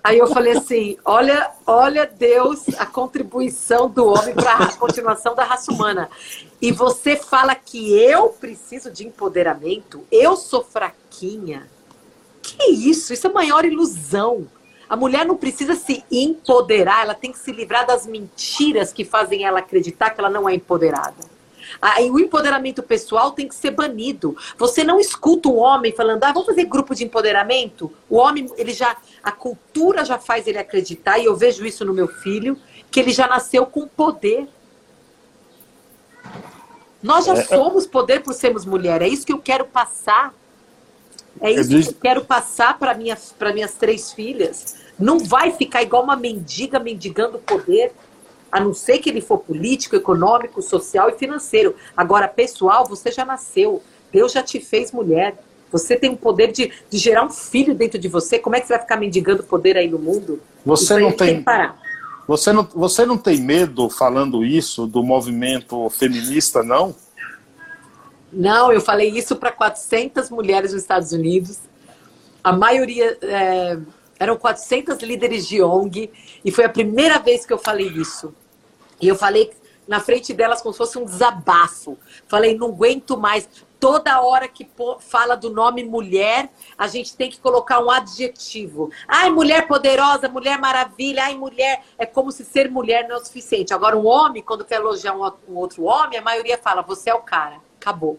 Aí 0.03 0.19
eu 0.19 0.27
falei 0.29 0.57
assim: 0.57 0.97
olha, 1.05 1.51
olha 1.67 2.07
Deus, 2.07 2.65
a 2.79 2.87
contribuição 2.87 3.91
do 3.91 4.07
homem 4.07 4.35
para 4.35 4.55
a 4.55 4.73
continuação 4.77 5.35
da 5.35 5.45
raça 5.45 5.71
humana. 5.71 6.09
E 6.63 6.73
você 6.73 7.15
fala 7.15 7.55
que 7.55 7.95
eu 7.95 8.31
preciso 8.31 8.91
de 8.91 9.07
empoderamento, 9.07 10.03
eu 10.11 10.35
sou 10.35 10.65
fraquinha. 10.65 11.69
Que 12.43 12.71
isso? 12.71 13.13
Isso 13.13 13.27
é 13.27 13.31
a 13.31 13.35
maior 13.35 13.65
ilusão. 13.67 14.47
A 14.89 14.97
mulher 14.97 15.27
não 15.27 15.37
precisa 15.37 15.75
se 15.75 16.05
empoderar, 16.11 17.03
ela 17.03 17.15
tem 17.15 17.33
que 17.33 17.39
se 17.39 17.51
livrar 17.51 17.87
das 17.87 18.07
mentiras 18.07 18.93
que 18.93 19.05
fazem 19.05 19.45
ela 19.45 19.59
acreditar 19.59 20.11
que 20.11 20.21
ela 20.21 20.31
não 20.31 20.49
é 20.49 20.55
empoderada. 20.55 21.37
Aí 21.81 22.11
o 22.11 22.19
empoderamento 22.19 22.83
pessoal 22.83 23.33
tem 23.33 23.49
que 23.49 23.55
ser 23.55 23.73
banido. 23.73 24.37
Você 24.57 24.85
não 24.85 25.01
escuta 25.01 25.49
um 25.49 25.59
homem 25.59 25.93
falando, 25.93 26.23
ah, 26.25 26.33
vamos 26.33 26.47
fazer 26.47 26.65
grupo 26.65 26.95
de 26.95 27.05
empoderamento? 27.05 27.93
O 28.09 28.17
homem, 28.17 28.49
ele 28.57 28.73
já, 28.73 28.97
a 29.23 29.33
cultura 29.33 30.05
já 30.05 30.19
faz 30.19 30.47
ele 30.47 30.59
acreditar, 30.59 31.19
e 31.19 31.25
eu 31.25 31.37
vejo 31.37 31.67
isso 31.67 31.85
no 31.85 31.93
meu 31.93 32.09
filho, 32.09 32.59
que 32.91 33.01
ele 33.01 33.11
já 33.11 33.27
nasceu 33.27 33.67
com 33.67 33.87
poder. 33.87 34.49
Nós 37.03 37.27
já 37.27 37.35
é, 37.35 37.41
é. 37.41 37.45
somos 37.45 37.87
poder 37.87 38.23
por 38.23 38.33
sermos 38.33 38.65
mulher. 38.65 39.03
É 39.03 39.09
isso 39.09 39.27
que 39.27 39.33
eu 39.33 39.39
quero 39.39 39.67
passar. 39.67 40.33
É 41.41 41.51
isso 41.51 41.69
que 41.69 41.89
eu 41.89 42.01
quero 42.01 42.25
passar 42.25 42.79
para 42.79 42.95
minhas, 42.95 43.35
minhas 43.55 43.75
três 43.75 44.13
filhas. 44.13 44.77
Não 44.99 45.19
vai 45.19 45.53
ficar 45.53 45.83
igual 45.83 46.03
uma 46.03 46.17
mendiga 46.17 46.79
mendigando 46.79 47.39
poder, 47.39 47.93
a 48.51 48.61
não 48.61 48.73
ser 48.73 48.99
que 48.99 49.11
ele 49.11 49.21
for 49.21 49.39
político, 49.39 49.97
econômico, 49.97 50.63
social 50.63 51.11
e 51.11 51.19
financeiro. 51.19 51.75
Agora, 51.97 52.27
pessoal, 52.29 52.87
você 52.87 53.11
já 53.11 53.25
nasceu. 53.25 53.83
Deus 54.13 54.33
já 54.33 54.43
te 54.43 54.61
fez 54.61 54.93
mulher. 54.93 55.37
Você 55.71 55.97
tem 55.97 56.11
o 56.11 56.17
poder 56.17 56.53
de, 56.53 56.73
de 56.89 56.97
gerar 56.97 57.25
um 57.25 57.31
filho 57.31 57.75
dentro 57.75 57.99
de 57.99 58.09
você. 58.09 58.39
Como 58.39 58.57
é 58.57 58.61
que 58.61 58.67
você 58.67 58.75
vai 58.75 58.83
ficar 58.83 58.97
mendigando 58.97 59.43
poder 59.43 59.77
aí 59.77 59.89
no 59.89 59.99
mundo? 59.99 60.41
Você 60.65 60.99
não 60.99 61.13
tem. 61.13 61.43
tem 61.43 61.45
você 62.27 62.53
não, 62.53 62.67
você 62.75 63.07
não 63.07 63.17
tem 63.17 63.41
medo, 63.41 63.89
falando 63.89 64.45
isso, 64.45 64.87
do 64.87 65.03
movimento 65.03 65.89
feminista, 65.91 66.63
não? 66.63 66.95
Não, 68.37 68.71
eu 68.71 68.83
falei 68.83 69.09
isso 69.09 69.35
para 69.37 69.51
400 69.51 70.29
mulheres 70.29 70.75
nos 70.75 70.83
Estados 70.83 71.11
Unidos. 71.11 71.59
A 72.45 72.53
maioria 72.53 73.17
é, 73.23 73.79
eram 74.19 74.37
400 74.37 74.99
líderes 74.99 75.49
de 75.49 75.63
ONG 75.63 76.13
e 76.45 76.51
foi 76.51 76.67
a 76.67 76.69
primeira 76.69 77.19
vez 77.19 77.47
que 77.47 77.53
eu 77.55 77.57
falei 77.57 77.89
isso. 77.89 78.35
E 79.01 79.09
eu 79.09 79.17
falei 79.17 79.51
na 79.89 80.01
frente 80.01 80.35
delas 80.35 80.61
como 80.61 80.75
se 80.75 80.77
fosse 80.77 80.99
um 80.99 81.07
desabafo. 81.07 81.97
Falei, 82.29 82.55
não 82.55 82.69
aguento 82.69 83.17
mais. 83.17 83.49
Toda 83.81 84.21
hora 84.21 84.47
que 84.47 84.69
fala 85.01 85.35
do 85.35 85.49
nome 85.49 85.83
mulher, 85.83 86.51
a 86.77 86.87
gente 86.89 87.17
tem 87.17 87.31
que 87.31 87.41
colocar 87.41 87.83
um 87.83 87.91
adjetivo. 87.91 88.91
Ai, 89.09 89.31
mulher 89.31 89.67
poderosa, 89.67 90.29
mulher 90.29 90.59
maravilha, 90.59 91.25
ai, 91.25 91.35
mulher. 91.35 91.83
É 91.97 92.05
como 92.05 92.31
se 92.31 92.45
ser 92.45 92.71
mulher 92.71 93.09
não 93.09 93.17
é 93.17 93.19
o 93.19 93.25
suficiente. 93.25 93.73
Agora, 93.73 93.97
um 93.97 94.07
homem, 94.07 94.43
quando 94.43 94.63
quer 94.63 94.77
elogiar 94.77 95.17
um 95.17 95.57
outro 95.57 95.85
homem, 95.85 96.19
a 96.19 96.23
maioria 96.23 96.59
fala, 96.59 96.83
você 96.83 97.09
é 97.09 97.15
o 97.15 97.23
cara. 97.23 97.65
Acabou. 97.81 98.19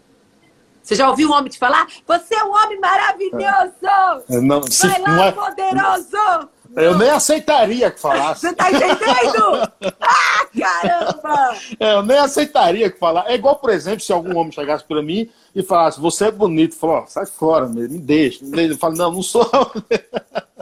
Você 0.88 0.96
já 0.96 1.10
ouviu 1.10 1.30
um 1.30 1.34
homem 1.34 1.50
te 1.50 1.60
falar? 1.60 1.86
Você 2.08 2.34
é 2.34 2.44
um 2.46 2.52
homem 2.52 2.80
maravilhoso! 2.80 4.24
É, 4.30 4.40
não, 4.40 4.62
Vai 4.62 5.02
lá, 5.02 5.26
é... 5.26 5.32
poderoso! 5.34 6.50
Eu 6.78 6.98
nem 6.98 7.10
aceitaria 7.10 7.92
que 7.92 8.00
falasse. 8.00 8.42
Você 8.42 8.54
tá 8.54 8.72
entendendo? 8.72 9.70
ah, 10.00 10.48
caramba! 10.58 11.58
É, 11.78 11.94
eu 11.96 12.04
nem 12.04 12.18
aceitaria 12.18 12.90
que 12.90 12.98
falasse. 12.98 13.30
É 13.30 13.36
igual, 13.36 13.58
por 13.58 13.70
exemplo, 13.70 14.00
se 14.00 14.14
algum 14.14 14.38
homem 14.38 14.54
chegasse 14.54 14.86
para 14.86 15.02
mim 15.02 15.30
e 15.54 15.62
falasse, 15.62 16.00
você 16.00 16.28
é 16.28 16.32
bonito. 16.32 16.78
Falou, 16.78 17.04
sai 17.06 17.26
fora, 17.26 17.68
me 17.68 17.86
deixa. 18.00 18.46
Eu 18.46 18.78
falo, 18.78 18.96
não, 18.96 19.12
não 19.12 19.22
sou. 19.22 19.46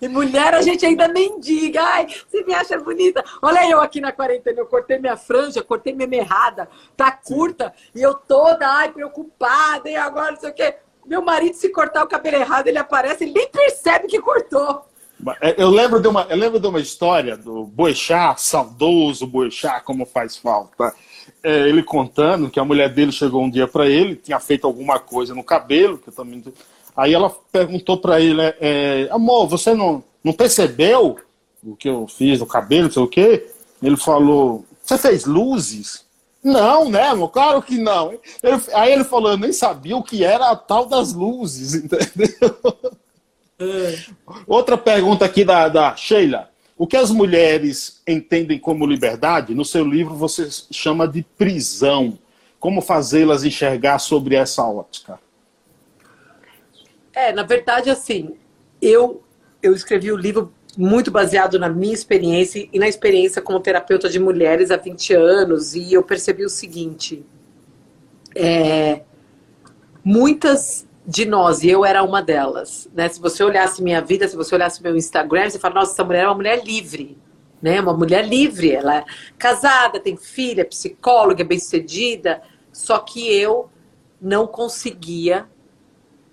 E 0.00 0.08
mulher 0.08 0.54
a 0.54 0.62
gente 0.62 0.84
ainda 0.84 1.08
mendiga. 1.08 1.82
Ai, 1.82 2.06
você 2.06 2.44
me 2.44 2.54
acha 2.54 2.78
bonita. 2.78 3.24
Olha 3.42 3.68
eu 3.68 3.80
aqui 3.80 4.00
na 4.00 4.12
quarentena, 4.12 4.60
eu 4.60 4.66
cortei 4.66 4.98
minha 4.98 5.16
franja, 5.16 5.62
cortei 5.62 5.94
minha 5.94 6.08
errada, 6.20 6.68
tá 6.96 7.10
curta, 7.10 7.72
e 7.94 8.02
eu 8.02 8.14
toda, 8.14 8.68
ai, 8.68 8.92
preocupada, 8.92 9.88
e 9.88 9.96
agora 9.96 10.32
não 10.32 10.40
sei 10.40 10.50
o 10.50 10.54
quê. 10.54 10.76
Meu 11.06 11.22
marido, 11.22 11.54
se 11.54 11.70
cortar 11.70 12.04
o 12.04 12.08
cabelo 12.08 12.36
errado, 12.36 12.66
ele 12.66 12.78
aparece, 12.78 13.24
ele 13.24 13.32
nem 13.32 13.48
percebe 13.48 14.06
que 14.06 14.20
cortou. 14.20 14.84
É, 15.40 15.62
eu 15.62 15.68
lembro 15.68 16.00
de 16.00 16.08
uma, 16.08 16.22
eu 16.30 16.36
lembro 16.36 16.58
de 16.58 16.66
uma 16.66 16.80
história 16.80 17.36
do 17.36 17.64
Boechat, 17.64 18.40
saudoso 18.40 19.26
Boechat, 19.26 19.84
como 19.84 20.06
faz 20.06 20.36
falta. 20.36 20.94
É, 21.42 21.68
ele 21.68 21.82
contando 21.82 22.50
que 22.50 22.60
a 22.60 22.64
mulher 22.64 22.88
dele 22.88 23.12
chegou 23.12 23.42
um 23.42 23.50
dia 23.50 23.66
para 23.66 23.86
ele, 23.86 24.16
tinha 24.16 24.38
feito 24.40 24.66
alguma 24.66 24.98
coisa 24.98 25.34
no 25.34 25.44
cabelo, 25.44 25.98
que 25.98 26.08
eu 26.08 26.12
também 26.12 26.42
Aí 26.96 27.14
ela 27.14 27.30
perguntou 27.52 27.98
para 27.98 28.20
ele, 28.20 28.40
é, 28.40 28.56
é, 28.60 29.08
amor, 29.10 29.46
você 29.46 29.74
não, 29.74 30.02
não 30.22 30.32
percebeu 30.32 31.16
o 31.62 31.76
que 31.76 31.88
eu 31.88 32.06
fiz 32.06 32.40
no 32.40 32.46
cabelo, 32.46 32.84
não 32.84 32.90
sei 32.90 33.02
o 33.02 33.08
quê? 33.08 33.46
Ele 33.82 33.96
falou, 33.96 34.64
você 34.82 34.98
fez 34.98 35.24
luzes? 35.24 36.04
Não, 36.42 36.88
né, 36.88 37.08
amor? 37.08 37.28
Claro 37.30 37.62
que 37.62 37.76
não. 37.76 38.12
Ele, 38.12 38.62
aí 38.72 38.92
ele 38.92 39.04
falou, 39.04 39.32
eu 39.32 39.38
nem 39.38 39.52
sabia 39.52 39.96
o 39.96 40.02
que 40.02 40.24
era 40.24 40.50
a 40.50 40.56
tal 40.56 40.86
das 40.86 41.12
luzes, 41.12 41.74
entendeu? 41.76 42.58
É. 43.58 43.98
Outra 44.46 44.78
pergunta 44.78 45.24
aqui 45.24 45.44
da, 45.44 45.68
da 45.68 45.94
Sheila. 45.94 46.50
O 46.78 46.86
que 46.86 46.96
as 46.96 47.10
mulheres 47.10 48.00
entendem 48.08 48.58
como 48.58 48.86
liberdade, 48.86 49.54
no 49.54 49.66
seu 49.66 49.84
livro 49.84 50.14
você 50.14 50.48
chama 50.70 51.06
de 51.06 51.22
prisão. 51.36 52.18
Como 52.58 52.80
fazê-las 52.80 53.44
enxergar 53.44 53.98
sobre 53.98 54.34
essa 54.34 54.62
ótica? 54.64 55.18
É, 57.12 57.32
na 57.32 57.42
verdade, 57.42 57.90
assim, 57.90 58.36
eu, 58.80 59.22
eu 59.62 59.72
escrevi 59.74 60.12
o 60.12 60.16
livro 60.16 60.52
muito 60.76 61.10
baseado 61.10 61.58
na 61.58 61.68
minha 61.68 61.92
experiência 61.92 62.68
e 62.72 62.78
na 62.78 62.88
experiência 62.88 63.42
como 63.42 63.60
terapeuta 63.60 64.08
de 64.08 64.18
mulheres 64.18 64.70
há 64.70 64.76
20 64.76 65.14
anos, 65.14 65.74
e 65.74 65.92
eu 65.92 66.02
percebi 66.02 66.44
o 66.44 66.48
seguinte: 66.48 67.24
é, 68.34 69.02
muitas 70.04 70.86
de 71.06 71.24
nós, 71.24 71.64
e 71.64 71.68
eu 71.68 71.84
era 71.84 72.02
uma 72.02 72.22
delas, 72.22 72.88
né? 72.94 73.08
Se 73.08 73.20
você 73.20 73.42
olhasse 73.42 73.82
minha 73.82 74.00
vida, 74.00 74.28
se 74.28 74.36
você 74.36 74.54
olhasse 74.54 74.82
meu 74.82 74.96
Instagram, 74.96 75.50
você 75.50 75.58
fala, 75.58 75.76
nossa, 75.76 75.92
essa 75.92 76.04
mulher 76.04 76.24
é 76.24 76.26
uma 76.26 76.36
mulher 76.36 76.64
livre, 76.64 77.18
né? 77.60 77.80
Uma 77.80 77.94
mulher 77.94 78.24
livre, 78.26 78.70
ela 78.70 78.98
é 78.98 79.04
casada, 79.36 79.98
tem 79.98 80.16
filha, 80.16 80.64
psicóloga, 80.64 81.42
bem-sucedida, 81.42 82.40
só 82.72 82.98
que 82.98 83.28
eu 83.34 83.68
não 84.20 84.46
conseguia 84.46 85.48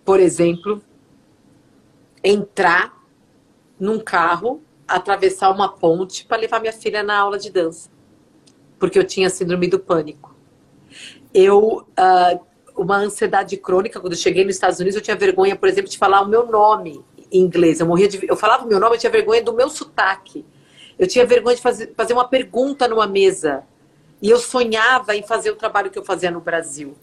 por 0.07 0.21
exemplo, 0.21 0.81
entrar 2.23 2.97
num 3.77 3.99
carro, 3.99 4.61
atravessar 4.87 5.51
uma 5.51 5.67
ponte 5.67 6.23
para 6.23 6.37
levar 6.37 6.61
minha 6.61 6.71
filha 6.71 7.03
na 7.03 7.19
aula 7.19 7.37
de 7.37 7.51
dança, 7.51 7.89
porque 8.79 8.97
eu 8.97 9.03
tinha 9.03 9.29
síndrome 9.29 9.67
do 9.67 9.77
pânico. 9.77 10.33
Eu, 11.33 11.85
uh, 11.89 12.39
uma 12.77 12.95
ansiedade 12.95 13.57
crônica, 13.57 13.99
quando 13.99 14.13
eu 14.13 14.17
cheguei 14.17 14.45
nos 14.45 14.55
Estados 14.55 14.79
Unidos, 14.79 14.95
eu 14.95 15.01
tinha 15.01 15.17
vergonha, 15.17 15.57
por 15.57 15.67
exemplo, 15.67 15.91
de 15.91 15.97
falar 15.97 16.21
o 16.21 16.29
meu 16.29 16.47
nome 16.47 17.03
em 17.29 17.41
inglês. 17.41 17.81
Eu 17.81 17.85
morria 17.85 18.07
de, 18.07 18.17
eu 18.29 18.37
falava 18.37 18.63
o 18.63 18.67
meu 18.69 18.79
nome, 18.79 18.95
eu 18.95 18.99
tinha 19.01 19.11
vergonha 19.11 19.43
do 19.43 19.51
meu 19.51 19.69
sotaque. 19.69 20.45
Eu 20.97 21.05
tinha 21.05 21.25
vergonha 21.25 21.57
de 21.57 21.61
fazer, 21.61 21.93
fazer 21.97 22.13
uma 22.13 22.29
pergunta 22.29 22.87
numa 22.87 23.07
mesa. 23.07 23.65
E 24.21 24.29
eu 24.29 24.39
sonhava 24.39 25.17
em 25.17 25.23
fazer 25.23 25.51
o 25.51 25.57
trabalho 25.57 25.91
que 25.91 25.99
eu 25.99 26.05
fazia 26.05 26.31
no 26.31 26.39
Brasil. 26.39 26.95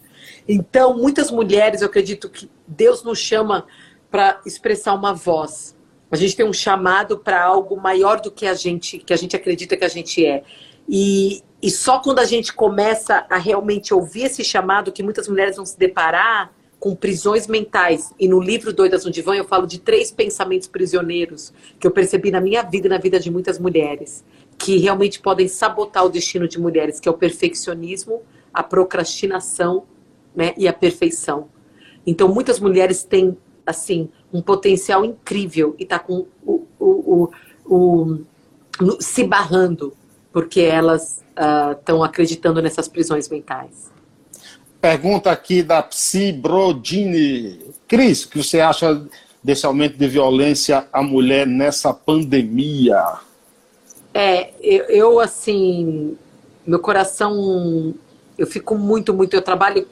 Então, 0.48 0.96
muitas 0.96 1.30
mulheres, 1.30 1.80
eu 1.80 1.86
acredito 1.86 2.28
que 2.28 2.50
Deus 2.66 3.02
nos 3.02 3.18
chama 3.18 3.66
para 4.10 4.40
expressar 4.46 4.94
uma 4.94 5.12
voz. 5.12 5.76
A 6.10 6.16
gente 6.16 6.36
tem 6.36 6.46
um 6.46 6.52
chamado 6.52 7.18
para 7.18 7.42
algo 7.42 7.76
maior 7.76 8.20
do 8.20 8.30
que 8.30 8.46
a 8.46 8.54
gente, 8.54 8.98
que 8.98 9.12
a 9.12 9.16
gente 9.16 9.34
acredita 9.34 9.76
que 9.76 9.84
a 9.84 9.88
gente 9.88 10.24
é. 10.24 10.44
E, 10.88 11.42
e 11.60 11.70
só 11.70 11.98
quando 11.98 12.18
a 12.18 12.24
gente 12.24 12.52
começa 12.52 13.26
a 13.28 13.36
realmente 13.36 13.92
ouvir 13.92 14.24
esse 14.24 14.44
chamado, 14.44 14.92
que 14.92 15.02
muitas 15.02 15.26
mulheres 15.26 15.56
vão 15.56 15.66
se 15.66 15.78
deparar 15.78 16.52
com 16.78 16.94
prisões 16.94 17.46
mentais. 17.46 18.12
E 18.20 18.28
no 18.28 18.38
livro 18.38 18.72
Doidas 18.72 19.04
no 19.04 19.10
Divã 19.10 19.34
eu 19.34 19.46
falo 19.46 19.66
de 19.66 19.80
três 19.80 20.12
pensamentos 20.12 20.68
prisioneiros 20.68 21.52
que 21.80 21.86
eu 21.86 21.90
percebi 21.90 22.30
na 22.30 22.42
minha 22.42 22.62
vida 22.62 22.86
e 22.86 22.90
na 22.90 22.98
vida 22.98 23.18
de 23.18 23.30
muitas 23.30 23.58
mulheres, 23.58 24.22
que 24.58 24.76
realmente 24.76 25.18
podem 25.18 25.48
sabotar 25.48 26.04
o 26.04 26.10
destino 26.10 26.46
de 26.46 26.60
mulheres, 26.60 27.00
que 27.00 27.08
é 27.08 27.10
o 27.10 27.16
perfeccionismo, 27.16 28.20
a 28.52 28.62
procrastinação 28.62 29.86
né, 30.34 30.54
e 30.56 30.66
a 30.66 30.72
perfeição. 30.72 31.48
Então, 32.06 32.28
muitas 32.28 32.60
mulheres 32.60 33.02
têm, 33.04 33.36
assim, 33.66 34.08
um 34.32 34.42
potencial 34.42 35.04
incrível 35.04 35.74
e 35.78 35.84
tá 35.84 35.98
com 35.98 36.26
o, 36.44 36.66
o, 36.78 37.30
o, 37.64 38.18
o 38.80 39.00
se 39.00 39.24
barrando 39.24 39.94
porque 40.34 40.62
elas 40.62 41.22
estão 41.78 42.00
uh, 42.00 42.04
acreditando 42.04 42.60
nessas 42.60 42.88
prisões 42.88 43.28
mentais. 43.28 43.92
Pergunta 44.80 45.30
aqui 45.30 45.62
da 45.62 45.80
Psi 45.80 46.32
Brodini. 46.32 47.60
Cris, 47.86 48.24
o 48.24 48.30
que 48.30 48.42
você 48.42 48.60
acha 48.60 49.00
desse 49.42 49.64
aumento 49.64 49.96
de 49.96 50.08
violência 50.08 50.88
à 50.92 51.00
mulher 51.02 51.46
nessa 51.46 51.94
pandemia? 51.94 53.00
É, 54.12 54.50
eu, 54.60 54.84
eu 54.86 55.20
assim, 55.20 56.18
meu 56.66 56.80
coração, 56.80 57.94
eu 58.36 58.46
fico 58.46 58.74
muito, 58.74 59.14
muito, 59.14 59.34
eu 59.34 59.42
trabalho 59.42 59.86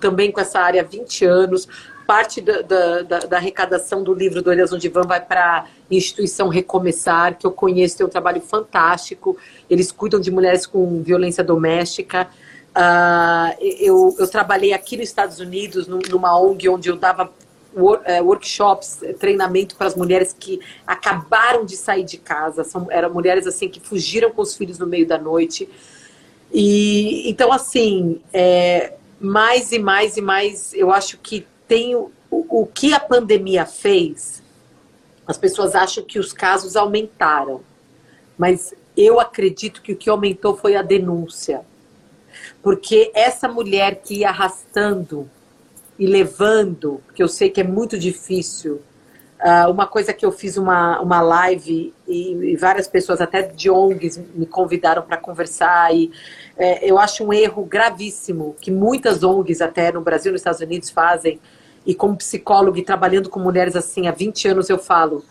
também 0.00 0.32
com 0.32 0.40
essa 0.40 0.58
área 0.58 0.80
há 0.80 0.84
20 0.84 1.24
anos. 1.24 1.68
Parte 2.06 2.40
da, 2.40 2.62
da, 2.62 3.02
da, 3.02 3.18
da 3.20 3.36
arrecadação 3.36 4.02
do 4.02 4.12
livro 4.12 4.42
do 4.42 4.50
Elias 4.50 4.70
Divã 4.70 5.02
vai 5.02 5.20
para 5.20 5.58
a 5.60 5.66
instituição 5.88 6.48
Recomeçar, 6.48 7.38
que 7.38 7.46
eu 7.46 7.52
conheço, 7.52 7.98
tem 7.98 8.06
um 8.06 8.10
trabalho 8.10 8.40
fantástico. 8.40 9.36
Eles 9.68 9.92
cuidam 9.92 10.18
de 10.18 10.30
mulheres 10.30 10.66
com 10.66 11.02
violência 11.02 11.44
doméstica. 11.44 12.28
Uh, 12.70 13.54
eu, 13.60 14.16
eu 14.18 14.28
trabalhei 14.28 14.72
aqui 14.72 14.96
nos 14.96 15.08
Estados 15.08 15.38
Unidos, 15.38 15.86
numa 15.86 16.36
ONG 16.40 16.68
onde 16.68 16.88
eu 16.88 16.96
dava 16.96 17.30
é, 18.04 18.20
workshops, 18.20 19.02
é, 19.02 19.12
treinamento 19.12 19.76
para 19.76 19.86
as 19.86 19.94
mulheres 19.94 20.34
que 20.36 20.60
acabaram 20.86 21.64
de 21.64 21.76
sair 21.76 22.04
de 22.04 22.18
casa. 22.18 22.64
São, 22.64 22.88
eram 22.90 23.12
mulheres 23.12 23.46
assim 23.46 23.68
que 23.68 23.80
fugiram 23.80 24.30
com 24.30 24.42
os 24.42 24.56
filhos 24.56 24.78
no 24.78 24.86
meio 24.86 25.06
da 25.06 25.18
noite. 25.18 25.68
E 26.52 27.30
então 27.30 27.52
assim, 27.52 28.20
é, 28.32 28.94
mais 29.20 29.70
e 29.70 29.78
mais 29.78 30.16
e 30.16 30.20
mais, 30.20 30.72
eu 30.72 30.90
acho 30.90 31.18
que 31.18 31.46
tem 31.68 31.94
o, 31.94 32.10
o, 32.30 32.66
que 32.66 32.92
a 32.92 32.98
pandemia 32.98 33.66
fez. 33.66 34.42
As 35.26 35.36
pessoas 35.36 35.74
acham 35.74 36.02
que 36.02 36.18
os 36.18 36.32
casos 36.32 36.74
aumentaram, 36.74 37.60
mas 38.38 38.74
eu 38.96 39.20
acredito 39.20 39.82
que 39.82 39.92
o 39.92 39.96
que 39.96 40.08
aumentou 40.08 40.56
foi 40.56 40.74
a 40.74 40.82
denúncia. 40.82 41.62
Porque 42.62 43.12
essa 43.14 43.46
mulher 43.46 44.02
que 44.02 44.20
ia 44.20 44.30
arrastando 44.30 45.30
e 45.98 46.06
levando, 46.06 47.00
que 47.14 47.22
eu 47.22 47.28
sei 47.28 47.50
que 47.50 47.60
é 47.60 47.64
muito 47.64 47.98
difícil, 47.98 48.80
Uh, 49.42 49.70
uma 49.70 49.86
coisa 49.86 50.12
que 50.12 50.24
eu 50.24 50.30
fiz 50.30 50.58
uma, 50.58 51.00
uma 51.00 51.22
live 51.22 51.94
e, 52.06 52.32
e 52.32 52.56
várias 52.56 52.86
pessoas, 52.86 53.22
até 53.22 53.40
de 53.40 53.70
ONGs, 53.70 54.20
me 54.34 54.44
convidaram 54.44 55.02
para 55.02 55.16
conversar. 55.16 55.94
E 55.94 56.12
é, 56.58 56.84
eu 56.88 56.98
acho 56.98 57.24
um 57.24 57.32
erro 57.32 57.64
gravíssimo 57.64 58.54
que 58.60 58.70
muitas 58.70 59.22
ONGs, 59.22 59.62
até 59.62 59.90
no 59.90 60.02
Brasil 60.02 60.30
e 60.30 60.32
nos 60.32 60.40
Estados 60.40 60.60
Unidos, 60.60 60.90
fazem. 60.90 61.40
E 61.86 61.94
como 61.94 62.16
psicólogo 62.16 62.76
e 62.76 62.82
trabalhando 62.84 63.30
com 63.30 63.40
mulheres 63.40 63.74
assim 63.74 64.06
há 64.06 64.12
20 64.12 64.48
anos, 64.48 64.68
eu 64.68 64.78
falo: 64.78 65.24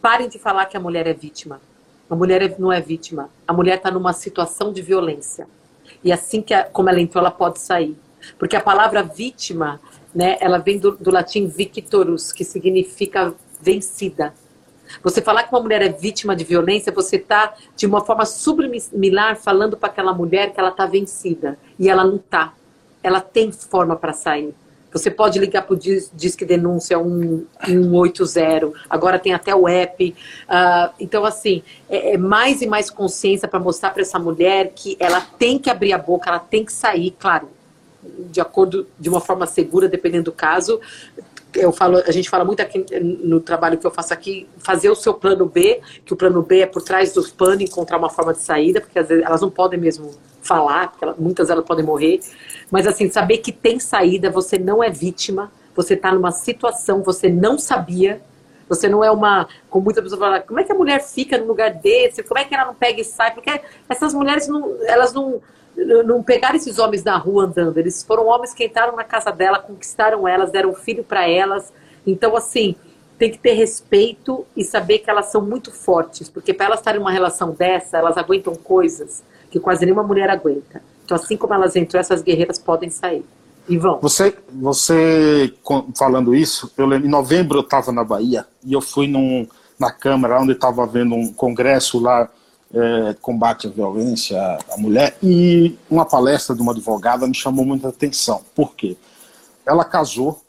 parem 0.00 0.28
de 0.28 0.38
falar 0.38 0.66
que 0.66 0.76
a 0.76 0.80
mulher 0.80 1.08
é 1.08 1.12
vítima. 1.12 1.60
A 2.08 2.14
mulher 2.14 2.42
é, 2.42 2.54
não 2.56 2.72
é 2.72 2.80
vítima. 2.80 3.28
A 3.48 3.52
mulher 3.52 3.78
está 3.78 3.90
numa 3.90 4.12
situação 4.12 4.72
de 4.72 4.80
violência. 4.80 5.48
E 6.04 6.12
assim 6.12 6.40
que 6.40 6.54
a, 6.54 6.62
como 6.62 6.88
ela 6.88 7.00
entrou, 7.00 7.20
ela 7.20 7.32
pode 7.32 7.58
sair. 7.58 7.98
Porque 8.38 8.54
a 8.54 8.60
palavra 8.60 9.02
vítima, 9.02 9.80
né, 10.14 10.36
ela 10.40 10.58
vem 10.58 10.78
do, 10.78 10.96
do 10.96 11.10
latim 11.10 11.48
victorus, 11.48 12.32
que 12.32 12.44
significa 12.44 13.34
vencida. 13.60 14.34
Você 15.02 15.20
falar 15.20 15.44
que 15.44 15.52
uma 15.52 15.60
mulher 15.60 15.82
é 15.82 15.88
vítima 15.88 16.34
de 16.34 16.44
violência, 16.44 16.92
você 16.92 17.16
está, 17.16 17.54
de 17.74 17.86
uma 17.86 18.04
forma 18.04 18.24
subliminar, 18.24 19.36
falando 19.36 19.76
para 19.76 19.88
aquela 19.88 20.12
mulher 20.12 20.52
que 20.52 20.60
ela 20.60 20.70
está 20.70 20.86
vencida. 20.86 21.58
E 21.78 21.88
ela 21.88 22.04
não 22.04 22.16
está. 22.16 22.54
Ela 23.02 23.20
tem 23.20 23.50
forma 23.52 23.96
para 23.96 24.12
sair. 24.12 24.54
Você 24.92 25.10
pode 25.10 25.38
ligar 25.38 25.62
para 25.62 25.74
o 25.74 25.76
Disque 25.76 26.44
Denúncia 26.44 26.96
180, 26.98 28.72
agora 28.88 29.18
tem 29.18 29.34
até 29.34 29.54
o 29.54 29.68
app. 29.68 30.08
Uh, 30.08 30.94
então, 30.98 31.24
assim, 31.24 31.62
é, 31.88 32.14
é, 32.14 32.16
mais 32.16 32.62
e 32.62 32.66
mais 32.66 32.88
consciência 32.88 33.46
para 33.46 33.58
mostrar 33.58 33.90
para 33.90 34.00
essa 34.00 34.18
mulher 34.18 34.72
que 34.74 34.96
ela 34.98 35.20
tem 35.20 35.58
que 35.58 35.68
abrir 35.68 35.92
a 35.92 35.98
boca, 35.98 36.30
ela 36.30 36.38
tem 36.38 36.64
que 36.64 36.72
sair, 36.72 37.10
claro, 37.10 37.50
de 38.30 38.40
acordo, 38.40 38.86
de 38.98 39.10
uma 39.10 39.20
forma 39.20 39.46
segura, 39.46 39.86
dependendo 39.86 40.26
do 40.26 40.32
caso, 40.32 40.80
eu 41.54 41.72
falo, 41.72 41.98
a 41.98 42.10
gente 42.10 42.28
fala 42.28 42.44
muito 42.44 42.60
aqui 42.60 42.84
no 43.00 43.40
trabalho 43.40 43.78
que 43.78 43.86
eu 43.86 43.90
faço 43.90 44.12
aqui, 44.12 44.48
fazer 44.58 44.90
o 44.90 44.94
seu 44.94 45.14
plano 45.14 45.46
B, 45.46 45.80
que 46.04 46.12
o 46.12 46.16
plano 46.16 46.42
B 46.42 46.60
é 46.60 46.66
por 46.66 46.82
trás 46.82 47.12
dos 47.12 47.30
planos 47.30 47.62
encontrar 47.62 47.98
uma 47.98 48.10
forma 48.10 48.32
de 48.32 48.40
saída, 48.40 48.80
porque 48.80 48.98
às 48.98 49.08
vezes 49.08 49.24
elas 49.24 49.40
não 49.40 49.50
podem 49.50 49.78
mesmo 49.78 50.10
falar, 50.42 50.90
porque 50.90 51.04
elas, 51.04 51.16
muitas 51.16 51.48
delas 51.48 51.64
podem 51.64 51.84
morrer, 51.84 52.20
mas 52.70 52.86
assim, 52.86 53.10
saber 53.10 53.38
que 53.38 53.52
tem 53.52 53.80
saída, 53.80 54.30
você 54.30 54.58
não 54.58 54.82
é 54.82 54.90
vítima, 54.90 55.50
você 55.74 55.94
está 55.94 56.12
numa 56.12 56.30
situação, 56.30 57.02
você 57.02 57.28
não 57.28 57.58
sabia, 57.58 58.20
você 58.68 58.88
não 58.88 59.02
é 59.02 59.10
uma, 59.10 59.48
como 59.70 59.84
muitas 59.84 60.02
pessoas 60.02 60.20
falam, 60.20 60.42
como 60.42 60.60
é 60.60 60.64
que 60.64 60.72
a 60.72 60.74
mulher 60.74 61.00
fica 61.02 61.38
num 61.38 61.46
lugar 61.46 61.72
desse, 61.72 62.22
como 62.22 62.38
é 62.38 62.44
que 62.44 62.54
ela 62.54 62.66
não 62.66 62.74
pega 62.74 63.00
e 63.00 63.04
sai, 63.04 63.32
porque 63.32 63.60
essas 63.88 64.12
mulheres 64.12 64.48
não, 64.48 64.76
elas 64.84 65.12
não 65.12 65.40
não 65.76 66.22
pegaram 66.22 66.56
esses 66.56 66.78
homens 66.78 67.04
na 67.04 67.16
rua 67.16 67.44
andando, 67.44 67.78
eles 67.78 68.02
foram 68.02 68.26
homens 68.26 68.54
que 68.54 68.64
entraram 68.64 68.96
na 68.96 69.04
casa 69.04 69.30
dela, 69.30 69.58
conquistaram 69.58 70.26
elas, 70.26 70.50
deram 70.50 70.72
filho 70.74 71.04
para 71.04 71.28
elas. 71.28 71.72
Então, 72.06 72.34
assim, 72.36 72.74
tem 73.18 73.30
que 73.30 73.38
ter 73.38 73.52
respeito 73.52 74.46
e 74.56 74.64
saber 74.64 74.98
que 74.98 75.10
elas 75.10 75.26
são 75.26 75.40
muito 75.42 75.70
fortes, 75.72 76.28
porque 76.28 76.54
para 76.54 76.66
elas 76.66 76.80
estarem 76.80 77.00
numa 77.00 77.10
relação 77.10 77.50
dessa, 77.50 77.98
elas 77.98 78.16
aguentam 78.16 78.54
coisas 78.54 79.22
que 79.50 79.60
quase 79.60 79.84
nenhuma 79.84 80.02
mulher 80.02 80.30
aguenta. 80.30 80.82
Então, 81.04 81.16
assim 81.16 81.36
como 81.36 81.54
elas 81.54 81.76
entram, 81.76 82.00
essas 82.00 82.22
guerreiras 82.22 82.58
podem 82.58 82.90
sair. 82.90 83.24
E 83.68 83.76
vão. 83.76 83.98
Você, 84.00 84.34
você 84.52 85.52
falando 85.96 86.34
isso, 86.34 86.70
eu 86.76 86.86
lembro, 86.86 87.06
em 87.06 87.10
novembro 87.10 87.58
eu 87.58 87.62
estava 87.62 87.90
na 87.90 88.04
Bahia 88.04 88.46
e 88.64 88.72
eu 88.72 88.80
fui 88.80 89.08
num, 89.08 89.46
na 89.78 89.90
Câmara, 89.90 90.40
onde 90.40 90.52
estava 90.52 90.84
havendo 90.84 91.14
um 91.14 91.32
congresso 91.32 91.98
lá 91.98 92.30
é, 92.76 93.14
combate 93.22 93.66
à 93.66 93.70
violência 93.70 94.38
à 94.70 94.76
mulher, 94.76 95.16
e 95.22 95.78
uma 95.90 96.04
palestra 96.04 96.54
de 96.54 96.60
uma 96.60 96.72
advogada 96.72 97.26
me 97.26 97.34
chamou 97.34 97.64
muita 97.64 97.88
atenção. 97.88 98.42
Por 98.54 98.74
quê? 98.74 98.98
Ela 99.64 99.82
casou, 99.82 100.42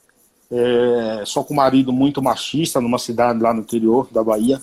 é, 0.52 1.24
só 1.26 1.42
com 1.42 1.54
um 1.54 1.58
marido 1.58 1.94
muito 1.94 2.22
machista, 2.22 2.82
numa 2.82 3.00
cidade 3.00 3.40
lá 3.40 3.54
no 3.54 3.62
interior 3.62 4.10
da 4.12 4.22
Bahia. 4.22 4.62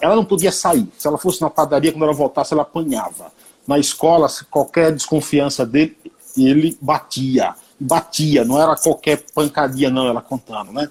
Ela 0.00 0.14
não 0.14 0.24
podia 0.24 0.52
sair. 0.52 0.88
Se 0.96 1.08
ela 1.08 1.18
fosse 1.18 1.42
na 1.42 1.50
padaria, 1.50 1.90
quando 1.90 2.04
ela 2.04 2.12
voltasse, 2.12 2.54
ela 2.54 2.62
apanhava. 2.62 3.32
Na 3.66 3.76
escola, 3.78 4.28
qualquer 4.48 4.92
desconfiança 4.92 5.66
dele, 5.66 5.96
ele 6.36 6.78
batia. 6.80 7.54
Batia, 7.78 8.44
não 8.44 8.60
era 8.60 8.76
qualquer 8.76 9.24
pancadinha, 9.34 9.90
não, 9.90 10.06
ela 10.06 10.22
contando, 10.22 10.72
né? 10.72 10.88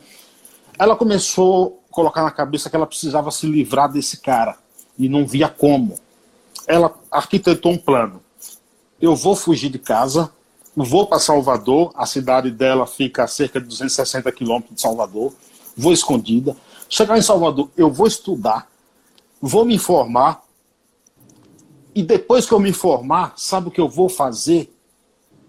Ela 0.78 0.96
começou 0.98 1.82
a 1.90 1.94
colocar 1.94 2.24
na 2.24 2.32
cabeça 2.32 2.70
que 2.70 2.76
ela 2.76 2.86
precisava 2.86 3.32
se 3.32 3.48
livrar 3.48 3.90
desse 3.90 4.18
cara 4.18 4.58
e 4.98 5.10
não 5.10 5.26
via 5.26 5.50
como. 5.50 6.00
Ela 6.68 6.94
arquitetou 7.12 7.72
um 7.72 7.78
plano. 7.78 8.22
Eu 9.02 9.16
vou 9.16 9.36
fugir 9.36 9.70
de 9.70 9.80
casa, 9.80 10.32
vou 10.76 11.08
para 11.08 11.20
Salvador, 11.20 11.92
a 11.96 12.06
cidade 12.06 12.50
dela 12.52 12.88
fica 12.88 13.24
a 13.24 13.28
cerca 13.28 13.60
de 13.60 13.68
260 13.68 14.32
quilômetros 14.32 14.76
de 14.76 14.82
Salvador, 14.82 15.34
vou 15.76 15.92
escondida. 15.92 16.56
Chegar 16.90 17.18
em 17.18 17.22
Salvador, 17.22 17.70
eu 17.76 17.92
vou 17.92 18.08
estudar, 18.08 18.70
vou 19.42 19.66
me 19.66 19.76
informar, 19.76 20.44
e 21.96 22.02
depois 22.02 22.46
que 22.46 22.54
eu 22.54 22.60
me 22.60 22.70
informar, 22.70 23.34
sabe 23.38 23.68
o 23.68 23.72
que 23.72 23.80
eu 23.80 23.88
vou 23.88 24.10
fazer? 24.10 24.74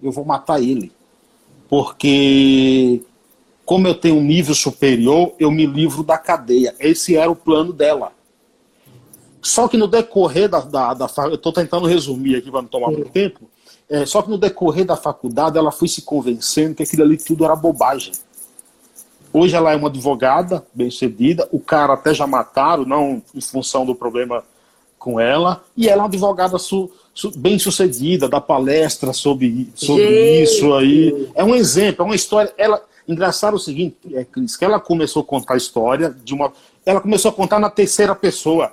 Eu 0.03 0.13
vou 0.13 0.25
matar 0.25 0.61
ele. 0.61 0.93
Porque, 1.69 3.03
como 3.65 3.89
eu 3.89 3.95
tenho 3.95 4.17
um 4.17 4.23
nível 4.23 4.55
superior, 4.55 5.33
eu 5.39 5.51
me 5.51 5.65
livro 5.65 6.03
da 6.03 6.19
cadeia. 6.19 6.75
Esse 6.79 7.17
era 7.17 7.31
o 7.31 7.37
plano 7.37 7.73
dela. 7.73 8.13
Só 9.45 9.69
que 9.69 9.77
no 9.77 9.87
decorrer 9.87 10.49
da, 10.49 10.61
da, 10.61 10.95
da 10.95 11.07
eu 11.27 11.35
estou 11.35 11.53
tentando 11.53 11.87
resumir 11.87 12.37
aqui 12.37 12.51
para 12.51 12.63
não 12.63 12.69
tomar 12.69 12.91
muito 12.91 13.11
tempo, 13.11 13.43
é, 13.91 14.07
só 14.07 14.23
que 14.23 14.31
no 14.31 14.39
decorrer 14.39 14.87
da 14.87 14.97
faculdade 14.97 15.59
ela 15.59 15.71
foi 15.71 15.87
se 15.87 16.01
convencendo 16.01 16.75
que 16.75 16.83
aquilo 16.83 17.03
ali 17.03 17.19
tudo 17.19 17.45
era 17.45 17.55
bobagem. 17.55 18.13
Hoje 19.31 19.55
ela 19.55 19.71
é 19.71 19.77
uma 19.77 19.89
advogada 19.89 20.65
bem 20.73 20.91
sucedida, 20.91 21.47
o 21.53 21.61
cara 21.61 21.93
até 21.93 22.15
já 22.15 22.27
mataram, 22.27 22.87
não 22.87 23.23
em 23.35 23.41
função 23.43 23.85
do 23.85 23.95
problema 23.95 24.43
com 24.99 25.21
ela, 25.21 25.63
e 25.77 25.91
ela 25.91 25.99
é 25.99 26.03
uma 26.05 26.09
advogada 26.09 26.57
su, 26.57 26.91
su, 27.13 27.31
bem 27.39 27.59
sucedida, 27.59 28.31
dá 28.31 28.41
palestra 28.41 29.13
sobre, 29.13 29.71
sobre 29.75 30.43
isso 30.43 30.73
aí. 30.73 31.29
É 31.35 31.45
um 31.45 31.55
exemplo, 31.55 32.03
é 32.03 32.07
uma 32.07 32.15
história. 32.15 32.51
Ela, 32.57 32.83
engraçado 33.07 33.55
o 33.55 33.59
seguinte, 33.59 33.97
é, 34.15 34.25
Cris, 34.25 34.57
que 34.57 34.65
ela 34.65 34.81
começou 34.81 35.21
a 35.21 35.25
contar 35.27 35.53
a 35.53 35.59
história 35.59 36.17
de 36.25 36.33
uma. 36.33 36.51
Ela 36.87 37.03
começou 37.03 37.31
a 37.31 37.35
contar 37.35 37.59
na 37.59 37.69
terceira 37.69 38.15
pessoa. 38.15 38.73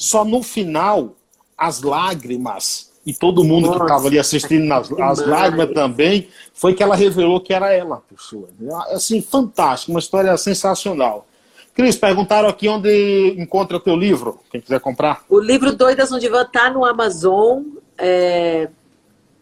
Só 0.00 0.24
no 0.24 0.42
final, 0.42 1.14
as 1.58 1.82
lágrimas, 1.82 2.90
e 3.04 3.12
todo 3.12 3.44
mundo 3.44 3.66
Nossa, 3.66 3.80
que 3.80 3.84
estava 3.84 4.06
ali 4.06 4.18
assistindo 4.18 4.64
nas, 4.64 4.90
as 4.90 5.26
lágrimas 5.26 5.74
também, 5.74 6.26
foi 6.54 6.72
que 6.72 6.82
ela 6.82 6.96
revelou 6.96 7.38
que 7.38 7.52
era 7.52 7.70
ela 7.70 7.96
a 7.96 8.14
pessoa. 8.14 8.48
Assim, 8.92 9.20
fantástico, 9.20 9.92
uma 9.92 10.00
história 10.00 10.34
sensacional. 10.38 11.26
Cris, 11.74 11.96
perguntaram 11.96 12.48
aqui 12.48 12.66
onde 12.66 13.34
encontra 13.38 13.76
o 13.76 13.80
teu 13.80 13.94
livro, 13.94 14.40
quem 14.50 14.62
quiser 14.62 14.80
comprar. 14.80 15.22
O 15.28 15.38
livro 15.38 15.76
Doidas 15.76 16.10
no 16.10 16.18
Divã 16.18 16.44
está 16.44 16.70
no 16.70 16.82
Amazon. 16.82 17.62
É, 17.98 18.70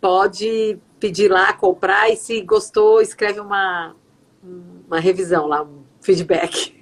pode 0.00 0.76
pedir 0.98 1.30
lá, 1.30 1.52
comprar, 1.52 2.10
e 2.10 2.16
se 2.16 2.40
gostou, 2.40 3.00
escreve 3.00 3.38
uma, 3.38 3.94
uma 4.88 4.98
revisão 4.98 5.46
lá, 5.46 5.62
um 5.62 5.84
feedback. 6.00 6.74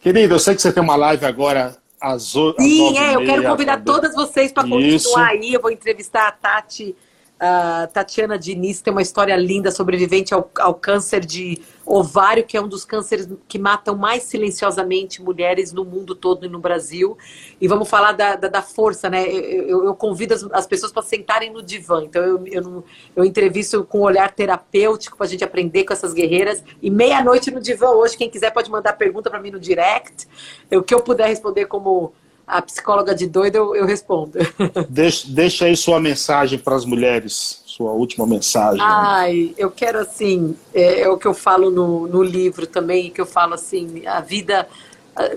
Querido, 0.00 0.34
eu 0.36 0.38
sei 0.38 0.54
que 0.54 0.62
você 0.62 0.72
tem 0.72 0.82
uma 0.82 0.96
live 0.96 1.26
agora 1.26 1.76
às, 2.00 2.22
Sim, 2.22 2.98
é, 2.98 3.14
eu 3.14 3.24
quero 3.24 3.42
convidar 3.42 3.82
todas 3.82 4.14
vocês 4.14 4.52
para 4.52 4.68
continuar 4.68 5.28
aí. 5.28 5.52
Eu 5.52 5.60
vou 5.60 5.70
entrevistar 5.70 6.28
a 6.28 6.32
Tati 6.32 6.94
a 7.40 7.86
Tatiana 7.86 8.36
Diniz 8.36 8.80
tem 8.80 8.92
uma 8.92 9.02
história 9.02 9.36
linda, 9.36 9.70
sobrevivente 9.70 10.34
ao, 10.34 10.50
ao, 10.58 10.74
câncer 10.74 11.24
de 11.24 11.62
ovário, 11.86 12.44
que 12.44 12.56
é 12.56 12.60
um 12.60 12.66
dos 12.66 12.84
cânceres 12.84 13.28
que 13.46 13.58
matam 13.58 13.96
mais 13.96 14.24
silenciosamente 14.24 15.22
mulheres 15.22 15.72
no 15.72 15.84
mundo 15.84 16.16
todo 16.16 16.46
e 16.46 16.48
no 16.48 16.58
Brasil. 16.58 17.16
E 17.60 17.68
vamos 17.68 17.88
falar 17.88 18.12
da, 18.12 18.34
da, 18.34 18.48
da 18.48 18.62
força, 18.62 19.08
né? 19.08 19.24
Eu, 19.28 19.84
eu 19.84 19.94
convido 19.94 20.34
as, 20.34 20.42
as 20.52 20.66
pessoas 20.66 20.90
para 20.90 21.02
sentarem 21.02 21.52
no 21.52 21.62
divã. 21.62 22.02
Então 22.02 22.22
eu, 22.22 22.44
eu, 22.46 22.84
eu 23.14 23.24
entrevisto 23.24 23.84
com 23.84 24.00
um 24.00 24.02
olhar 24.02 24.32
terapêutico 24.32 25.16
para 25.16 25.26
a 25.26 25.28
gente 25.28 25.44
aprender 25.44 25.84
com 25.84 25.92
essas 25.92 26.12
guerreiras. 26.12 26.64
E 26.82 26.90
meia-noite 26.90 27.52
no 27.52 27.60
divã 27.60 27.90
hoje, 27.90 28.16
quem 28.16 28.28
quiser 28.28 28.52
pode 28.52 28.68
mandar 28.70 28.94
pergunta 28.94 29.30
para 29.30 29.40
mim 29.40 29.52
no 29.52 29.60
direct. 29.60 30.26
O 30.72 30.82
que 30.82 30.92
eu 30.92 31.00
puder 31.00 31.28
responder 31.28 31.66
como 31.66 32.12
a 32.48 32.62
psicóloga 32.62 33.14
de 33.14 33.26
doido, 33.26 33.56
eu, 33.56 33.76
eu 33.76 33.86
respondo. 33.86 34.38
Deixa, 34.88 35.28
deixa 35.28 35.64
aí 35.66 35.76
sua 35.76 36.00
mensagem 36.00 36.58
para 36.58 36.74
as 36.74 36.84
mulheres, 36.84 37.62
sua 37.66 37.92
última 37.92 38.26
mensagem. 38.26 38.80
Ai, 38.82 39.54
eu 39.56 39.70
quero 39.70 39.98
assim, 39.98 40.56
é, 40.74 41.02
é, 41.02 41.08
o 41.08 41.18
que 41.18 41.26
eu 41.26 41.34
falo 41.34 41.70
no, 41.70 42.06
no 42.06 42.22
livro 42.22 42.66
também, 42.66 43.10
que 43.10 43.20
eu 43.20 43.26
falo 43.26 43.54
assim, 43.54 44.06
a 44.06 44.20
vida 44.20 44.66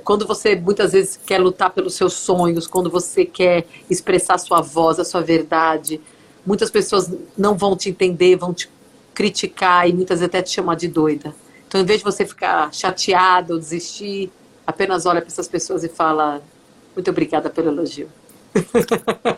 quando 0.03 0.27
você 0.27 0.55
muitas 0.55 0.91
vezes 0.91 1.19
quer 1.25 1.39
lutar 1.39 1.71
pelos 1.71 1.95
seus 1.95 2.13
sonhos, 2.13 2.67
quando 2.67 2.89
você 2.89 3.25
quer 3.25 3.65
expressar 3.89 4.37
sua 4.37 4.61
voz, 4.61 4.99
a 4.99 5.03
sua 5.03 5.21
verdade, 5.21 5.99
muitas 6.45 6.69
pessoas 6.69 7.11
não 7.37 7.55
vão 7.55 7.75
te 7.75 7.89
entender, 7.89 8.35
vão 8.35 8.53
te 8.53 8.69
criticar 9.13 9.89
e 9.89 9.93
muitas 9.93 10.19
vezes 10.19 10.29
até 10.29 10.41
te 10.41 10.51
chamar 10.51 10.75
de 10.75 10.87
doida. 10.87 11.33
Então, 11.67 11.81
em 11.81 11.85
vez 11.85 11.99
de 11.99 12.03
você 12.03 12.25
ficar 12.25 12.73
chateado 12.73 13.53
ou 13.53 13.59
desistir, 13.59 14.31
apenas 14.65 15.05
olha 15.05 15.21
para 15.21 15.29
essas 15.29 15.47
pessoas 15.47 15.83
e 15.83 15.89
fala: 15.89 16.41
muito 16.95 17.09
obrigada 17.09 17.49
pelo 17.49 17.69
elogio. 17.69 18.09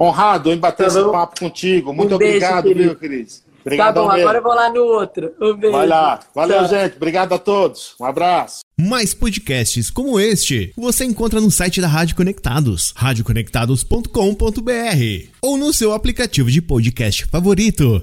Honrado 0.00 0.52
em 0.52 0.58
bater 0.58 0.86
tá 0.86 1.00
esse 1.00 1.10
papo 1.10 1.40
contigo. 1.40 1.92
Muito 1.92 2.12
um 2.12 2.14
obrigado, 2.14 2.64
beijo, 2.64 2.80
viu, 2.80 2.96
Cris? 2.96 3.42
Obrigado 3.60 3.94
tá 3.94 4.00
bom, 4.00 4.08
mesmo. 4.08 4.20
agora 4.20 4.38
eu 4.38 4.42
vou 4.42 4.54
lá 4.54 4.72
no 4.72 4.80
outro. 4.80 5.32
Um 5.40 5.54
beijo. 5.54 5.76
Vai 5.76 5.86
lá. 5.86 6.20
Valeu, 6.34 6.58
Tchau. 6.60 6.68
gente. 6.68 6.96
Obrigado 6.96 7.34
a 7.34 7.38
todos. 7.38 7.94
Um 8.00 8.04
abraço. 8.04 8.60
Mais 8.80 9.12
podcasts 9.12 9.90
como 9.90 10.20
este 10.20 10.72
você 10.76 11.04
encontra 11.04 11.40
no 11.40 11.50
site 11.50 11.80
da 11.80 11.88
Rádio 11.88 12.14
Conectados, 12.14 12.92
radioconectados.com.br 12.96 15.28
ou 15.42 15.56
no 15.56 15.72
seu 15.72 15.92
aplicativo 15.92 16.50
de 16.50 16.62
podcast 16.62 17.24
favorito. 17.26 18.02